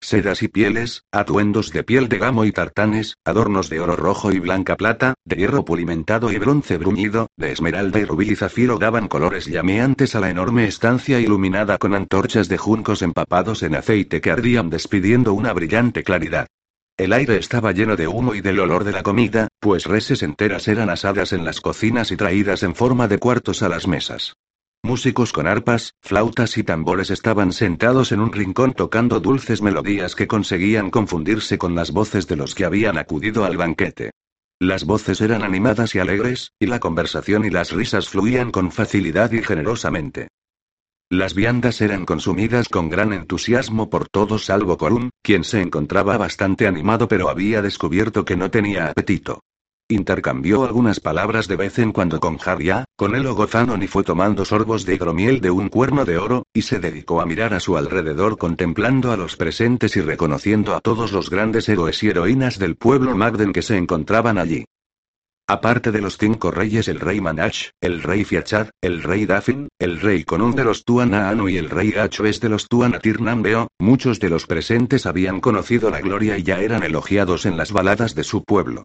Sedas 0.00 0.42
y 0.42 0.48
pieles, 0.48 1.02
atuendos 1.10 1.72
de 1.72 1.82
piel 1.82 2.08
de 2.08 2.18
gamo 2.18 2.44
y 2.44 2.52
tartanes, 2.52 3.16
adornos 3.24 3.70
de 3.70 3.80
oro 3.80 3.96
rojo 3.96 4.30
y 4.30 4.38
blanca 4.38 4.76
plata, 4.76 5.14
de 5.24 5.36
hierro 5.36 5.64
pulimentado 5.64 6.30
y 6.30 6.38
bronce 6.38 6.76
bruñido, 6.76 7.28
de 7.36 7.52
esmeralda 7.52 7.98
y 7.98 8.04
rubí 8.04 8.30
y 8.30 8.36
zafiro 8.36 8.78
daban 8.78 9.08
colores 9.08 9.46
llameantes 9.46 10.14
a 10.14 10.20
la 10.20 10.30
enorme 10.30 10.66
estancia 10.66 11.18
iluminada 11.18 11.78
con 11.78 11.94
antorchas 11.94 12.48
de 12.48 12.58
juncos 12.58 13.02
empapados 13.02 13.62
en 13.62 13.74
aceite 13.74 14.20
que 14.20 14.30
ardían 14.30 14.70
despidiendo 14.70 15.32
una 15.32 15.52
brillante 15.52 16.04
claridad. 16.04 16.46
El 16.98 17.12
aire 17.12 17.36
estaba 17.36 17.72
lleno 17.72 17.96
de 17.96 18.06
humo 18.06 18.34
y 18.34 18.40
del 18.40 18.60
olor 18.60 18.84
de 18.84 18.92
la 18.92 19.02
comida, 19.02 19.48
pues 19.60 19.84
reses 19.84 20.22
enteras 20.22 20.68
eran 20.68 20.88
asadas 20.88 21.32
en 21.32 21.44
las 21.44 21.60
cocinas 21.60 22.10
y 22.10 22.16
traídas 22.16 22.62
en 22.62 22.74
forma 22.74 23.08
de 23.08 23.18
cuartos 23.18 23.62
a 23.62 23.68
las 23.68 23.86
mesas. 23.86 24.34
Músicos 24.82 25.32
con 25.32 25.46
arpas, 25.46 25.94
flautas 26.00 26.56
y 26.58 26.62
tambores 26.62 27.10
estaban 27.10 27.52
sentados 27.52 28.12
en 28.12 28.20
un 28.20 28.32
rincón 28.32 28.72
tocando 28.72 29.18
dulces 29.20 29.60
melodías 29.60 30.14
que 30.14 30.28
conseguían 30.28 30.90
confundirse 30.90 31.58
con 31.58 31.74
las 31.74 31.90
voces 31.90 32.26
de 32.28 32.36
los 32.36 32.54
que 32.54 32.64
habían 32.64 32.96
acudido 32.96 33.44
al 33.44 33.56
banquete. 33.56 34.12
Las 34.60 34.84
voces 34.84 35.20
eran 35.20 35.42
animadas 35.42 35.94
y 35.94 35.98
alegres, 35.98 36.52
y 36.58 36.66
la 36.66 36.80
conversación 36.80 37.44
y 37.44 37.50
las 37.50 37.72
risas 37.72 38.08
fluían 38.08 38.50
con 38.50 38.72
facilidad 38.72 39.32
y 39.32 39.42
generosamente. 39.42 40.28
Las 41.10 41.34
viandas 41.34 41.80
eran 41.82 42.04
consumidas 42.04 42.68
con 42.68 42.88
gran 42.88 43.12
entusiasmo 43.12 43.90
por 43.90 44.08
todos 44.08 44.46
salvo 44.46 44.76
Corún, 44.76 45.10
quien 45.22 45.44
se 45.44 45.60
encontraba 45.60 46.16
bastante 46.16 46.66
animado 46.66 47.06
pero 47.06 47.28
había 47.28 47.62
descubierto 47.62 48.24
que 48.24 48.36
no 48.36 48.50
tenía 48.50 48.88
apetito. 48.88 49.42
Intercambió 49.88 50.64
algunas 50.64 50.98
palabras 50.98 51.46
de 51.46 51.54
vez 51.54 51.78
en 51.78 51.92
cuando 51.92 52.18
con 52.18 52.38
Harria, 52.44 52.86
con 52.96 53.14
él 53.14 53.24
o 53.26 53.36
Gozanon 53.36 53.84
y 53.84 53.86
fue 53.86 54.02
tomando 54.02 54.44
sorbos 54.44 54.84
de 54.84 54.96
hidromiel 54.96 55.40
de 55.40 55.52
un 55.52 55.68
cuerno 55.68 56.04
de 56.04 56.18
oro, 56.18 56.44
y 56.52 56.62
se 56.62 56.80
dedicó 56.80 57.20
a 57.20 57.26
mirar 57.26 57.54
a 57.54 57.60
su 57.60 57.76
alrededor 57.76 58.36
contemplando 58.36 59.12
a 59.12 59.16
los 59.16 59.36
presentes 59.36 59.96
y 59.96 60.00
reconociendo 60.00 60.74
a 60.74 60.80
todos 60.80 61.12
los 61.12 61.30
grandes 61.30 61.68
héroes 61.68 62.02
y 62.02 62.08
heroínas 62.08 62.58
del 62.58 62.74
pueblo 62.74 63.16
Magden 63.16 63.52
que 63.52 63.62
se 63.62 63.76
encontraban 63.76 64.38
allí. 64.38 64.64
Aparte 65.46 65.92
de 65.92 66.00
los 66.00 66.18
cinco 66.18 66.50
reyes 66.50 66.88
el 66.88 66.98
rey 66.98 67.20
Manach, 67.20 67.70
el 67.80 68.02
rey 68.02 68.24
Fiachad, 68.24 68.70
el 68.80 69.04
rey 69.04 69.24
Dafin, 69.24 69.68
el 69.78 70.00
rey 70.00 70.24
Conun 70.24 70.56
de 70.56 70.64
los 70.64 70.84
Tuanaanu 70.84 71.48
y 71.48 71.58
el 71.58 71.70
rey 71.70 71.94
es 71.96 72.40
de 72.40 72.48
los 72.48 72.66
Tuanatirnambeo, 72.66 73.68
muchos 73.78 74.18
de 74.18 74.30
los 74.30 74.46
presentes 74.48 75.06
habían 75.06 75.40
conocido 75.40 75.90
la 75.90 76.00
gloria 76.00 76.36
y 76.36 76.42
ya 76.42 76.58
eran 76.58 76.82
elogiados 76.82 77.46
en 77.46 77.56
las 77.56 77.70
baladas 77.70 78.16
de 78.16 78.24
su 78.24 78.42
pueblo. 78.42 78.82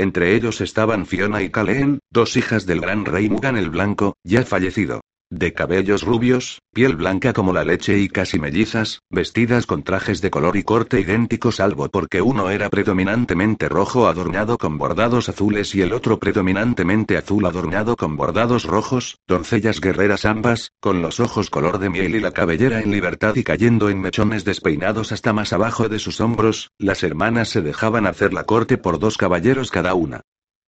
Entre 0.00 0.34
ellos 0.34 0.62
estaban 0.62 1.04
Fiona 1.04 1.42
y 1.42 1.50
Kaleen, 1.50 1.98
dos 2.10 2.38
hijas 2.38 2.64
del 2.64 2.80
gran 2.80 3.04
rey 3.04 3.28
Mugan 3.28 3.58
el 3.58 3.68
Blanco, 3.68 4.16
ya 4.24 4.42
fallecido. 4.46 5.02
De 5.32 5.52
cabellos 5.52 6.02
rubios, 6.02 6.60
piel 6.72 6.96
blanca 6.96 7.32
como 7.32 7.52
la 7.52 7.62
leche 7.62 7.96
y 8.00 8.08
casi 8.08 8.40
mellizas, 8.40 9.02
vestidas 9.10 9.64
con 9.64 9.84
trajes 9.84 10.20
de 10.20 10.28
color 10.28 10.56
y 10.56 10.64
corte 10.64 11.00
idénticos 11.00 11.56
salvo 11.56 11.88
porque 11.88 12.20
uno 12.20 12.50
era 12.50 12.68
predominantemente 12.68 13.68
rojo 13.68 14.08
adornado 14.08 14.58
con 14.58 14.76
bordados 14.76 15.28
azules 15.28 15.72
y 15.76 15.82
el 15.82 15.92
otro 15.92 16.18
predominantemente 16.18 17.16
azul 17.16 17.46
adornado 17.46 17.94
con 17.94 18.16
bordados 18.16 18.64
rojos, 18.64 19.20
doncellas 19.28 19.80
guerreras 19.80 20.24
ambas, 20.24 20.72
con 20.80 21.00
los 21.00 21.20
ojos 21.20 21.48
color 21.48 21.78
de 21.78 21.90
miel 21.90 22.16
y 22.16 22.20
la 22.20 22.32
cabellera 22.32 22.80
en 22.80 22.90
libertad 22.90 23.36
y 23.36 23.44
cayendo 23.44 23.88
en 23.88 24.00
mechones 24.00 24.44
despeinados 24.44 25.12
hasta 25.12 25.32
más 25.32 25.52
abajo 25.52 25.88
de 25.88 26.00
sus 26.00 26.20
hombros, 26.20 26.72
las 26.76 27.04
hermanas 27.04 27.50
se 27.50 27.62
dejaban 27.62 28.08
hacer 28.08 28.34
la 28.34 28.46
corte 28.46 28.78
por 28.78 28.98
dos 28.98 29.16
caballeros 29.16 29.70
cada 29.70 29.94
una. 29.94 30.22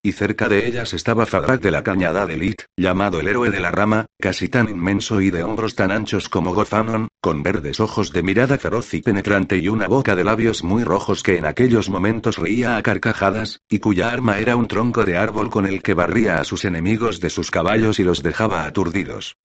Y 0.05 0.11
cerca 0.11 0.49
de 0.49 0.67
ellas 0.67 0.95
estaba 0.95 1.27
Fadrak 1.27 1.61
de 1.61 1.71
la 1.71 1.85
cañada 1.85 2.27
de 2.27 2.37
Lit, 2.37 2.63
llamado 2.77 3.21
el 3.21 3.29
héroe 3.29 3.51
de 3.51 3.61
la 3.61 3.71
rama, 3.71 4.07
casi 4.21 4.49
tan 4.49 4.69
inmenso 4.69 5.21
y 5.21 5.31
de 5.31 5.45
hombros 5.45 5.77
tan 5.77 5.93
anchos 5.93 6.29
como 6.29 6.55
Gozanon, 6.55 7.07
con 7.21 7.45
verdes 7.45 7.79
ojos 7.79 8.11
de 8.11 8.25
mirada 8.25 8.59
feroz 8.59 8.93
y 8.95 9.01
penetrante 9.01 9.59
y 9.59 9.69
una 9.69 9.87
boca 9.87 10.17
de 10.17 10.25
labios 10.25 10.65
muy 10.65 10.83
rojos 10.83 11.23
que 11.23 11.37
en 11.39 11.47
aquellos 11.47 11.89
momentos 11.89 12.39
reía 12.39 12.77
a 12.77 12.83
carcajadas, 12.83 13.61
y 13.69 13.79
cuya 13.79 14.11
arma 14.11 14.41
era 14.41 14.57
un 14.57 14.67
tronco 14.67 15.05
de 15.05 15.17
árbol 15.17 15.51
con 15.51 15.67
el 15.67 15.83
que 15.83 15.95
barría 15.95 16.41
a 16.41 16.45
sus 16.45 16.65
enemigos 16.65 17.21
de 17.21 17.31
sus 17.31 17.53
caballos 17.53 18.01
y 18.01 18.03
los 18.03 18.25
dejaba 18.25 18.65
aturdidos. 18.65 19.37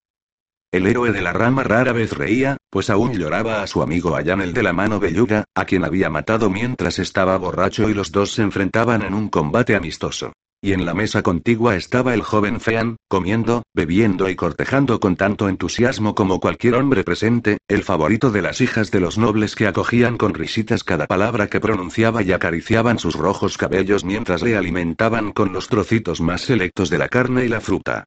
El 0.71 0.87
héroe 0.87 1.11
de 1.11 1.21
la 1.21 1.33
rama 1.33 1.63
rara 1.63 1.93
vez 1.93 2.13
reía, 2.13 2.57
pues 2.71 2.89
aún 2.89 3.13
lloraba 3.13 3.61
a 3.61 3.67
su 3.67 3.83
amigo 3.83 4.15
Ayan 4.15 4.41
el 4.41 4.53
de 4.53 4.63
la 4.63 4.73
mano 4.73 4.99
velluda, 4.99 5.43
a 5.53 5.65
quien 5.65 5.85
había 5.85 6.09
matado 6.09 6.49
mientras 6.49 6.97
estaba 6.97 7.37
borracho 7.37 7.91
y 7.91 7.93
los 7.93 8.11
dos 8.11 8.31
se 8.31 8.41
enfrentaban 8.41 9.03
en 9.03 9.13
un 9.13 9.29
combate 9.29 9.75
amistoso. 9.75 10.33
Y 10.59 10.73
en 10.73 10.85
la 10.85 10.95
mesa 10.95 11.21
contigua 11.21 11.75
estaba 11.75 12.15
el 12.15 12.23
joven 12.23 12.59
Fean, 12.59 12.97
comiendo, 13.07 13.61
bebiendo 13.75 14.27
y 14.27 14.35
cortejando 14.35 14.99
con 14.99 15.15
tanto 15.15 15.49
entusiasmo 15.49 16.15
como 16.15 16.39
cualquier 16.39 16.73
hombre 16.73 17.03
presente, 17.03 17.59
el 17.67 17.83
favorito 17.83 18.31
de 18.31 18.41
las 18.41 18.59
hijas 18.59 18.89
de 18.89 18.99
los 18.99 19.19
nobles 19.19 19.55
que 19.55 19.67
acogían 19.67 20.17
con 20.17 20.33
risitas 20.33 20.83
cada 20.83 21.05
palabra 21.05 21.47
que 21.47 21.59
pronunciaba 21.59 22.23
y 22.23 22.31
acariciaban 22.31 22.97
sus 22.97 23.15
rojos 23.15 23.55
cabellos 23.55 24.03
mientras 24.03 24.41
le 24.41 24.57
alimentaban 24.57 25.31
con 25.31 25.53
los 25.53 25.67
trocitos 25.67 26.21
más 26.21 26.41
selectos 26.41 26.89
de 26.89 26.97
la 26.97 27.07
carne 27.07 27.45
y 27.45 27.49
la 27.49 27.61
fruta. 27.61 28.05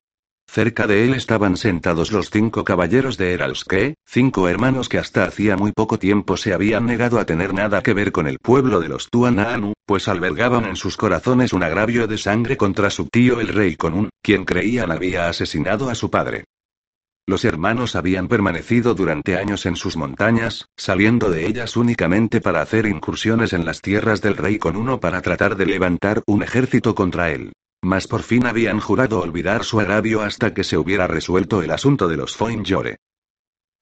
Cerca 0.53 0.89
de 0.89 1.05
él 1.05 1.15
estaban 1.15 1.57
sentados 1.57 2.11
los 2.11 2.29
cinco 2.29 2.65
caballeros 2.65 3.17
de 3.17 3.35
Eralske, 3.35 3.95
cinco 4.05 4.49
hermanos 4.49 4.89
que 4.89 4.99
hasta 4.99 5.23
hacía 5.23 5.57
muy 5.57 5.71
poco 5.71 5.97
tiempo 5.97 6.37
se 6.37 6.53
habían 6.53 6.87
negado 6.87 7.21
a 7.21 7.25
tener 7.25 7.55
nada 7.55 7.85
que 7.85 7.95
ver 7.95 8.11
con 8.11 8.27
el 8.27 8.41
pueblo 8.41 8.81
de 8.81 8.89
los 8.89 9.09
Tuanaanu, 9.11 9.75
pues 9.87 10.09
albergaban 10.09 10.65
en 10.65 10.75
sus 10.75 10.97
corazones 10.97 11.53
un 11.53 11.63
agravio 11.63 12.09
de 12.09 12.19
sangre 12.19 12.57
contra 12.57 12.91
su 12.91 13.07
tío 13.07 13.39
el 13.39 13.47
rey 13.47 13.77
Conun, 13.77 14.11
quien 14.21 14.45
creían 14.45 14.91
había 14.91 15.29
asesinado 15.29 15.89
a 15.89 15.95
su 15.95 16.11
padre. 16.11 16.47
Los 17.29 17.45
hermanos 17.45 17.95
habían 17.95 18.27
permanecido 18.27 18.95
durante 18.95 19.37
años 19.37 19.67
en 19.67 19.77
sus 19.77 19.97
montañas, 19.97 20.67
saliendo 20.77 21.31
de 21.31 21.47
ellas 21.47 21.77
únicamente 21.77 22.41
para 22.41 22.61
hacer 22.61 22.87
incursiones 22.87 23.53
en 23.53 23.65
las 23.65 23.83
tierras 23.83 24.21
del 24.21 24.37
rey 24.37 24.59
Conuno 24.59 24.99
para 24.99 25.23
tratar 25.23 25.57
de 25.57 25.67
levantar 25.67 26.25
un 26.27 26.43
ejército 26.43 26.97
contra 26.97 27.31
él. 27.31 27.53
Mas 27.83 28.07
por 28.07 28.23
fin 28.23 28.47
habían 28.47 28.81
jurado 28.81 29.21
olvidar 29.21 29.65
su 29.65 29.81
agravio 29.81 30.23
hasta 30.23 30.53
que 30.53 30.65
se 30.65 30.77
hubiera 30.77 31.07
resuelto 31.07 31.63
el 31.63 31.71
asunto 31.71 32.09
de 32.09 32.17
los 32.17 32.37
Foinjore. 32.37 32.99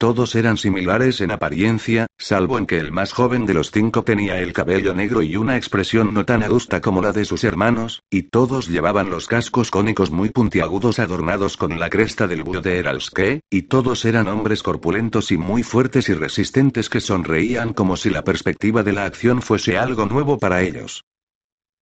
Todos 0.00 0.36
eran 0.36 0.56
similares 0.58 1.20
en 1.20 1.32
apariencia, 1.32 2.06
salvo 2.16 2.56
en 2.56 2.66
que 2.66 2.78
el 2.78 2.92
más 2.92 3.12
joven 3.12 3.46
de 3.46 3.54
los 3.54 3.72
cinco 3.72 4.04
tenía 4.04 4.38
el 4.38 4.52
cabello 4.52 4.94
negro 4.94 5.22
y 5.22 5.34
una 5.34 5.56
expresión 5.56 6.14
no 6.14 6.24
tan 6.24 6.44
adusta 6.44 6.80
como 6.80 7.02
la 7.02 7.10
de 7.10 7.24
sus 7.24 7.42
hermanos, 7.42 8.04
y 8.08 8.22
todos 8.22 8.68
llevaban 8.68 9.10
los 9.10 9.26
cascos 9.26 9.72
cónicos 9.72 10.12
muy 10.12 10.28
puntiagudos 10.28 11.00
adornados 11.00 11.56
con 11.56 11.80
la 11.80 11.90
cresta 11.90 12.28
del 12.28 12.44
búho 12.44 12.60
de 12.60 12.78
Heralske, 12.78 13.40
y 13.50 13.62
todos 13.62 14.04
eran 14.04 14.28
hombres 14.28 14.62
corpulentos 14.62 15.32
y 15.32 15.36
muy 15.36 15.64
fuertes 15.64 16.08
y 16.08 16.14
resistentes 16.14 16.88
que 16.88 17.00
sonreían 17.00 17.72
como 17.72 17.96
si 17.96 18.08
la 18.08 18.22
perspectiva 18.22 18.84
de 18.84 18.92
la 18.92 19.04
acción 19.04 19.42
fuese 19.42 19.78
algo 19.78 20.06
nuevo 20.06 20.38
para 20.38 20.62
ellos. 20.62 21.07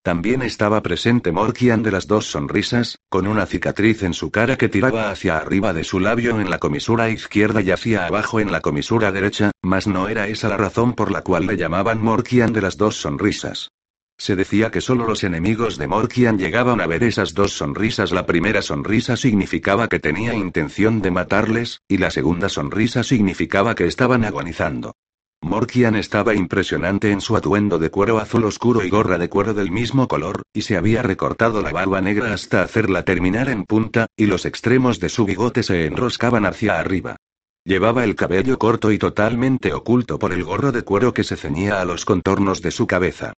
También 0.06 0.42
estaba 0.42 0.84
presente 0.84 1.32
Morkian 1.32 1.82
de 1.82 1.90
las 1.90 2.06
dos 2.06 2.26
sonrisas, 2.26 3.00
con 3.08 3.26
una 3.26 3.44
cicatriz 3.44 4.04
en 4.04 4.14
su 4.14 4.30
cara 4.30 4.56
que 4.56 4.68
tiraba 4.68 5.10
hacia 5.10 5.36
arriba 5.36 5.72
de 5.72 5.82
su 5.82 5.98
labio 5.98 6.40
en 6.40 6.48
la 6.48 6.60
comisura 6.60 7.10
izquierda 7.10 7.60
y 7.60 7.72
hacia 7.72 8.06
abajo 8.06 8.38
en 8.38 8.52
la 8.52 8.60
comisura 8.60 9.10
derecha, 9.10 9.50
mas 9.62 9.88
no 9.88 10.08
era 10.08 10.28
esa 10.28 10.48
la 10.48 10.56
razón 10.56 10.92
por 10.92 11.10
la 11.10 11.22
cual 11.22 11.46
le 11.46 11.56
llamaban 11.56 12.00
Morkian 12.00 12.52
de 12.52 12.62
las 12.62 12.76
dos 12.76 12.94
sonrisas. 12.94 13.72
Se 14.16 14.36
decía 14.36 14.70
que 14.70 14.80
solo 14.80 15.08
los 15.08 15.24
enemigos 15.24 15.76
de 15.76 15.88
Morkian 15.88 16.38
llegaban 16.38 16.80
a 16.80 16.86
ver 16.86 17.02
esas 17.02 17.34
dos 17.34 17.54
sonrisas. 17.54 18.12
La 18.12 18.26
primera 18.26 18.62
sonrisa 18.62 19.16
significaba 19.16 19.88
que 19.88 19.98
tenía 19.98 20.34
intención 20.34 21.02
de 21.02 21.10
matarles, 21.10 21.80
y 21.88 21.98
la 21.98 22.12
segunda 22.12 22.48
sonrisa 22.48 23.02
significaba 23.02 23.74
que 23.74 23.86
estaban 23.86 24.24
agonizando. 24.24 24.94
Morkian 25.42 25.94
estaba 25.94 26.34
impresionante 26.34 27.10
en 27.12 27.20
su 27.20 27.36
atuendo 27.36 27.78
de 27.78 27.90
cuero 27.90 28.18
azul 28.18 28.44
oscuro 28.44 28.82
y 28.84 28.90
gorra 28.90 29.16
de 29.16 29.28
cuero 29.28 29.54
del 29.54 29.70
mismo 29.70 30.08
color, 30.08 30.42
y 30.52 30.62
se 30.62 30.76
había 30.76 31.02
recortado 31.02 31.62
la 31.62 31.72
barba 31.72 32.00
negra 32.00 32.32
hasta 32.32 32.62
hacerla 32.62 33.04
terminar 33.04 33.48
en 33.48 33.64
punta, 33.64 34.06
y 34.16 34.26
los 34.26 34.44
extremos 34.44 34.98
de 34.98 35.08
su 35.08 35.24
bigote 35.24 35.62
se 35.62 35.86
enroscaban 35.86 36.46
hacia 36.46 36.78
arriba. 36.78 37.16
Llevaba 37.64 38.04
el 38.04 38.14
cabello 38.14 38.58
corto 38.58 38.92
y 38.92 38.98
totalmente 38.98 39.72
oculto 39.72 40.18
por 40.18 40.32
el 40.32 40.44
gorro 40.44 40.72
de 40.72 40.82
cuero 40.82 41.14
que 41.14 41.24
se 41.24 41.36
ceñía 41.36 41.80
a 41.80 41.84
los 41.84 42.04
contornos 42.04 42.62
de 42.62 42.70
su 42.70 42.86
cabeza. 42.86 43.32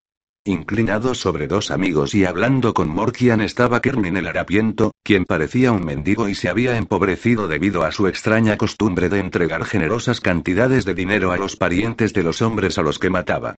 Inclinado 0.49 1.15
sobre 1.15 1.47
dos 1.47 1.71
amigos 1.71 2.15
y 2.15 2.25
hablando 2.25 2.73
con 2.73 2.89
Morkian 2.89 3.43
estaba 3.43 3.83
Kernin 3.83 4.17
el 4.17 4.29
harapiento, 4.29 4.93
quien 5.03 5.27
parecía 5.27 5.73
un 5.73 5.85
mendigo 5.85 6.27
y 6.27 6.35
se 6.35 6.49
había 6.49 6.79
empobrecido 6.79 7.49
debido 7.49 7.83
a 7.83 7.93
su 7.93 8.07
extraña 8.07 8.57
costumbre 8.57 9.11
de 9.11 9.19
entregar 9.19 9.67
generosas 9.67 10.23
cantidades 10.23 10.87
de 10.87 10.95
dinero 10.95 11.33
a 11.33 11.37
los 11.37 11.57
parientes 11.57 12.15
de 12.15 12.23
los 12.23 12.41
hombres 12.41 12.79
a 12.79 12.83
los 12.83 12.99
que 12.99 13.11
mataba. 13.11 13.57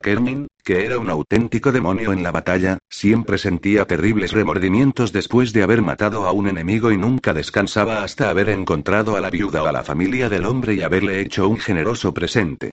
Kernin, 0.00 0.46
que 0.64 0.86
era 0.86 0.98
un 0.98 1.10
auténtico 1.10 1.72
demonio 1.72 2.14
en 2.14 2.22
la 2.22 2.30
batalla, 2.30 2.78
siempre 2.88 3.36
sentía 3.36 3.84
terribles 3.84 4.32
remordimientos 4.32 5.12
después 5.12 5.52
de 5.52 5.62
haber 5.62 5.82
matado 5.82 6.26
a 6.26 6.32
un 6.32 6.48
enemigo 6.48 6.90
y 6.90 6.96
nunca 6.96 7.34
descansaba 7.34 8.02
hasta 8.02 8.30
haber 8.30 8.48
encontrado 8.48 9.14
a 9.14 9.20
la 9.20 9.28
viuda 9.28 9.62
o 9.62 9.66
a 9.66 9.72
la 9.72 9.84
familia 9.84 10.30
del 10.30 10.46
hombre 10.46 10.72
y 10.72 10.80
haberle 10.80 11.20
hecho 11.20 11.46
un 11.50 11.58
generoso 11.58 12.14
presente. 12.14 12.70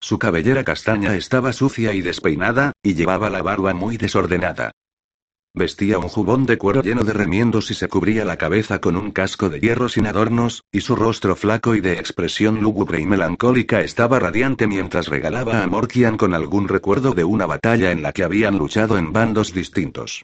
Su 0.00 0.18
cabellera 0.18 0.64
castaña 0.64 1.16
estaba 1.16 1.52
sucia 1.52 1.92
y 1.92 2.02
despeinada, 2.02 2.72
y 2.82 2.94
llevaba 2.94 3.30
la 3.30 3.42
barba 3.42 3.74
muy 3.74 3.96
desordenada. 3.96 4.72
Vestía 5.54 5.98
un 5.98 6.08
jubón 6.08 6.46
de 6.46 6.56
cuero 6.56 6.82
lleno 6.82 7.02
de 7.02 7.12
remiendos 7.12 7.70
y 7.70 7.74
se 7.74 7.88
cubría 7.88 8.24
la 8.24 8.36
cabeza 8.36 8.80
con 8.80 8.96
un 8.96 9.10
casco 9.10 9.48
de 9.48 9.58
hierro 9.58 9.88
sin 9.88 10.06
adornos, 10.06 10.62
y 10.70 10.82
su 10.82 10.94
rostro 10.94 11.34
flaco 11.34 11.74
y 11.74 11.80
de 11.80 11.94
expresión 11.94 12.60
lúgubre 12.60 13.00
y 13.00 13.06
melancólica 13.06 13.80
estaba 13.80 14.20
radiante 14.20 14.66
mientras 14.66 15.08
regalaba 15.08 15.62
a 15.62 15.66
Morkian 15.66 16.16
con 16.16 16.32
algún 16.32 16.68
recuerdo 16.68 17.12
de 17.12 17.24
una 17.24 17.46
batalla 17.46 17.90
en 17.90 18.02
la 18.02 18.12
que 18.12 18.22
habían 18.22 18.56
luchado 18.56 18.98
en 18.98 19.12
bandos 19.12 19.52
distintos. 19.52 20.22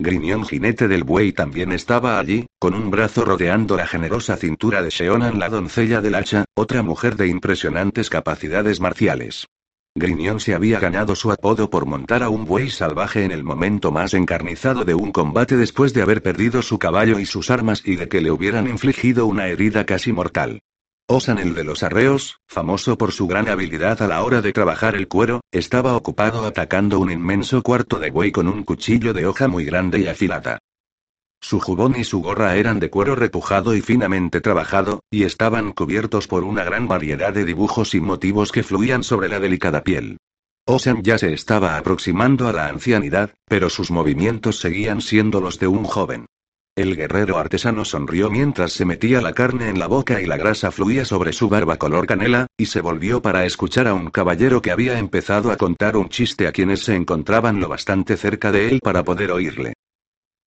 Griñón 0.00 0.44
jinete 0.44 0.88
del 0.88 1.04
buey 1.04 1.32
también 1.32 1.70
estaba 1.70 2.18
allí, 2.18 2.46
con 2.58 2.74
un 2.74 2.90
brazo 2.90 3.24
rodeando 3.24 3.76
la 3.76 3.86
generosa 3.86 4.36
cintura 4.36 4.82
de 4.82 4.90
Sheonan 4.90 5.38
la 5.38 5.48
doncella 5.48 6.00
del 6.00 6.16
hacha, 6.16 6.44
otra 6.54 6.82
mujer 6.82 7.14
de 7.14 7.28
impresionantes 7.28 8.10
capacidades 8.10 8.80
marciales. 8.80 9.46
Griñón 9.94 10.40
se 10.40 10.52
había 10.52 10.80
ganado 10.80 11.14
su 11.14 11.30
apodo 11.30 11.70
por 11.70 11.86
montar 11.86 12.24
a 12.24 12.28
un 12.28 12.44
buey 12.44 12.70
salvaje 12.70 13.22
en 13.22 13.30
el 13.30 13.44
momento 13.44 13.92
más 13.92 14.14
encarnizado 14.14 14.84
de 14.84 14.94
un 14.94 15.12
combate 15.12 15.56
después 15.56 15.94
de 15.94 16.02
haber 16.02 16.22
perdido 16.22 16.62
su 16.62 16.80
caballo 16.80 17.20
y 17.20 17.26
sus 17.26 17.48
armas 17.48 17.80
y 17.84 17.94
de 17.94 18.08
que 18.08 18.20
le 18.20 18.32
hubieran 18.32 18.66
infligido 18.66 19.26
una 19.26 19.46
herida 19.46 19.86
casi 19.86 20.12
mortal. 20.12 20.60
Osan 21.06 21.36
el 21.36 21.54
de 21.54 21.64
los 21.64 21.82
arreos, 21.82 22.40
famoso 22.48 22.96
por 22.96 23.12
su 23.12 23.26
gran 23.26 23.50
habilidad 23.50 24.00
a 24.00 24.08
la 24.08 24.22
hora 24.22 24.40
de 24.40 24.54
trabajar 24.54 24.94
el 24.94 25.06
cuero, 25.06 25.42
estaba 25.52 25.94
ocupado 25.96 26.46
atacando 26.46 26.98
un 26.98 27.10
inmenso 27.10 27.62
cuarto 27.62 27.98
de 27.98 28.10
buey 28.10 28.32
con 28.32 28.48
un 28.48 28.62
cuchillo 28.62 29.12
de 29.12 29.26
hoja 29.26 29.46
muy 29.46 29.66
grande 29.66 29.98
y 29.98 30.06
afilada. 30.06 30.60
Su 31.42 31.60
jubón 31.60 31.94
y 31.98 32.04
su 32.04 32.22
gorra 32.22 32.56
eran 32.56 32.80
de 32.80 32.88
cuero 32.88 33.16
repujado 33.16 33.74
y 33.74 33.82
finamente 33.82 34.40
trabajado, 34.40 35.00
y 35.10 35.24
estaban 35.24 35.72
cubiertos 35.72 36.26
por 36.26 36.42
una 36.42 36.64
gran 36.64 36.88
variedad 36.88 37.34
de 37.34 37.44
dibujos 37.44 37.94
y 37.94 38.00
motivos 38.00 38.50
que 38.50 38.62
fluían 38.62 39.04
sobre 39.04 39.28
la 39.28 39.40
delicada 39.40 39.82
piel. 39.82 40.16
Osan 40.64 41.02
ya 41.02 41.18
se 41.18 41.34
estaba 41.34 41.76
aproximando 41.76 42.48
a 42.48 42.54
la 42.54 42.68
ancianidad, 42.68 43.34
pero 43.46 43.68
sus 43.68 43.90
movimientos 43.90 44.58
seguían 44.58 45.02
siendo 45.02 45.42
los 45.42 45.58
de 45.58 45.66
un 45.66 45.84
joven. 45.84 46.24
El 46.76 46.96
guerrero 46.96 47.38
artesano 47.38 47.84
sonrió 47.84 48.30
mientras 48.30 48.72
se 48.72 48.84
metía 48.84 49.20
la 49.20 49.32
carne 49.32 49.68
en 49.68 49.78
la 49.78 49.86
boca 49.86 50.20
y 50.20 50.26
la 50.26 50.36
grasa 50.36 50.72
fluía 50.72 51.04
sobre 51.04 51.32
su 51.32 51.48
barba 51.48 51.76
color 51.76 52.04
canela, 52.04 52.48
y 52.56 52.66
se 52.66 52.80
volvió 52.80 53.22
para 53.22 53.44
escuchar 53.44 53.86
a 53.86 53.94
un 53.94 54.10
caballero 54.10 54.60
que 54.60 54.72
había 54.72 54.98
empezado 54.98 55.52
a 55.52 55.56
contar 55.56 55.96
un 55.96 56.08
chiste 56.08 56.48
a 56.48 56.52
quienes 56.52 56.80
se 56.80 56.96
encontraban 56.96 57.60
lo 57.60 57.68
bastante 57.68 58.16
cerca 58.16 58.50
de 58.50 58.70
él 58.70 58.80
para 58.82 59.04
poder 59.04 59.30
oírle. 59.30 59.74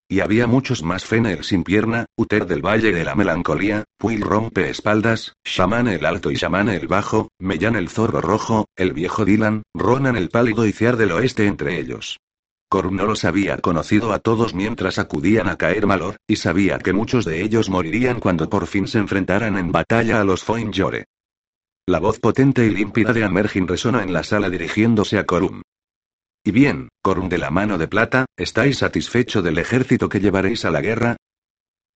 Y 0.09 0.19
había 0.19 0.47
muchos 0.47 0.83
más 0.83 1.05
Fenel 1.05 1.45
sin 1.45 1.63
pierna, 1.63 2.07
Uter 2.17 2.45
del 2.45 2.61
Valle 2.61 2.91
de 2.91 3.05
la 3.05 3.15
Melancolía, 3.15 3.85
Puil 3.97 4.19
rompe 4.19 4.69
espaldas, 4.69 5.33
Shaman 5.45 5.87
el 5.87 6.05
alto 6.05 6.29
y 6.29 6.35
Shaman 6.35 6.67
el 6.67 6.89
bajo, 6.89 7.29
Mellan 7.39 7.77
el 7.77 7.87
zorro 7.87 8.19
rojo, 8.19 8.65
el 8.75 8.91
viejo 8.91 9.23
Dylan, 9.23 9.63
Ronan 9.73 10.17
el 10.17 10.27
pálido 10.27 10.65
y 10.65 10.73
Ciar 10.73 10.97
del 10.97 11.13
oeste 11.13 11.45
entre 11.45 11.79
ellos. 11.79 12.19
Corm 12.69 12.97
no 12.97 13.05
los 13.05 13.23
había 13.23 13.57
conocido 13.57 14.11
a 14.11 14.19
todos 14.19 14.53
mientras 14.53 14.99
acudían 14.99 15.47
a 15.47 15.57
caer 15.57 15.87
Malor, 15.87 16.17
y 16.27 16.35
sabía 16.35 16.79
que 16.79 16.91
muchos 16.91 17.23
de 17.23 17.41
ellos 17.41 17.69
morirían 17.69 18.19
cuando 18.19 18.49
por 18.49 18.67
fin 18.67 18.87
se 18.87 18.97
enfrentaran 18.97 19.57
en 19.57 19.71
batalla 19.71 20.19
a 20.19 20.25
los 20.25 20.43
Foinjore. 20.43 21.05
La 21.85 21.99
voz 21.99 22.19
potente 22.19 22.65
y 22.65 22.69
límpida 22.69 23.13
de 23.13 23.23
Amergin 23.23 23.67
resonó 23.67 24.01
en 24.01 24.11
la 24.11 24.23
sala 24.23 24.49
dirigiéndose 24.49 25.17
a 25.17 25.25
Corum. 25.25 25.61
Y 26.43 26.51
bien, 26.51 26.89
Corum 27.01 27.29
de 27.29 27.37
la 27.37 27.49
mano 27.49 27.77
de 27.77 27.87
plata, 27.87 28.25
¿estáis 28.35 28.79
satisfecho 28.79 29.41
del 29.41 29.57
ejército 29.57 30.09
que 30.09 30.19
llevaréis 30.19 30.65
a 30.65 30.71
la 30.71 30.81
guerra? 30.81 31.15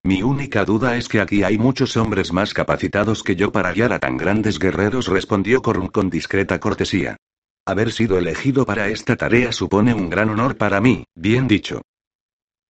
Mi 0.04 0.24
única 0.24 0.64
duda 0.64 0.96
es 0.96 1.10
que 1.10 1.20
aquí 1.20 1.44
hay 1.44 1.58
muchos 1.58 1.98
hombres 1.98 2.32
más 2.32 2.54
capacitados 2.54 3.24
que 3.24 3.36
yo 3.36 3.52
para 3.52 3.74
guiar 3.74 3.92
a 3.92 4.00
tan 4.00 4.16
grandes 4.16 4.58
guerreros, 4.58 5.08
respondió 5.08 5.62
Corum 5.62 5.90
con 5.90 6.10
discreta 6.10 6.60
cortesía. 6.60 7.18
Haber 7.66 7.92
sido 7.92 8.18
elegido 8.18 8.66
para 8.66 8.88
esta 8.88 9.16
tarea 9.16 9.52
supone 9.52 9.94
un 9.94 10.10
gran 10.10 10.30
honor 10.30 10.58
para 10.58 10.82
mí, 10.82 11.06
bien 11.16 11.48
dicho. 11.48 11.84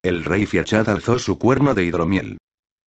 El 0.03 0.25
rey 0.25 0.45
Fiachad 0.45 0.89
alzó 0.89 1.17
su 1.17 1.39
cuerno 1.39 1.73
de 1.73 1.85
hidromiel. 1.85 2.37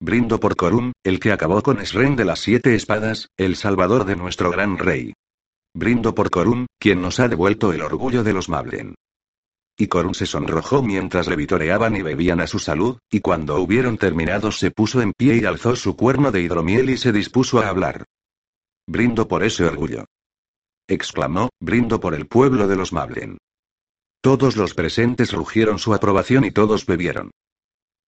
Brindo 0.00 0.38
por 0.38 0.55
Corum, 0.55 0.92
el 1.02 1.18
que 1.18 1.32
acabó 1.32 1.62
con 1.62 1.80
Esren 1.80 2.14
de 2.14 2.26
las 2.26 2.40
siete 2.40 2.74
espadas, 2.74 3.28
el 3.38 3.57
salvador 3.57 4.05
de 4.05 4.16
nuestro 4.16 4.50
gran 4.50 4.76
rey. 4.76 5.14
Brindo 5.72 6.14
por 6.14 6.28
Corum, 6.28 6.66
quien 6.78 7.00
nos 7.00 7.20
ha 7.20 7.28
devuelto 7.28 7.72
el 7.72 7.80
orgullo 7.80 8.22
de 8.22 8.34
los 8.34 8.50
Mablen. 8.50 8.96
Y 9.78 9.86
Corum 9.86 10.12
se 10.12 10.26
sonrojó 10.26 10.82
mientras 10.82 11.26
le 11.26 11.36
vitoreaban 11.36 11.96
y 11.96 12.02
bebían 12.02 12.40
a 12.40 12.46
su 12.46 12.59
salud, 12.59 12.98
y 13.11 13.20
cuando 13.20 13.59
hubieron 13.61 13.96
terminado 13.96 14.52
se 14.52 14.70
puso 14.70 15.00
en 15.00 15.12
pie 15.16 15.36
y 15.36 15.46
alzó 15.46 15.74
su 15.74 15.96
cuerno 15.96 16.30
de 16.30 16.42
hidromiel 16.42 16.90
y 16.90 16.98
se 16.98 17.12
dispuso 17.12 17.61
a 17.61 17.68
hablar. 17.68 18.05
Brindo 18.86 19.26
por 19.26 19.42
ese 19.42 19.64
orgullo 19.64 20.05
exclamó, 20.89 21.49
brindo 21.61 22.01
por 22.01 22.14
el 22.14 22.26
pueblo 22.26 22.68
de 22.68 22.76
los 22.76 22.93
Mablen. 22.93 23.39
Todos 24.20 24.57
los 24.57 24.74
presentes 24.74 25.32
rugieron 25.32 25.78
su 25.78 25.95
aprobación 25.95 26.45
y 26.45 26.51
todos 26.51 26.87
bebieron. 26.87 27.30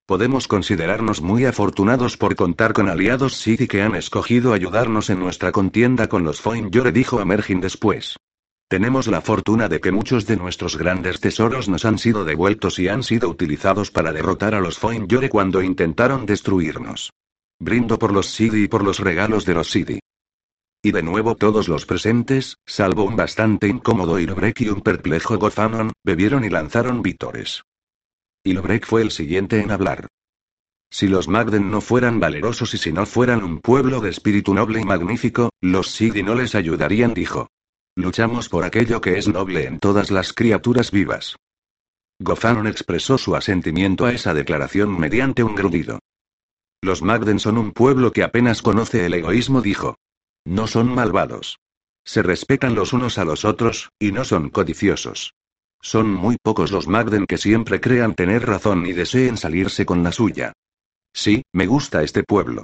Podemos 0.06 0.46
considerarnos 0.46 1.20
muy 1.20 1.44
afortunados 1.44 2.16
por 2.16 2.36
contar 2.36 2.72
con 2.72 2.88
aliados 2.88 3.34
Sidi 3.36 3.66
que 3.66 3.82
han 3.82 3.96
escogido 3.96 4.52
ayudarnos 4.52 5.10
en 5.10 5.18
nuestra 5.18 5.50
contienda 5.50 6.08
con 6.08 6.22
los 6.22 6.40
Foin-Yore, 6.40 6.92
dijo 6.92 7.18
Amergin 7.18 7.60
después. 7.60 8.16
Tenemos 8.68 9.08
la 9.08 9.20
fortuna 9.20 9.68
de 9.68 9.80
que 9.80 9.92
muchos 9.92 10.26
de 10.26 10.36
nuestros 10.36 10.76
grandes 10.76 11.20
tesoros 11.20 11.68
nos 11.68 11.84
han 11.84 11.98
sido 11.98 12.24
devueltos 12.24 12.78
y 12.78 12.88
han 12.88 13.02
sido 13.02 13.28
utilizados 13.28 13.90
para 13.90 14.12
derrotar 14.12 14.54
a 14.54 14.60
los 14.60 14.80
Foin-Yore 14.80 15.28
cuando 15.28 15.60
intentaron 15.60 16.24
destruirnos. 16.24 17.12
Brindo 17.60 17.98
por 17.98 18.12
los 18.12 18.26
Sidi 18.26 18.64
y 18.64 18.68
por 18.68 18.84
los 18.84 19.00
regalos 19.00 19.44
de 19.44 19.54
los 19.54 19.70
Sidi. 19.70 20.00
Y 20.86 20.92
de 20.92 21.02
nuevo 21.02 21.34
todos 21.34 21.66
los 21.66 21.84
presentes, 21.84 22.58
salvo 22.64 23.02
un 23.02 23.16
bastante 23.16 23.66
incómodo 23.66 24.20
Ilobrek 24.20 24.60
y 24.60 24.68
un 24.68 24.82
perplejo 24.82 25.36
Gofanon, 25.36 25.90
bebieron 26.04 26.44
y 26.44 26.48
lanzaron 26.48 27.02
vítores. 27.02 27.64
Ilobrek 28.44 28.86
fue 28.86 29.02
el 29.02 29.10
siguiente 29.10 29.60
en 29.60 29.72
hablar. 29.72 30.06
Si 30.88 31.08
los 31.08 31.26
Magden 31.26 31.72
no 31.72 31.80
fueran 31.80 32.20
valerosos 32.20 32.72
y 32.74 32.78
si 32.78 32.92
no 32.92 33.04
fueran 33.04 33.42
un 33.42 33.58
pueblo 33.58 34.00
de 34.00 34.10
espíritu 34.10 34.54
noble 34.54 34.80
y 34.80 34.84
magnífico, 34.84 35.50
los 35.60 35.90
Sidi 35.90 36.22
no 36.22 36.36
les 36.36 36.54
ayudarían, 36.54 37.14
dijo. 37.14 37.48
Luchamos 37.96 38.48
por 38.48 38.62
aquello 38.62 39.00
que 39.00 39.18
es 39.18 39.26
noble 39.26 39.64
en 39.64 39.80
todas 39.80 40.12
las 40.12 40.32
criaturas 40.32 40.92
vivas. 40.92 41.34
Gofanon 42.20 42.68
expresó 42.68 43.18
su 43.18 43.34
asentimiento 43.34 44.04
a 44.04 44.12
esa 44.12 44.34
declaración 44.34 44.96
mediante 44.96 45.42
un 45.42 45.56
grudido. 45.56 45.98
Los 46.80 47.02
Magden 47.02 47.40
son 47.40 47.58
un 47.58 47.72
pueblo 47.72 48.12
que 48.12 48.22
apenas 48.22 48.62
conoce 48.62 49.04
el 49.04 49.14
egoísmo, 49.14 49.62
dijo. 49.62 49.96
No 50.46 50.68
son 50.68 50.94
malvados. 50.94 51.58
Se 52.04 52.22
respetan 52.22 52.76
los 52.76 52.92
unos 52.92 53.18
a 53.18 53.24
los 53.24 53.44
otros, 53.44 53.90
y 53.98 54.12
no 54.12 54.24
son 54.24 54.48
codiciosos. 54.48 55.34
Son 55.82 56.08
muy 56.08 56.36
pocos 56.40 56.70
los 56.70 56.86
Magden 56.86 57.26
que 57.26 57.36
siempre 57.36 57.80
crean 57.80 58.14
tener 58.14 58.46
razón 58.46 58.86
y 58.86 58.92
deseen 58.92 59.36
salirse 59.36 59.84
con 59.84 60.04
la 60.04 60.12
suya. 60.12 60.52
Sí, 61.12 61.42
me 61.52 61.66
gusta 61.66 62.04
este 62.04 62.22
pueblo. 62.22 62.62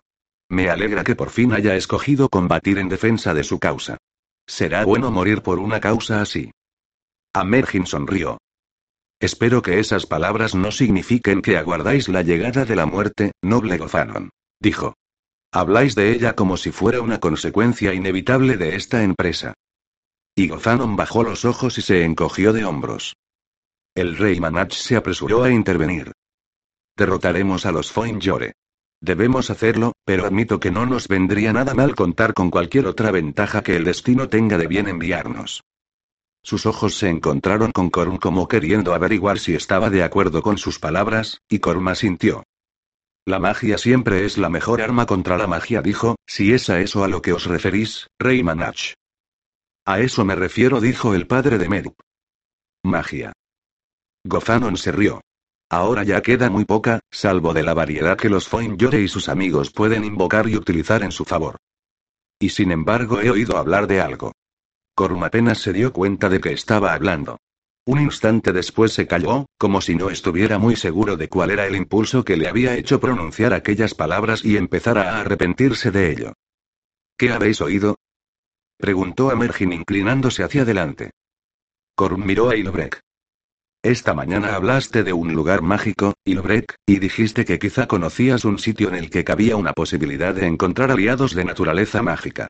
Me 0.49 0.71
alegra 0.71 1.03
que 1.03 1.17
por 1.17 1.31
fin 1.31 1.53
haya 1.53 1.75
escogido 1.75 2.29
combatir 2.29 2.79
en 2.79 2.89
defensa 2.89 3.35
de 3.35 3.43
su 3.43 3.59
causa. 3.59 3.99
Será 4.47 4.85
bueno 4.85 5.11
morir 5.11 5.43
por 5.43 5.59
una 5.59 5.81
causa 5.81 6.23
así. 6.23 6.53
Amergin 7.33 7.87
sonrió. 7.87 8.39
Espero 9.19 9.61
que 9.61 9.81
esas 9.81 10.07
palabras 10.07 10.55
no 10.55 10.71
signifiquen 10.71 11.43
que 11.43 11.57
aguardáis 11.57 12.09
la 12.09 12.23
llegada 12.23 12.65
de 12.65 12.77
la 12.77 12.87
muerte, 12.87 13.33
noble 13.43 13.77
Gofanon. 13.77 14.31
Dijo. 14.61 14.95
Habláis 15.53 15.95
de 15.95 16.13
ella 16.13 16.35
como 16.35 16.57
si 16.57 16.73
fuera 16.73 17.03
una 17.03 17.21
consecuencia 17.21 17.93
inevitable 17.93 18.57
de 18.57 18.75
esta 18.75 19.03
empresa. 19.03 19.53
Y 20.35 20.49
Gofanon 20.49 20.97
bajó 20.97 21.23
los 21.25 21.45
ojos 21.45 21.77
y 21.77 21.83
se 21.83 22.05
encogió 22.05 22.55
de 22.55 22.65
hombros. 22.65 23.15
El 23.95 24.17
rey 24.17 24.41
Manach 24.41 24.73
se 24.73 24.97
apresuró 24.97 25.45
a 25.45 25.51
intervenir. 25.51 26.13
Derrotaremos 26.97 27.67
a 27.67 27.73
los 27.73 27.93
Foinjore. 27.93 28.55
Debemos 29.03 29.51
hacerlo, 29.51 29.93
pero 30.07 30.25
admito 30.25 30.59
que 30.59 30.71
no 30.71 30.87
nos 30.87 31.07
vendría 31.07 31.53
nada 31.53 31.75
mal 31.75 31.95
contar 31.95 32.33
con 32.33 32.51
cualquier 32.51 32.87
otra 32.87 33.11
ventaja 33.11 33.63
que 33.63 33.77
el 33.77 33.85
destino 33.85 34.31
tenga 34.31 34.57
de 34.57 34.69
bien 34.69 34.89
enviarnos. 34.89 35.63
Sus 36.43 36.65
ojos 36.65 36.95
se 36.95 37.11
encontraron 37.11 37.73
con 37.73 37.91
Korm 37.91 38.17
como 38.17 38.49
queriendo 38.49 38.95
averiguar 38.95 39.39
si 39.39 39.55
estaba 39.55 39.91
de 39.91 40.03
acuerdo 40.03 40.41
con 40.41 40.57
sus 40.57 40.79
palabras, 40.79 41.43
y 41.49 41.59
Korm 41.59 41.89
asintió. 41.89 42.43
La 43.25 43.39
magia 43.39 43.79
siempre 43.79 44.25
es 44.25 44.37
la 44.37 44.49
mejor 44.49 44.83
arma 44.83 45.07
contra 45.07 45.39
la 45.39 45.47
magia, 45.47 45.81
dijo, 45.81 46.17
si 46.27 46.53
es 46.53 46.69
a 46.71 46.81
eso 46.81 47.05
a 47.05 47.09
lo 47.09 47.23
que 47.23 47.33
os 47.33 47.47
referís, 47.47 48.09
Rey 48.19 48.43
Manach. 48.43 48.95
A 49.87 50.01
eso 50.01 50.25
me 50.25 50.35
refiero, 50.35 50.81
dijo 50.81 51.15
el 51.15 51.29
padre 51.29 51.59
de 51.59 51.69
Merup. 51.69 52.01
Magia. 52.85 53.33
Gofanon 54.25 54.77
se 54.77 54.91
rió. 54.91 55.21
Ahora 55.71 56.03
ya 56.03 56.21
queda 56.21 56.51
muy 56.51 56.65
poca, 56.65 57.01
salvo 57.13 57.55
de 57.55 57.63
la 57.63 57.75
variedad 57.75 58.19
que 58.19 58.29
los 58.29 58.49
Foinjore 58.49 59.01
y 59.01 59.09
sus 59.09 59.29
amigos 59.29 59.71
pueden 59.71 60.05
invocar 60.05 60.49
y 60.49 60.57
utilizar 60.57 61.03
en 61.03 61.13
su 61.13 61.25
favor. 61.25 61.57
Y 62.41 62.51
sin 62.51 62.73
embargo 62.73 63.21
he 63.21 63.31
oído 63.31 63.57
hablar 63.57 63.87
de 63.87 64.01
algo. 64.01 64.33
Corum 64.95 65.23
apenas 65.23 65.59
se 65.59 65.73
dio 65.73 65.93
cuenta 65.93 66.29
de 66.29 66.41
que 66.41 66.53
estaba 66.53 66.93
hablando. 66.93 67.39
Un 67.85 68.01
instante 68.01 68.53
después 68.53 68.93
se 68.93 69.09
calló, 69.09 69.47
como 69.59 69.81
si 69.81 69.97
no 69.97 70.09
estuviera 70.09 70.59
muy 70.59 70.77
seguro 70.77 71.17
de 71.17 71.29
cuál 71.29 71.51
era 71.51 71.67
el 71.67 71.75
impulso 71.75 72.25
que 72.25 72.37
le 72.37 72.47
había 72.47 72.77
hecho 72.77 73.01
pronunciar 73.01 73.53
aquellas 73.53 73.95
palabras 73.95 74.45
y 74.45 74.57
empezara 74.57 75.17
a 75.17 75.21
arrepentirse 75.21 75.91
de 75.91 76.13
ello. 76.13 76.33
¿Qué 77.17 77.33
habéis 77.33 77.61
oído? 77.61 77.97
preguntó 78.79 79.31
a 79.31 79.35
Mergin 79.35 79.73
inclinándose 79.73 80.45
hacia 80.45 80.63
adelante. 80.63 81.11
Corum 81.97 82.25
miró 82.25 82.51
a 82.51 82.57
Ilbrek. 82.57 83.01
Esta 83.83 84.15
mañana 84.15 84.55
hablaste 84.55 85.03
de 85.03 85.13
un 85.13 85.35
lugar 85.35 85.61
mágico, 85.63 86.15
Ilbrek, 86.25 86.77
y 86.87 87.01
dijiste 87.01 87.45
que 87.45 87.59
quizá 87.59 87.89
conocías 87.89 88.45
un 88.45 88.61
sitio 88.61 88.89
en 88.89 88.95
el 88.95 89.11
que 89.11 89.25
cabía 89.25 89.57
una 89.57 89.73
posibilidad 89.73 90.35
de 90.35 90.47
encontrar 90.47 90.93
aliados 90.93 91.35
de 91.35 91.45
naturaleza 91.45 92.01
mágica. 92.01 92.47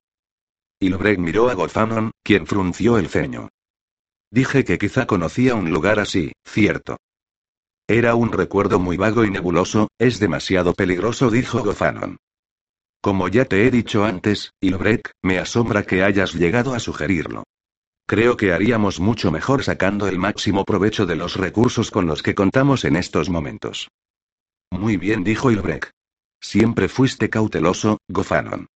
Ilbrek 0.81 1.19
miró 1.19 1.49
a 1.49 1.55
Gofanon, 1.55 2.11
quien 2.23 2.47
frunció 2.47 2.99
el 2.99 3.09
ceño. 3.09 3.49
Dije 4.33 4.65
que 4.65 4.79
quizá 4.79 5.07
conocía 5.07 5.55
un 5.55 5.71
lugar 5.71 6.01
así, 6.01 6.33
cierto. 6.47 6.97
Era 7.87 8.15
un 8.15 8.33
recuerdo 8.33 8.79
muy 8.79 8.97
vago 8.97 9.27
y 9.27 9.31
nebuloso, 9.31 9.89
es 9.99 10.19
demasiado 10.19 10.73
peligroso, 10.73 11.31
dijo 11.31 11.63
Gofanon. 11.63 12.17
Como 13.03 13.29
ya 13.29 13.45
te 13.45 13.67
he 13.67 13.71
dicho 13.71 14.05
antes, 14.05 14.53
Ilbrek, 14.63 15.11
me 15.21 15.39
asombra 15.39 15.83
que 15.83 16.03
hayas 16.03 16.33
llegado 16.33 16.73
a 16.73 16.79
sugerirlo. 16.79 17.45
Creo 18.07 18.39
que 18.39 18.55
haríamos 18.55 19.01
mucho 19.01 19.31
mejor 19.31 19.65
sacando 19.65 20.07
el 20.07 20.19
máximo 20.19 20.65
provecho 20.65 21.05
de 21.05 21.17
los 21.17 21.37
recursos 21.37 21.91
con 21.91 22.07
los 22.07 22.23
que 22.23 22.35
contamos 22.35 22.87
en 22.87 22.97
estos 22.97 23.29
momentos. 23.29 23.89
Muy 24.71 24.97
bien, 24.97 25.25
dijo 25.25 25.51
Ilbrek. 25.51 25.91
Siempre 26.41 26.89
fuiste 26.89 27.29
cauteloso, 27.29 27.99
Gofanon. 28.09 28.67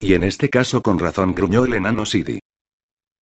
Y 0.00 0.14
en 0.14 0.24
este 0.24 0.50
caso 0.50 0.82
con 0.82 0.98
razón 0.98 1.32
gruñó 1.32 1.64
el 1.64 1.74
enano 1.74 2.04
Sidi. 2.04 2.40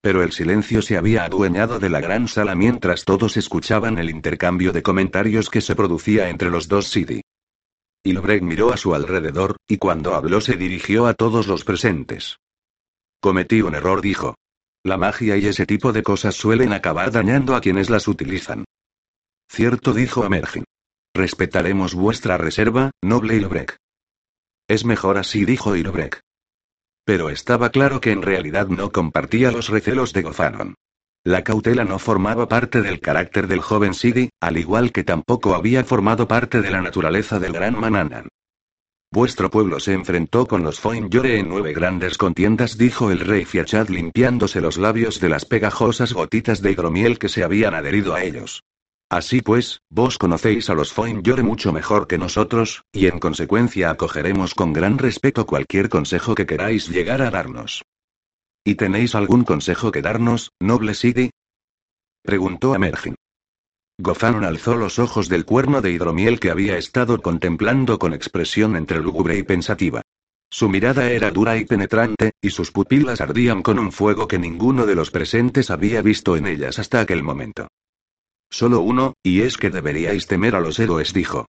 Pero 0.03 0.25
el 0.25 0.33
silencio 0.33 0.83
se 0.83 0.99
había 0.99 1.25
adueñado 1.25 1.79
de 1.79 1.89
la 1.89 2.01
gran 2.01 2.27
sala 2.27 2.57
mientras 2.57 3.05
todos 3.05 3.37
escuchaban 3.37 3.99
el 3.99 4.11
intercambio 4.11 4.73
de 4.73 4.83
comentarios 4.83 5.49
que 5.49 5.61
se 5.61 5.77
producía 5.77 6.29
entre 6.29 6.51
los 6.51 6.67
dos 6.67 6.89
Sidi. 6.89 7.23
Ilbrek 8.05 8.43
miró 8.43 8.73
a 8.73 8.77
su 8.77 8.97
alrededor, 8.97 9.57
y 9.69 9.79
cuando 9.79 10.17
habló 10.17 10.41
se 10.41 10.57
dirigió 10.57 11.07
a 11.07 11.15
todos 11.15 11.47
los 11.47 11.65
presentes. 11.65 12.39
Cometí 13.21 13.63
un 13.63 13.77
error, 13.77 14.01
dijo. 14.01 14.35
La 14.85 14.97
magia 14.97 15.37
y 15.37 15.47
ese 15.47 15.67
tipo 15.67 15.93
de 15.93 16.03
cosas 16.03 16.35
suelen 16.35 16.73
acabar 16.73 17.13
dañando 17.13 17.55
a 17.55 17.61
quienes 17.61 17.89
las 17.89 18.09
utilizan. 18.09 18.65
Cierto, 19.49 19.95
dijo 19.95 20.25
Amergin. 20.25 20.65
Respetaremos 21.15 21.95
vuestra 21.95 22.37
reserva, 22.39 22.91
noble 23.05 23.37
Ilbrek. 23.37 23.77
Es 24.67 24.85
mejor 24.85 25.19
así, 25.19 25.45
dijo 25.45 25.77
Ilbrek. 25.77 26.21
Pero 27.05 27.31
estaba 27.31 27.71
claro 27.71 28.01
que 28.01 28.13
en 28.13 28.23
realidad 28.23 28.69
no 28.69 28.93
compartía 28.93 29.51
los 29.51 29.69
recelos 29.69 30.13
de 30.13 30.23
Gofanon. 30.23 30.75
La 31.25 31.45
cautela 31.45 31.85
no 31.85 31.99
formaba 31.99 32.49
parte 32.49 32.83
del 32.83 33.01
carácter 33.01 33.47
del 33.47 33.61
joven 33.61 33.95
Sidi, 33.95 34.31
al 34.41 34.57
igual 34.57 34.91
que 34.93 35.05
tampoco 35.05 35.55
había 35.55 35.85
formado 35.85 36.27
parte 36.27 36.61
de 36.61 36.71
la 36.71 36.83
naturaleza 36.83 37.39
del 37.39 37.53
gran 37.53 37.79
Mananan. 37.79 38.29
Vuestro 39.13 39.51
pueblo 39.51 39.79
se 39.79 39.93
enfrentó 39.93 40.47
con 40.47 40.63
los 40.63 40.81
Foinjore 40.81 41.39
en 41.39 41.49
nueve 41.49 41.75
grandes 41.75 42.17
contiendas, 42.17 42.79
dijo 42.79 43.11
el 43.11 43.21
rey 43.21 43.45
Fiachad 43.45 43.89
limpiándose 43.89 44.61
los 44.61 44.79
labios 44.79 45.21
de 45.21 45.29
las 45.29 45.45
pegajosas 45.45 46.13
gotitas 46.15 46.63
de 46.63 46.73
hidromiel 46.73 47.19
que 47.19 47.29
se 47.29 47.45
habían 47.45 47.75
adherido 47.75 48.15
a 48.15 48.25
ellos. 48.25 48.63
Así 49.13 49.43
pues, 49.43 49.83
vos 49.91 50.17
conocéis 50.17 50.71
a 50.71 50.75
los 50.75 50.91
Foinjore 50.91 51.43
mucho 51.43 51.71
mejor 51.71 52.07
que 52.07 52.17
nosotros, 52.17 52.83
y 52.93 53.09
en 53.09 53.19
consecuencia 53.19 53.91
acogeremos 53.91 54.55
con 54.55 54.73
gran 54.73 54.97
respeto 54.97 55.45
cualquier 55.45 55.91
consejo 55.91 56.35
que 56.35 56.47
queráis 56.47 56.89
llegar 56.89 57.21
a 57.21 57.31
darnos. 57.31 57.85
¿Y 58.65 58.77
tenéis 58.77 59.15
algún 59.15 59.45
consejo 59.45 59.93
que 59.93 60.01
darnos, 60.01 60.53
noble 60.59 60.95
Sidi? 60.95 61.29
preguntó 62.23 62.73
Amergin. 62.73 63.15
Gofanon 63.99 64.47
alzó 64.47 64.77
los 64.77 64.99
ojos 64.99 65.29
del 65.29 65.45
cuerno 65.45 65.83
de 65.83 65.91
hidromiel 65.91 66.41
que 66.41 66.51
había 66.51 66.79
estado 66.79 67.21
contemplando 67.21 67.99
con 67.99 68.15
expresión 68.15 68.77
entre 68.77 69.01
lúgubre 69.01 69.37
y 69.37 69.43
pensativa. 69.43 70.01
Su 70.51 70.71
mirada 70.71 71.11
era 71.11 71.31
dura 71.31 71.59
y 71.59 71.67
penetrante, 71.67 72.33
y 72.41 72.49
sus 72.49 72.71
pupilas 72.71 73.21
ardían 73.21 73.61
con 73.61 73.79
un 73.79 73.93
fuego 73.93 74.27
que 74.27 74.39
ninguno 74.39 74.87
de 74.87 74.95
los 74.95 75.11
presentes 75.11 75.71
había 75.71 76.01
visto 76.01 76.35
en 76.35 76.47
ellas 76.47 76.79
hasta 76.79 77.01
aquel 77.01 77.23
momento. 77.23 77.69
Solo 78.53 78.81
uno, 78.81 79.15
y 79.23 79.41
es 79.41 79.57
que 79.57 79.71
deberíais 79.71 80.27
temer 80.27 80.55
a 80.55 80.61
los 80.61 80.79
héroes, 80.79 81.15
dijo. 81.15 81.47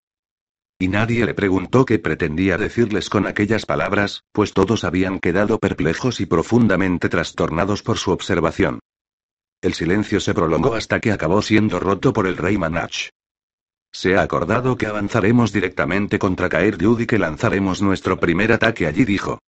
Y 0.80 0.88
nadie 0.88 1.26
le 1.26 1.34
preguntó 1.34 1.86
qué 1.86 2.00
pretendía 2.00 2.58
decirles 2.58 3.10
con 3.10 3.28
aquellas 3.28 3.66
palabras, 3.66 4.24
pues 4.32 4.54
todos 4.54 4.86
habían 4.86 5.20
quedado 5.20 5.60
perplejos 5.60 6.22
y 6.22 6.26
profundamente 6.26 7.10
trastornados 7.10 7.84
por 7.84 7.98
su 7.98 8.12
observación. 8.12 8.80
El 9.62 9.74
silencio 9.74 10.22
se 10.22 10.34
prolongó 10.34 10.76
hasta 10.76 11.02
que 11.02 11.12
acabó 11.12 11.42
siendo 11.42 11.78
roto 11.80 12.14
por 12.14 12.26
el 12.26 12.38
rey 12.38 12.58
Manach. 12.58 13.10
Se 13.92 14.16
ha 14.16 14.22
acordado 14.22 14.78
que 14.78 14.88
avanzaremos 14.88 15.52
directamente 15.52 16.18
contra 16.18 16.48
Caer 16.48 16.78
Yud 16.78 17.02
y 17.02 17.06
que 17.06 17.20
lanzaremos 17.20 17.82
nuestro 17.82 18.18
primer 18.18 18.54
ataque 18.54 18.88
allí, 18.88 19.04
dijo. 19.04 19.40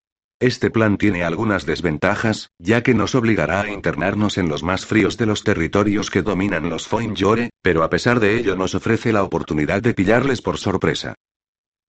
Este 0.42 0.70
plan 0.70 0.98
tiene 0.98 1.24
algunas 1.24 1.66
desventajas, 1.66 2.50
ya 2.60 2.84
que 2.84 2.94
nos 2.94 3.16
obligará 3.16 3.62
a 3.62 3.72
internarnos 3.72 4.38
en 4.38 4.50
los 4.50 4.64
más 4.64 4.86
fríos 4.86 5.16
de 5.18 5.26
los 5.26 5.46
territorios 5.46 6.10
que 6.10 6.24
dominan 6.24 6.70
los 6.70 6.88
Foinjore, 6.88 7.52
pero 7.62 7.84
a 7.84 7.90
pesar 7.90 8.20
de 8.20 8.38
ello 8.38 8.58
nos 8.58 8.76
ofrece 8.76 9.14
la 9.14 9.24
oportunidad 9.24 9.82
de 9.82 9.94
pillarles 9.94 10.42
por 10.42 10.58
sorpresa. 10.58 11.16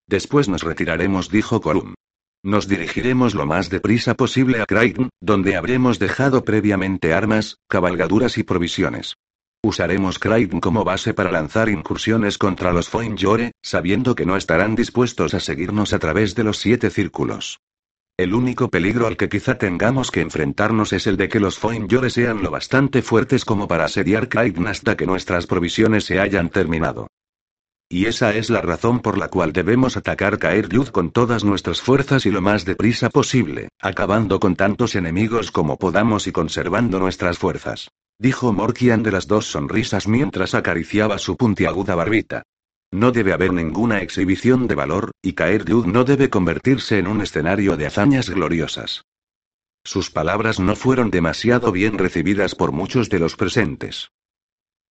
Después 0.08 0.48
nos 0.48 0.62
retiraremos, 0.62 1.32
dijo 1.32 1.60
Colum. 1.60 1.96
Nos 2.44 2.68
dirigiremos 2.68 3.34
lo 3.34 3.48
más 3.48 3.72
deprisa 3.72 4.14
posible 4.14 4.62
a 4.62 4.68
Crichton, 4.68 5.10
donde 5.20 5.56
habremos 5.56 5.98
dejado 5.98 6.44
previamente 6.44 7.16
armas, 7.16 7.58
cabalgaduras 7.68 8.38
y 8.38 8.44
provisiones. 8.44 9.16
Usaremos 9.64 10.20
Crichton 10.20 10.60
como 10.60 10.84
base 10.84 11.16
para 11.16 11.32
lanzar 11.32 11.70
incursiones 11.70 12.38
contra 12.38 12.72
los 12.72 12.90
Foinjore, 12.90 13.54
sabiendo 13.64 14.14
que 14.14 14.28
no 14.28 14.38
estarán 14.38 14.76
dispuestos 14.76 15.34
a 15.34 15.40
seguirnos 15.40 15.94
a 15.94 15.98
través 15.98 16.36
de 16.36 16.44
los 16.44 16.60
siete 16.60 16.92
círculos. 16.92 17.58
El 18.18 18.34
único 18.34 18.70
peligro 18.70 19.08
al 19.08 19.18
que 19.18 19.28
quizá 19.28 19.58
tengamos 19.58 20.10
que 20.10 20.22
enfrentarnos 20.22 20.94
es 20.94 21.06
el 21.06 21.18
de 21.18 21.28
que 21.28 21.42
los 21.42 21.60
Foinjore 21.60 22.10
sean 22.10 22.42
lo 22.42 22.50
bastante 22.50 23.02
fuertes 23.02 23.44
como 23.44 23.68
para 23.68 23.86
asediar 23.86 24.30
Crichton 24.30 24.68
hasta 24.68 24.96
que 24.96 25.06
nuestras 25.06 25.48
provisiones 25.48 26.06
se 26.06 26.22
hayan 26.22 26.50
terminado. 26.50 27.08
Y 27.90 28.06
esa 28.06 28.34
es 28.34 28.50
la 28.50 28.62
razón 28.62 29.02
por 29.02 29.18
la 29.18 29.28
cual 29.28 29.52
debemos 29.52 29.98
atacar 29.98 30.40
Caer 30.40 30.70
con 30.94 31.12
todas 31.12 31.44
nuestras 31.44 31.82
fuerzas 31.82 32.26
y 32.26 32.32
lo 32.32 32.42
más 32.42 32.64
deprisa 32.64 33.10
posible, 33.10 33.68
acabando 33.82 34.40
con 34.40 34.56
tantos 34.56 34.96
enemigos 34.96 35.52
como 35.52 35.78
podamos 35.78 36.26
y 36.26 36.32
conservando 36.32 37.00
nuestras 37.00 37.38
fuerzas. 37.38 37.90
Dijo 38.18 38.54
Morkian 38.54 39.04
de 39.04 39.12
las 39.12 39.28
dos 39.28 39.46
sonrisas 39.46 40.08
mientras 40.08 40.56
acariciaba 40.56 41.18
su 41.18 41.36
puntiaguda 41.36 41.96
barbita. 41.96 42.44
No 42.92 43.12
debe 43.12 43.34
haber 43.34 43.52
ninguna 43.52 44.02
exhibición 44.02 44.68
de 44.68 44.76
valor, 44.76 45.12
y 45.22 45.34
Caer 45.34 45.66
Yud 45.66 45.86
no 45.86 46.04
debe 46.04 46.30
convertirse 46.30 47.00
en 47.00 47.08
un 47.08 47.22
escenario 47.22 47.78
de 47.78 47.88
hazañas 47.88 48.30
gloriosas. 48.30 49.04
Sus 49.84 50.10
palabras 50.10 50.60
no 50.60 50.76
fueron 50.76 51.12
demasiado 51.12 51.72
bien 51.72 51.98
recibidas 51.98 52.56
por 52.56 52.72
muchos 52.72 53.10
de 53.10 53.20
los 53.20 53.36
presentes. 53.36 54.10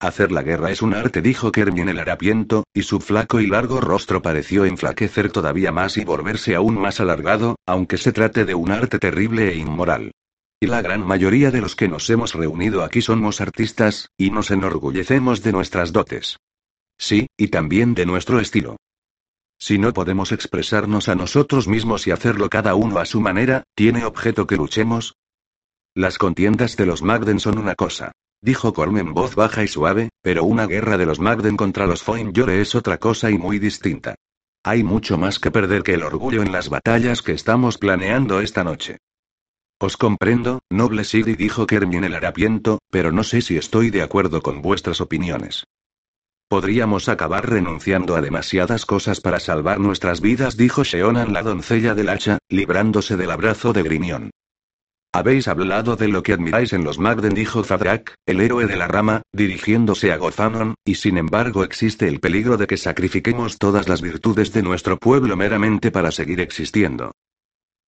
Hacer 0.01 0.33
la 0.33 0.43
guerra 0.43 0.71
es 0.71 0.83
un 0.83 0.95
arte, 0.95 1.23
dijo 1.23 1.51
Kermin 1.51 1.89
el 1.89 1.99
harapiento, 1.99 2.65
y 2.75 2.83
su 2.83 3.01
flaco 3.01 3.41
y 3.41 3.47
largo 3.47 3.81
rostro 3.81 4.23
pareció 4.23 4.65
enflaquecer 4.65 5.33
todavía 5.33 5.73
más 5.73 5.97
y 5.97 6.05
volverse 6.05 6.55
aún 6.55 6.79
más 6.79 7.01
alargado, 7.01 7.57
aunque 7.67 7.97
se 7.97 8.13
trate 8.13 8.45
de 8.45 8.55
un 8.55 8.71
arte 8.71 8.99
terrible 8.99 9.49
e 9.49 9.57
inmoral. 9.57 10.13
Y 10.61 10.67
la 10.67 10.83
gran 10.83 11.07
mayoría 11.07 11.51
de 11.51 11.61
los 11.61 11.75
que 11.75 11.89
nos 11.89 12.09
hemos 12.11 12.35
reunido 12.35 12.83
aquí 12.83 13.03
somos 13.03 13.41
artistas, 13.41 14.11
y 14.17 14.31
nos 14.31 14.51
enorgullecemos 14.51 15.43
de 15.43 15.53
nuestras 15.53 15.93
dotes. 15.93 16.39
Sí, 16.99 17.27
y 17.37 17.49
también 17.49 17.95
de 17.95 18.07
nuestro 18.07 18.41
estilo. 18.41 18.77
Si 19.59 19.79
no 19.79 19.93
podemos 19.93 20.33
expresarnos 20.33 21.09
a 21.09 21.15
nosotros 21.15 21.69
mismos 21.69 22.07
y 22.07 22.11
hacerlo 22.11 22.51
cada 22.51 22.75
uno 22.75 22.99
a 22.99 23.07
su 23.07 23.21
manera, 23.21 23.65
¿tiene 23.75 24.05
objeto 24.05 24.47
que 24.47 24.57
luchemos? 24.57 25.15
Las 25.95 26.19
contiendas 26.19 26.77
de 26.77 26.87
los 26.87 27.03
Magden 27.03 27.41
son 27.41 27.59
una 27.59 27.75
cosa. 27.75 28.13
Dijo 28.43 28.75
Corm 28.75 28.99
en 28.99 29.15
voz 29.15 29.37
baja 29.37 29.65
y 29.65 29.69
suave, 29.69 30.11
pero 30.21 30.45
una 30.45 30.67
guerra 30.67 30.99
de 30.99 31.07
los 31.07 31.19
Magden 31.19 31.57
contra 31.57 31.87
los 31.87 32.03
Foinjore 32.03 32.61
es 32.61 32.75
otra 32.75 32.99
cosa 32.99 33.31
y 33.31 33.39
muy 33.39 33.59
distinta. 33.59 34.17
Hay 34.63 34.83
mucho 34.83 35.17
más 35.19 35.39
que 35.39 35.51
perder 35.51 35.83
que 35.83 35.95
el 35.95 36.03
orgullo 36.03 36.43
en 36.43 36.53
las 36.53 36.69
batallas 36.69 37.23
que 37.23 37.33
estamos 37.33 37.79
planeando 37.79 38.41
esta 38.41 38.65
noche. 38.65 38.99
Os 39.79 39.97
comprendo, 39.97 40.61
noble 40.71 41.05
Sidi 41.05 41.37
dijo 41.37 41.67
Kermin 41.67 42.05
el 42.05 42.15
harapiento, 42.15 42.81
pero 42.91 43.13
no 43.13 43.23
sé 43.25 43.41
si 43.41 43.57
estoy 43.57 43.91
de 43.91 44.03
acuerdo 44.03 44.43
con 44.43 44.63
vuestras 44.63 45.01
opiniones. 45.01 45.65
Podríamos 46.49 47.09
acabar 47.09 47.49
renunciando 47.49 48.17
a 48.17 48.21
demasiadas 48.21 48.87
cosas 48.87 49.21
para 49.21 49.41
salvar 49.41 49.81
nuestras 49.81 50.21
vidas, 50.21 50.57
dijo 50.57 50.85
Sheonan 50.85 51.33
la 51.33 51.43
doncella 51.43 51.95
del 51.95 52.09
hacha, 52.09 52.39
librándose 52.49 53.17
del 53.17 53.31
abrazo 53.31 53.73
de 53.73 53.83
Grimión. 53.83 54.31
Habéis 55.15 55.47
hablado 55.47 55.95
de 55.95 56.09
lo 56.09 56.25
que 56.25 56.33
admiráis 56.33 56.73
en 56.73 56.83
los 56.83 56.99
Magden, 56.99 57.35
dijo 57.35 57.63
Zadrak, 57.63 58.15
el 58.27 58.41
héroe 58.41 58.67
de 58.67 58.75
la 58.75 58.89
rama, 58.89 59.23
dirigiéndose 59.33 60.11
a 60.11 60.17
Gozanon, 60.17 60.75
y 60.85 60.97
sin 60.97 61.19
embargo 61.19 61.63
existe 61.63 62.09
el 62.09 62.19
peligro 62.19 62.57
de 62.57 62.67
que 62.67 62.77
sacrifiquemos 62.77 63.59
todas 63.59 63.89
las 63.89 64.03
virtudes 64.03 64.53
de 64.53 64.65
nuestro 64.65 64.99
pueblo 64.99 65.37
meramente 65.37 65.93
para 65.93 66.11
seguir 66.11 66.41
existiendo. 66.41 67.13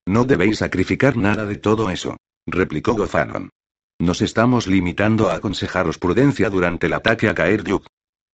No 0.07 0.25
debéis 0.25 0.59
sacrificar 0.59 1.17
nada 1.17 1.47
de 1.47 1.57
todo 1.57 1.91
eso, 1.91 2.17
replicó 2.47 2.95
Gozanon. 2.95 3.51
Nos 3.99 4.23
estamos 4.23 4.69
limitando 4.69 5.29
a 5.29 5.35
aconsejaros 5.35 5.99
prudencia 5.99 6.49
durante 6.49 6.87
el 6.87 6.93
ataque 6.93 7.29
a 7.29 7.35
Kaeryuk. 7.35 7.87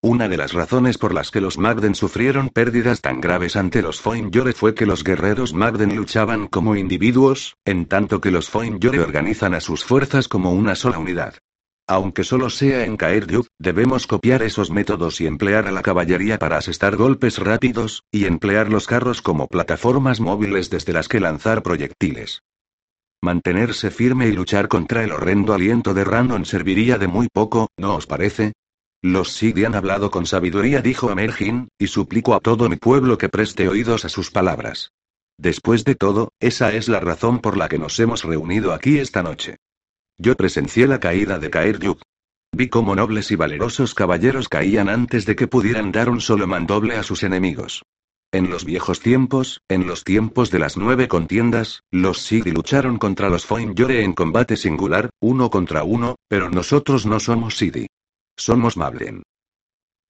Una 0.05 0.28
de 0.28 0.36
las 0.36 0.53
razones 0.53 0.98
por 0.98 1.14
las 1.14 1.30
que 1.30 1.40
los 1.40 1.59
Magden 1.59 1.94
sufrieron 1.94 2.48
pérdidas 2.48 3.00
tan 3.00 3.20
graves 3.20 3.55
ante 3.55 3.82
los 3.82 4.00
Foinjore 4.00 4.53
fue 4.53 4.74
que 4.74 4.84
los 4.84 5.05
guerreros 5.05 5.55
Magden 5.55 5.94
luchaban 5.94 6.48
como 6.48 6.74
individuos, 6.74 7.57
en 7.64 7.86
tanto 7.86 8.20
que 8.20 8.32
los 8.32 8.50
Foinjore 8.50 8.98
organizan 8.98 9.55
a 9.55 9.61
sus 9.61 9.84
fuerzas 9.84 10.26
como 10.26 10.50
una 10.50 10.74
sola 10.74 10.98
unidad. 10.98 11.34
Aunque 11.86 12.24
solo 12.24 12.50
sea 12.50 12.84
en 12.84 12.96
Kaeryuk, 12.96 13.46
debemos 13.61 14.09
copiar 14.09 14.42
esos 14.42 14.72
métodos 14.72 15.20
y 15.20 15.28
emplear 15.28 15.68
a 15.68 15.70
la 15.70 15.82
caballería 15.82 16.36
para 16.36 16.57
asestar 16.57 16.96
golpes 16.96 17.38
rápidos, 17.38 18.03
y 18.11 18.24
emplear 18.24 18.70
los 18.70 18.88
carros 18.88 19.22
como 19.22 19.46
plataformas 19.46 20.18
móviles 20.18 20.68
desde 20.68 20.92
las 20.92 21.07
que 21.07 21.20
lanzar 21.20 21.62
proyectiles. 21.62 22.42
Mantenerse 23.22 23.92
firme 23.92 24.26
y 24.26 24.32
luchar 24.32 24.66
contra 24.66 25.05
el 25.05 25.12
horrendo 25.12 25.55
aliento 25.55 25.94
de 25.94 26.03
Randon 26.03 26.44
serviría 26.44 26.98
de 26.98 27.07
muy 27.07 27.28
poco, 27.32 27.68
¿no 27.76 27.94
os 27.94 28.09
parece? 28.09 28.53
Los 29.05 29.32
Sidi 29.32 29.64
han 29.64 29.74
hablado 29.74 30.12
con 30.12 30.26
sabiduría, 30.26 30.80
dijo 30.80 31.11
Amergin, 31.11 31.66
y 31.76 31.88
suplico 31.88 32.36
a 32.36 32.40
todo 32.40 32.68
mi 32.68 32.76
pueblo 32.76 33.18
que 33.18 33.28
preste 33.28 33.68
oídos 33.68 34.05
a 34.05 34.09
sus 34.09 34.30
palabras. 34.30 34.92
Después 35.36 35.84
de 35.84 35.96
todo, 35.96 36.30
esa 36.38 36.72
es 36.72 36.88
la 36.88 37.00
razón 37.00 37.40
por 37.40 37.57
la 37.57 37.68
que 37.68 37.78
nos 37.78 37.98
hemos 37.98 38.22
reunido 38.22 38.72
aquí 38.72 38.98
esta 38.98 39.24
noche. 39.24 39.57
Yo 40.18 40.36
presencié 40.36 40.86
la 40.86 41.00
caída 41.00 41.40
de 41.40 41.50
Kaeryuk. 41.50 42.00
Vi 42.53 42.68
cómo 42.68 42.94
nobles 42.94 43.32
y 43.32 43.34
valerosos 43.34 43.92
caballeros 43.92 44.48
caían 44.48 44.88
antes 44.88 45.26
de 45.26 45.34
que 45.34 45.48
pudieran 45.48 45.90
dar 45.90 46.09
un 46.09 46.20
solo 46.20 46.46
mandoble 46.46 46.94
a 46.94 47.03
sus 47.03 47.24
enemigos. 47.24 47.82
En 48.30 48.50
los 48.50 48.64
viejos 48.64 49.00
tiempos, 49.00 49.62
en 49.68 49.88
los 49.88 50.05
tiempos 50.05 50.53
de 50.53 50.61
las 50.61 50.76
nueve 50.76 51.09
contiendas, 51.09 51.82
los 51.90 52.22
Sidi 52.22 52.53
lucharon 52.53 52.98
contra 52.98 53.30
los 53.30 53.46
Foinjore 53.46 54.05
en 54.05 54.12
combate 54.12 54.57
singular, 54.57 55.11
uno 55.20 55.50
contra 55.50 55.82
uno, 55.82 56.14
pero 56.28 56.50
nosotros 56.50 57.05
no 57.05 57.18
somos 57.18 57.57
Sidi. 57.57 57.88
Somos 58.37 58.76
Mablen. 58.76 59.22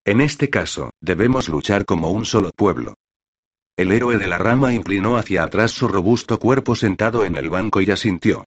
En 0.05 0.21
este 0.21 0.49
caso, 0.49 0.91
debemos 1.01 1.47
luchar 1.49 1.85
como 1.85 2.11
un 2.11 2.25
solo 2.25 2.51
pueblo. 2.55 2.95
El 3.77 3.91
héroe 3.91 4.17
de 4.17 4.27
la 4.27 4.37
rama 4.37 4.73
inclinó 4.73 5.17
hacia 5.17 5.43
atrás 5.43 5.71
su 5.71 5.87
robusto 5.87 6.39
cuerpo 6.39 6.75
sentado 6.75 7.25
en 7.25 7.35
el 7.35 7.49
banco 7.49 7.81
y 7.81 7.89
asintió. 7.89 8.45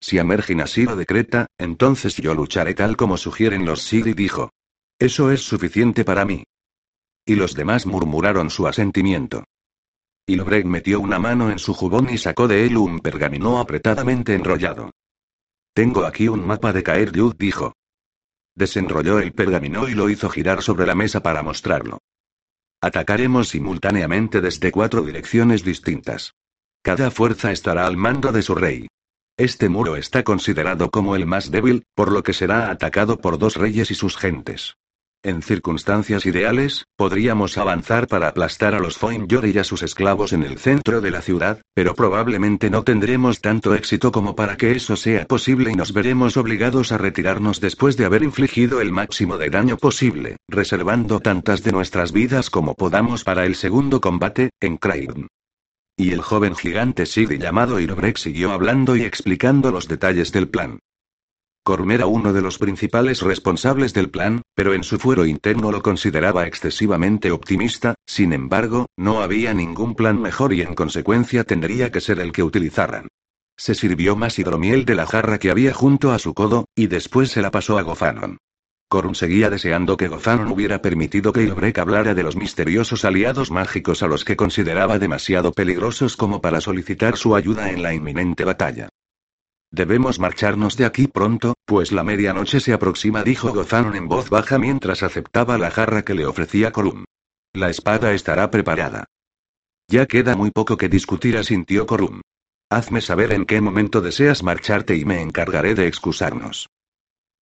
Si 0.00 0.18
Amergin 0.18 0.60
así 0.60 0.84
lo 0.84 0.94
decreta, 0.94 1.46
entonces 1.58 2.16
yo 2.16 2.34
lucharé 2.34 2.74
tal 2.74 2.96
como 2.96 3.16
sugieren 3.16 3.64
los 3.64 3.82
Sidi, 3.82 4.12
dijo. 4.12 4.50
Eso 4.98 5.30
es 5.30 5.42
suficiente 5.42 6.04
para 6.04 6.24
mí. 6.24 6.44
Y 7.24 7.34
los 7.34 7.54
demás 7.54 7.86
murmuraron 7.86 8.50
su 8.50 8.66
asentimiento. 8.66 9.44
Y 10.26 10.36
Lobreg 10.36 10.66
metió 10.66 11.00
una 11.00 11.18
mano 11.18 11.50
en 11.50 11.58
su 11.58 11.72
jubón 11.74 12.08
y 12.10 12.18
sacó 12.18 12.48
de 12.48 12.66
él 12.66 12.76
un 12.76 13.00
pergamino 13.00 13.58
apretadamente 13.58 14.34
enrollado. 14.34 14.90
Tengo 15.72 16.04
aquí 16.04 16.28
un 16.28 16.46
mapa 16.46 16.72
de 16.72 16.82
Caer 16.82 17.12
dijo. 17.36 17.74
Desenrolló 18.56 19.20
el 19.20 19.32
pergamino 19.32 19.86
y 19.86 19.94
lo 19.94 20.08
hizo 20.08 20.30
girar 20.30 20.62
sobre 20.62 20.86
la 20.86 20.94
mesa 20.94 21.22
para 21.22 21.42
mostrarlo. 21.42 21.98
Atacaremos 22.80 23.50
simultáneamente 23.50 24.40
desde 24.40 24.72
cuatro 24.72 25.02
direcciones 25.02 25.62
distintas. 25.62 26.34
Cada 26.82 27.10
fuerza 27.10 27.52
estará 27.52 27.86
al 27.86 27.96
mando 27.96 28.32
de 28.32 28.42
su 28.42 28.54
rey. 28.54 28.88
Este 29.36 29.68
muro 29.68 29.96
está 29.96 30.24
considerado 30.24 30.90
como 30.90 31.14
el 31.16 31.26
más 31.26 31.50
débil, 31.50 31.84
por 31.94 32.10
lo 32.10 32.22
que 32.22 32.32
será 32.32 32.70
atacado 32.70 33.18
por 33.18 33.38
dos 33.38 33.56
reyes 33.56 33.90
y 33.90 33.94
sus 33.94 34.16
gentes. 34.16 34.76
En 35.22 35.42
circunstancias 35.42 36.24
ideales, 36.24 36.86
podríamos 36.94 37.58
avanzar 37.58 38.06
para 38.06 38.28
aplastar 38.28 38.76
a 38.76 38.78
los 38.78 38.96
Foinjore 38.96 39.50
y 39.50 39.58
a 39.58 39.64
sus 39.64 39.82
esclavos 39.82 40.32
en 40.32 40.44
el 40.44 40.56
centro 40.58 41.00
de 41.00 41.10
la 41.10 41.20
ciudad, 41.20 41.62
pero 41.74 41.96
probablemente 41.96 42.70
no 42.70 42.84
tendremos 42.84 43.40
tanto 43.40 43.74
éxito 43.74 44.12
como 44.12 44.36
para 44.36 44.56
que 44.56 44.70
eso 44.70 44.94
sea 44.94 45.26
posible 45.26 45.72
y 45.72 45.74
nos 45.74 45.92
veremos 45.92 46.36
obligados 46.36 46.92
a 46.92 46.98
retirarnos 46.98 47.60
después 47.60 47.96
de 47.96 48.04
haber 48.04 48.22
infligido 48.22 48.80
el 48.80 48.92
máximo 48.92 49.36
de 49.36 49.50
daño 49.50 49.76
posible, 49.78 50.36
reservando 50.46 51.18
tantas 51.18 51.64
de 51.64 51.72
nuestras 51.72 52.12
vidas 52.12 52.48
como 52.48 52.74
podamos 52.74 53.24
para 53.24 53.46
el 53.46 53.56
segundo 53.56 54.00
combate, 54.00 54.50
en 54.60 54.76
Craven. 54.76 55.26
Y 55.96 56.12
el 56.12 56.20
joven 56.20 56.54
gigante 56.54 57.04
Sidi 57.04 57.38
llamado 57.38 57.80
Irobrek 57.80 58.16
siguió 58.16 58.52
hablando 58.52 58.94
y 58.94 59.02
explicando 59.02 59.72
los 59.72 59.88
detalles 59.88 60.30
del 60.30 60.48
plan. 60.48 60.78
Corm 61.66 61.90
era 61.90 62.06
uno 62.06 62.32
de 62.32 62.42
los 62.42 62.58
principales 62.58 63.22
responsables 63.22 63.92
del 63.92 64.08
plan, 64.08 64.42
pero 64.54 64.72
en 64.72 64.84
su 64.84 65.00
fuero 65.00 65.26
interno 65.26 65.72
lo 65.72 65.82
consideraba 65.82 66.46
excesivamente 66.46 67.32
optimista, 67.32 67.96
sin 68.06 68.32
embargo, 68.32 68.86
no 68.96 69.20
había 69.20 69.52
ningún 69.52 69.96
plan 69.96 70.22
mejor 70.22 70.52
y 70.52 70.62
en 70.62 70.76
consecuencia 70.76 71.42
tendría 71.42 71.90
que 71.90 72.00
ser 72.00 72.20
el 72.20 72.30
que 72.30 72.44
utilizaran. 72.44 73.08
Se 73.56 73.74
sirvió 73.74 74.14
más 74.14 74.38
hidromiel 74.38 74.84
de 74.84 74.94
la 74.94 75.06
jarra 75.06 75.40
que 75.40 75.50
había 75.50 75.74
junto 75.74 76.12
a 76.12 76.20
su 76.20 76.34
codo, 76.34 76.66
y 76.76 76.86
después 76.86 77.32
se 77.32 77.42
la 77.42 77.50
pasó 77.50 77.78
a 77.78 77.82
Gozanon. 77.82 78.38
Corm 78.88 79.16
seguía 79.16 79.50
deseando 79.50 79.96
que 79.96 80.06
Gozanon 80.06 80.52
hubiera 80.52 80.80
permitido 80.80 81.32
que 81.32 81.42
Ilbrek 81.42 81.78
hablara 81.78 82.14
de 82.14 82.22
los 82.22 82.36
misteriosos 82.36 83.04
aliados 83.04 83.50
mágicos 83.50 84.04
a 84.04 84.06
los 84.06 84.24
que 84.24 84.36
consideraba 84.36 85.00
demasiado 85.00 85.50
peligrosos 85.50 86.16
como 86.16 86.40
para 86.40 86.60
solicitar 86.60 87.16
su 87.16 87.34
ayuda 87.34 87.72
en 87.72 87.82
la 87.82 87.92
inminente 87.92 88.44
batalla. 88.44 88.88
Debemos 89.72 90.20
marcharnos 90.20 90.76
de 90.76 90.84
aquí 90.84 91.08
pronto, 91.08 91.55
pues 91.66 91.90
la 91.90 92.04
medianoche 92.04 92.60
se 92.60 92.72
aproxima, 92.72 93.24
dijo 93.24 93.52
Gozanon 93.52 93.96
en 93.96 94.08
voz 94.08 94.30
baja 94.30 94.58
mientras 94.58 95.02
aceptaba 95.02 95.58
la 95.58 95.70
jarra 95.70 96.02
que 96.02 96.14
le 96.14 96.24
ofrecía 96.24 96.70
Colum. 96.70 97.04
La 97.52 97.68
espada 97.68 98.12
estará 98.12 98.50
preparada. 98.50 99.06
Ya 99.88 100.06
queda 100.06 100.36
muy 100.36 100.50
poco 100.50 100.76
que 100.76 100.88
discutir, 100.88 101.36
asintió 101.36 101.86
Corum. 101.86 102.20
Hazme 102.70 103.00
saber 103.00 103.32
en 103.32 103.46
qué 103.46 103.60
momento 103.60 104.00
deseas 104.00 104.42
marcharte 104.42 104.96
y 104.96 105.04
me 105.04 105.20
encargaré 105.20 105.74
de 105.74 105.86
excusarnos. 105.86 106.68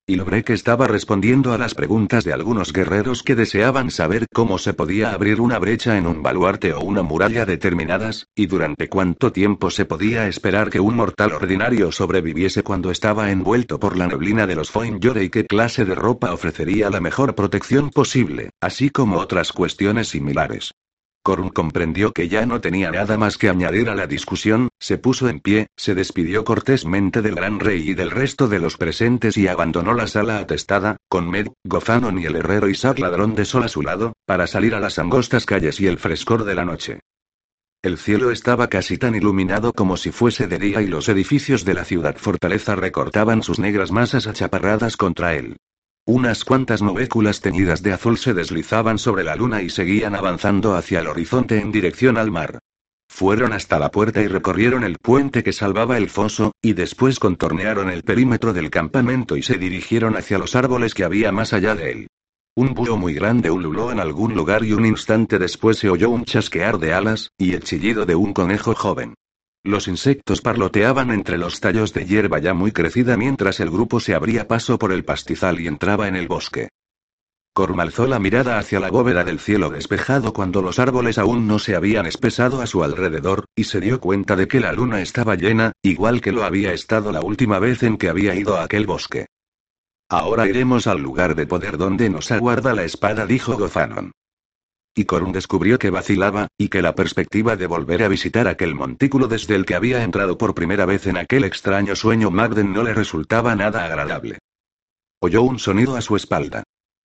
Y 0.07 0.19
que 0.43 0.53
estaba 0.53 0.87
respondiendo 0.87 1.55
a 1.55 1.59
las 1.59 1.75
preguntas 1.75 2.25
de 2.25 2.35
algunos 2.35 2.75
guerreros 2.75 3.23
que 3.23 3.35
deseaban 3.35 3.91
saber 3.91 4.27
cómo 4.35 4.59
se 4.59 4.75
podía 4.75 5.13
abrir 5.13 5.41
una 5.41 5.59
brecha 5.59 5.97
en 5.97 6.07
un 6.07 6.23
baluarte 6.23 6.75
o 6.75 6.81
una 6.81 7.03
muralla 7.03 7.47
determinadas, 7.47 8.27
y 8.35 8.45
durante 8.45 8.91
cuánto 8.91 9.33
tiempo 9.33 9.71
se 9.71 9.87
podía 9.87 10.29
esperar 10.29 10.69
que 10.69 10.79
un 10.79 10.97
mortal 10.97 11.33
ordinario 11.33 11.91
sobreviviese 11.91 12.63
cuando 12.63 12.91
estaba 12.91 13.31
envuelto 13.31 13.81
por 13.81 13.97
la 13.97 14.07
neblina 14.07 14.47
de 14.47 14.57
los 14.57 14.71
Foinjore 14.71 15.25
y 15.25 15.31
qué 15.31 15.47
clase 15.47 15.87
de 15.87 15.95
ropa 15.95 16.35
ofrecería 16.35 16.91
la 16.91 17.01
mejor 17.01 17.35
protección 17.35 17.89
posible, 17.89 18.51
así 18.61 18.91
como 18.91 19.17
otras 19.17 19.55
cuestiones 19.55 20.09
similares. 20.09 20.75
Corm 21.25 21.49
comprendió 21.49 22.12
que 22.12 22.29
ya 22.29 22.45
no 22.45 22.61
tenía 22.61 22.91
nada 22.91 23.16
más 23.16 23.39
que 23.39 23.49
añadir 23.49 23.89
a 23.89 23.95
la 23.95 24.07
discusión, 24.07 24.68
se 24.79 24.99
puso 24.99 25.31
en 25.31 25.41
pie, 25.41 25.68
se 25.75 25.95
despidió 25.95 26.45
cortésmente 26.45 27.22
del 27.22 27.35
gran 27.35 27.61
rey 27.61 27.89
y 27.89 27.95
del 27.95 28.11
resto 28.11 28.47
de 28.47 28.59
los 28.59 28.77
presentes 28.77 29.39
y 29.39 29.49
abandonó 29.49 29.95
la 29.95 30.07
sala 30.07 30.37
atestada, 30.37 30.99
con 31.09 31.31
Med, 31.31 31.49
Gozanon 31.64 32.18
y 32.18 32.27
el 32.27 32.37
herrero 32.37 32.68
Isaac 32.68 32.99
ladrón 32.99 33.35
de 33.35 33.47
sol 33.47 33.62
a 33.62 33.68
su 33.68 33.81
lado, 33.81 34.12
para 34.27 34.47
salir 34.47 34.75
a 34.75 34.81
las 34.81 34.99
angostas 34.99 35.47
calles 35.47 35.81
y 35.81 35.87
el 35.87 35.97
frescor 35.97 36.45
de 36.45 36.55
la 36.55 36.66
noche. 36.66 37.01
El 37.81 37.97
cielo 37.97 38.31
estaba 38.31 38.68
casi 38.68 38.99
tan 38.99 39.14
iluminado 39.14 39.72
como 39.72 39.97
si 39.97 40.11
fuese 40.11 40.47
de 40.47 40.59
día 40.59 40.83
y 40.83 40.89
los 40.89 41.09
edificios 41.09 41.64
de 41.64 41.72
la 41.72 41.87
ciudad 41.87 42.16
fortaleza 42.18 42.77
recortaban 42.77 43.43
sus 43.43 43.59
negras 43.59 43.91
masas 43.93 44.27
achaparradas 44.27 44.99
contra 44.99 45.35
él. 45.35 45.57
Unas 46.07 46.45
cuantas 46.45 46.83
moléculas 46.83 47.41
teñidas 47.41 47.83
de 47.83 47.95
azul 47.95 48.19
se 48.19 48.35
deslizaban 48.35 48.99
sobre 48.99 49.25
la 49.25 49.37
luna 49.37 49.63
y 49.63 49.71
seguían 49.71 50.15
avanzando 50.15 50.75
hacia 50.75 51.01
el 51.01 51.07
horizonte 51.07 51.59
en 51.59 51.73
dirección 51.73 52.19
al 52.19 52.31
mar. 52.31 52.59
Fueron 53.09 53.55
hasta 53.55 53.79
la 53.79 53.91
puerta 53.91 54.21
y 54.21 54.29
recorrieron 54.29 54.85
el 54.85 54.99
puente 54.99 55.43
que 55.43 55.55
salvaba 55.55 55.97
el 55.97 56.11
foso, 56.11 56.53
y 56.61 56.75
después 56.75 57.19
contornearon 57.19 57.89
el 57.89 58.03
perímetro 58.03 58.53
del 58.53 58.69
campamento 58.69 59.35
y 59.39 59.43
se 59.43 59.57
dirigieron 59.57 60.15
hacia 60.17 60.37
los 60.37 60.55
árboles 60.55 60.93
que 60.93 61.05
había 61.05 61.33
más 61.33 61.55
allá 61.55 61.75
de 61.75 61.91
él. 61.91 62.07
Un 62.55 62.75
búho 62.75 62.99
muy 62.99 63.15
grande 63.15 63.51
ululó 63.51 63.91
en 63.91 63.99
algún 63.99 64.35
lugar 64.35 64.63
y 64.63 64.75
un 64.75 64.85
instante 64.85 65.39
después 65.39 65.79
se 65.79 65.89
oyó 65.89 66.11
un 66.11 66.27
chasquear 66.27 66.79
de 66.79 66.93
alas, 66.93 67.31
y 67.39 67.55
el 67.55 67.63
chillido 67.63 68.05
de 68.05 68.15
un 68.15 68.35
conejo 68.35 68.75
joven. 68.75 69.15
Los 69.65 69.89
insectos 69.89 70.43
parloteaban 70.43 71.11
entre 71.11 71.39
los 71.39 71.59
tallos 71.59 71.95
de 71.95 72.05
hierba 72.05 72.39
ya 72.39 72.53
muy 72.53 72.71
crecida 72.71 73.17
mientras 73.17 73.61
el 73.61 73.71
grupo 73.71 73.99
se 73.99 74.15
abría 74.15 74.47
paso 74.47 74.79
por 74.79 74.93
el 74.93 75.07
pastizal 75.07 75.59
y 75.59 75.67
entraba 75.67 76.07
en 76.07 76.17
el 76.17 76.29
bosque. 76.29 76.69
Corm 77.55 77.81
alzó 77.81 78.07
la 78.07 78.19
mirada 78.19 78.59
hacia 78.59 78.79
la 78.79 78.91
bóveda 78.91 79.25
del 79.25 79.41
cielo 79.41 79.71
despejado 79.71 80.35
cuando 80.35 80.61
los 80.61 80.79
árboles 80.79 81.17
aún 81.17 81.47
no 81.47 81.59
se 81.59 81.77
habían 81.77 82.05
espesado 82.05 82.61
a 82.61 82.67
su 82.67 82.85
alrededor, 82.85 83.47
y 83.57 83.65
se 83.65 83.81
dio 83.81 84.01
cuenta 84.01 84.37
de 84.37 84.49
que 84.49 84.61
la 84.61 84.73
luna 84.73 85.01
estaba 85.01 85.35
llena, 85.35 85.73
igual 85.81 86.21
que 86.21 86.33
lo 86.33 86.45
había 86.45 86.75
estado 86.75 87.11
la 87.11 87.23
última 87.23 87.59
vez 87.59 87.85
en 87.85 87.97
que 87.97 88.11
había 88.11 88.35
ido 88.35 88.57
a 88.57 88.65
aquel 88.65 88.87
bosque. 88.87 89.27
Ahora 90.11 90.47
iremos 90.47 90.87
al 90.87 91.01
lugar 91.01 91.37
de 91.37 91.47
poder 91.47 91.79
donde 91.79 92.11
nos 92.11 92.31
aguarda 92.31 92.75
la 92.75 92.85
espada, 92.85 93.25
dijo 93.25 93.57
Gozanon. 93.57 94.12
Y 94.95 95.07
Corun 95.07 95.33
descubrió 95.33 95.79
que 95.79 95.91
vacilaba, 95.91 96.49
y 96.57 96.69
que 96.69 96.81
la 96.81 96.95
perspectiva 96.95 97.57
de 97.57 97.67
volver 97.67 98.05
a 98.05 98.09
visitar 98.09 98.47
aquel 98.47 98.75
montículo 98.77 99.27
desde 99.27 99.57
el 99.57 99.67
que 99.67 99.75
había 99.75 100.05
entrado 100.05 100.39
por 100.39 100.55
primera 100.55 100.87
vez 100.87 101.07
en 101.07 101.17
aquel 101.17 101.45
extraño 101.45 101.97
sueño 101.97 102.31
Magden 102.31 102.73
no 102.73 102.85
le 102.85 102.95
resultaba 102.95 103.57
nada 103.57 103.85
agradable. 103.85 104.39
Oyó 105.21 105.43
un 105.43 105.59
sonido 105.59 105.97
a 105.97 106.01
su 106.01 106.15
espalda. 106.15 106.63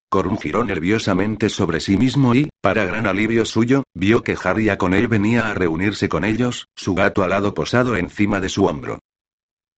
Corun 0.10 0.38
giró 0.38 0.64
nerviosamente 0.64 1.50
sobre 1.50 1.80
sí 1.80 1.98
mismo 1.98 2.36
y, 2.36 2.50
para 2.62 2.86
gran 2.86 3.08
alivio 3.08 3.46
suyo, 3.46 3.84
vio 3.94 4.24
que 4.24 4.38
Harry 4.44 4.76
con 4.78 4.94
él 4.94 5.08
venía 5.08 5.50
a 5.50 5.54
reunirse 5.54 6.10
con 6.10 6.26
ellos, 6.26 6.68
su 6.76 6.96
gato 6.96 7.24
alado 7.24 7.54
posado 7.54 7.96
encima 7.96 8.40
de 8.40 8.50
su 8.50 8.66
hombro. 8.66 9.00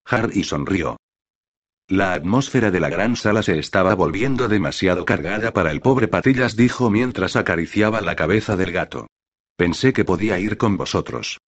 Harry 0.05 0.43
sonrió. 0.43 0.97
La 1.91 2.13
atmósfera 2.13 2.71
de 2.71 2.79
la 2.79 2.87
gran 2.87 3.17
sala 3.17 3.43
se 3.43 3.59
estaba 3.59 3.95
volviendo 3.95 4.47
demasiado 4.47 5.03
cargada 5.03 5.51
para 5.51 5.71
el 5.71 5.81
pobre 5.81 6.07
Patillas, 6.07 6.55
dijo 6.55 6.89
mientras 6.89 7.35
acariciaba 7.35 7.99
la 7.99 8.15
cabeza 8.15 8.55
del 8.55 8.71
gato. 8.71 9.07
Pensé 9.57 9.91
que 9.91 10.05
podía 10.05 10.39
ir 10.39 10.55
con 10.55 10.77
vosotros. 10.77 11.41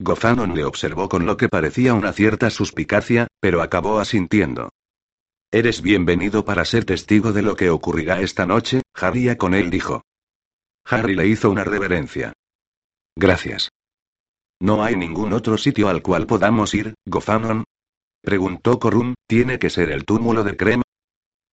Gozanon 0.00 0.56
le 0.56 0.64
observó 0.64 1.08
con 1.08 1.24
lo 1.24 1.36
que 1.36 1.48
parecía 1.48 1.94
una 1.94 2.12
cierta 2.12 2.50
suspicacia, 2.50 3.28
pero 3.38 3.62
acabó 3.62 4.00
asintiendo. 4.00 4.70
Eres 5.52 5.82
bienvenido 5.82 6.44
para 6.44 6.64
ser 6.64 6.84
testigo 6.84 7.32
de 7.32 7.42
lo 7.42 7.54
que 7.54 7.70
ocurrirá 7.70 8.20
esta 8.22 8.46
noche, 8.46 8.82
Harry 8.94 9.36
con 9.36 9.54
él 9.54 9.70
dijo. 9.70 10.02
Harry 10.84 11.14
le 11.14 11.28
hizo 11.28 11.48
una 11.48 11.62
reverencia. 11.62 12.32
Gracias. 13.14 13.68
¿No 14.58 14.82
hay 14.82 14.96
ningún 14.96 15.32
otro 15.32 15.56
sitio 15.56 15.88
al 15.88 16.02
cual 16.02 16.26
podamos 16.26 16.74
ir, 16.74 16.94
Gofanon? 17.06 17.62
Preguntó 18.22 18.78
Corun, 18.78 19.14
¿tiene 19.26 19.58
que 19.58 19.70
ser 19.70 19.90
el 19.90 20.04
túmulo 20.04 20.44
de 20.44 20.56
Krem? 20.56 20.82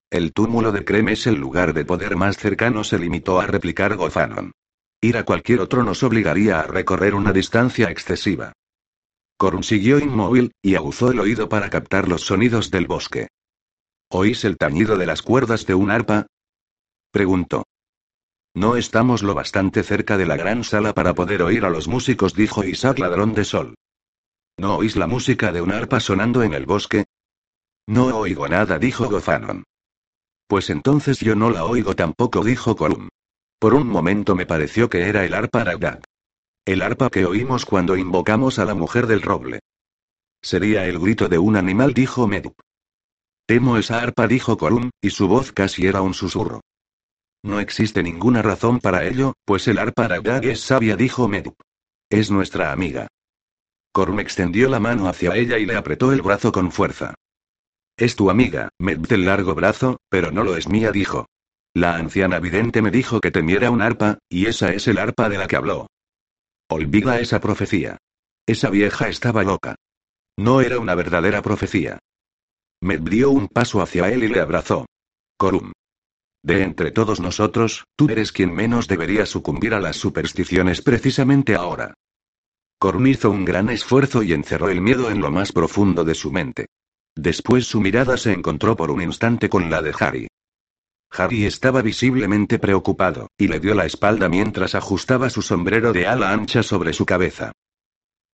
El 0.10 0.34
túmulo 0.34 0.72
de 0.72 0.84
Krem 0.84 1.10
es 1.10 1.28
el 1.28 1.36
lugar 1.36 1.74
de 1.74 1.86
poder 1.86 2.16
más 2.16 2.38
cercano, 2.38 2.84
se 2.84 2.98
limitó 2.98 3.40
a 3.40 3.46
replicar 3.46 3.96
Gofanon. 3.96 4.52
Ir 5.02 5.18
a 5.18 5.26
cualquier 5.26 5.60
otro 5.60 5.84
nos 5.84 6.02
obligaría 6.02 6.60
a 6.60 6.64
recorrer 6.64 7.14
una 7.14 7.34
distancia 7.34 7.92
excesiva. 7.92 8.54
Corun 9.38 9.64
siguió 9.64 10.00
inmóvil, 10.00 10.54
y 10.64 10.76
aguzó 10.76 11.12
el 11.12 11.20
oído 11.20 11.50
para 11.50 11.70
captar 11.70 12.08
los 12.08 12.22
sonidos 12.22 12.72
del 12.72 12.88
bosque. 12.88 13.28
¿Oís 14.10 14.44
el 14.46 14.58
tañido 14.58 14.98
de 14.98 15.06
las 15.06 15.22
cuerdas 15.22 15.66
de 15.68 15.76
un 15.76 15.92
arpa? 15.92 16.26
Preguntó. 17.12 17.66
No 18.56 18.76
estamos 18.76 19.22
lo 19.22 19.36
bastante 19.36 19.84
cerca 19.84 20.18
de 20.18 20.26
la 20.26 20.38
gran 20.38 20.64
sala 20.64 20.94
para 20.94 21.14
poder 21.14 21.42
oír 21.42 21.66
a 21.66 21.70
los 21.70 21.88
músicos, 21.88 22.34
dijo 22.34 22.64
Isaac 22.64 22.98
Ladrón 23.00 23.34
de 23.34 23.44
Sol. 23.44 23.76
¿No 24.58 24.78
oís 24.78 24.96
la 24.96 25.08
música 25.08 25.52
de 25.52 25.62
un 25.62 25.72
arpa 25.72 26.00
sonando 26.00 26.42
en 26.42 26.54
el 26.54 26.66
bosque? 26.66 27.06
No 27.88 28.06
oigo 28.18 28.48
nada, 28.48 28.80
dijo 28.80 29.10
Gozanon. 29.10 29.64
Pues 30.48 30.70
entonces 30.70 31.20
yo 31.20 31.36
no 31.36 31.50
la 31.50 31.66
oigo 31.66 31.96
tampoco, 31.96 32.44
dijo 32.44 32.76
Colum. 32.76 33.10
Por 33.60 33.74
un 33.74 33.88
momento 33.88 34.36
me 34.36 34.46
pareció 34.46 34.90
que 34.90 35.10
era 35.10 35.26
el 35.26 35.34
arpa 35.34 35.64
Ragdak. 35.64 36.04
El 36.66 36.82
arpa 36.82 37.10
que 37.10 37.26
oímos 37.26 37.66
cuando 37.66 37.98
invocamos 37.98 38.58
a 38.58 38.66
la 38.66 38.76
mujer 38.76 39.08
del 39.08 39.22
roble. 39.22 39.60
Sería 40.42 40.86
el 40.86 41.00
grito 41.00 41.28
de 41.28 41.38
un 41.38 41.58
animal, 41.58 41.94
dijo 41.94 42.28
Medup. 42.28 42.60
Temo 43.48 43.78
esa 43.78 44.02
arpa, 44.02 44.28
dijo 44.28 44.58
Corun, 44.58 44.92
y 45.02 45.10
su 45.10 45.28
voz 45.28 45.52
casi 45.52 45.86
era 45.86 46.02
un 46.02 46.14
susurro. 46.14 46.62
No 47.44 47.60
existe 47.60 48.02
ninguna 48.02 48.42
razón 48.42 48.80
para 48.80 49.06
ello, 49.06 49.34
pues 49.46 49.68
el 49.68 49.80
arpa 49.80 50.08
Ragdag 50.08 50.46
es 50.46 50.62
sabia, 50.62 50.96
dijo 50.96 51.28
Medup. 51.28 51.56
Es 52.10 52.32
nuestra 52.32 52.72
amiga. 52.72 53.08
Corun 53.96 54.20
extendió 54.20 54.68
la 54.68 54.82
mano 54.82 55.08
hacia 55.08 55.38
ella 55.38 55.58
y 55.58 55.66
le 55.66 55.78
apretó 55.78 56.12
el 56.12 56.22
brazo 56.22 56.52
con 56.52 56.70
fuerza. 56.70 57.14
Es 57.96 58.18
tu 58.18 58.30
amiga, 58.30 58.68
Medup 58.78 59.08
del 59.08 59.24
largo 59.24 59.56
brazo, 59.56 60.02
pero 60.10 60.34
no 60.34 60.44
lo 60.44 60.58
es 60.58 60.68
mía, 60.68 60.92
dijo. 60.92 61.28
La 61.74 61.96
anciana 61.96 62.40
vidente 62.40 62.82
me 62.82 62.92
dijo 62.92 63.22
que 63.22 63.32
temiera 63.32 63.72
un 63.72 63.82
arpa, 63.82 64.18
y 64.28 64.48
esa 64.48 64.74
es 64.74 64.90
el 64.90 64.98
arpa 64.98 65.30
de 65.30 65.38
la 65.38 65.48
que 65.48 65.56
habló. 65.56 65.88
Olvida 66.70 67.22
esa 67.22 67.40
profecía. 67.40 67.98
Esa 68.46 68.70
vieja 68.70 69.08
estaba 69.08 69.44
loca. 69.44 69.76
No 70.38 70.60
era 70.60 70.78
una 70.78 70.94
verdadera 70.94 71.42
profecía. 71.42 72.00
Me 72.82 72.98
dio 72.98 73.32
un 73.32 73.48
paso 73.48 73.82
hacia 73.82 74.12
él 74.12 74.26
y 74.26 74.28
le 74.28 74.42
abrazó. 74.42 74.88
Corum. 75.38 75.72
De 76.44 76.64
entre 76.64 76.92
todos 76.92 77.22
nosotros, 77.22 77.86
tú 77.96 78.10
eres 78.10 78.34
quien 78.34 78.54
menos 78.54 78.90
debería 78.90 79.26
sucumbir 79.26 79.74
a 79.74 79.80
las 79.80 79.96
supersticiones 79.96 80.82
precisamente 80.82 81.56
ahora. 81.56 81.94
Corum 82.78 83.08
hizo 83.08 83.32
un 83.32 83.46
gran 83.46 83.70
esfuerzo 83.70 84.22
y 84.24 84.34
encerró 84.34 84.70
el 84.70 84.82
miedo 84.82 85.10
en 85.10 85.22
lo 85.22 85.32
más 85.32 85.52
profundo 85.52 86.04
de 86.04 86.16
su 86.16 86.32
mente. 86.32 86.68
Después 87.16 87.66
su 87.66 87.80
mirada 87.80 88.18
se 88.18 88.34
encontró 88.34 88.76
por 88.76 88.92
un 88.92 89.02
instante 89.02 89.50
con 89.50 89.70
la 89.70 89.82
de 89.82 89.94
Harry. 90.00 90.28
Harry 91.12 91.46
estaba 91.46 91.82
visiblemente 91.82 92.60
preocupado, 92.60 93.30
y 93.38 93.48
le 93.48 93.60
dio 93.60 93.74
la 93.74 93.86
espalda 93.86 94.28
mientras 94.28 94.76
ajustaba 94.76 95.30
su 95.30 95.42
sombrero 95.42 95.94
de 95.94 96.08
ala 96.08 96.32
ancha 96.32 96.62
sobre 96.62 96.92
su 96.92 97.06
cabeza. 97.06 97.54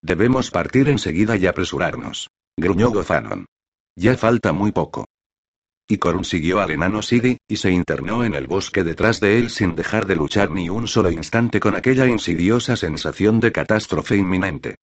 Debemos 0.02 0.50
partir 0.50 0.88
enseguida 0.88 1.36
y 1.36 1.46
apresurarnos. 1.46 2.28
Gruñó 2.56 2.90
Gozanon. 2.90 3.46
Ya 3.94 4.16
falta 4.16 4.52
muy 4.52 4.72
poco. 4.72 5.06
Y 5.92 5.98
Corun 5.98 6.24
siguió 6.24 6.62
al 6.62 6.70
enano 6.70 7.02
Sidi, 7.02 7.36
y 7.46 7.56
se 7.56 7.70
internó 7.70 8.24
en 8.24 8.32
el 8.32 8.46
bosque 8.46 8.82
detrás 8.82 9.20
de 9.20 9.38
él 9.38 9.50
sin 9.50 9.76
dejar 9.76 10.06
de 10.06 10.16
luchar 10.16 10.50
ni 10.50 10.70
un 10.70 10.88
solo 10.88 11.10
instante 11.10 11.60
con 11.60 11.76
aquella 11.76 12.06
insidiosa 12.06 12.76
sensación 12.76 13.40
de 13.40 13.52
catástrofe 13.52 14.16
inminente. 14.16 14.76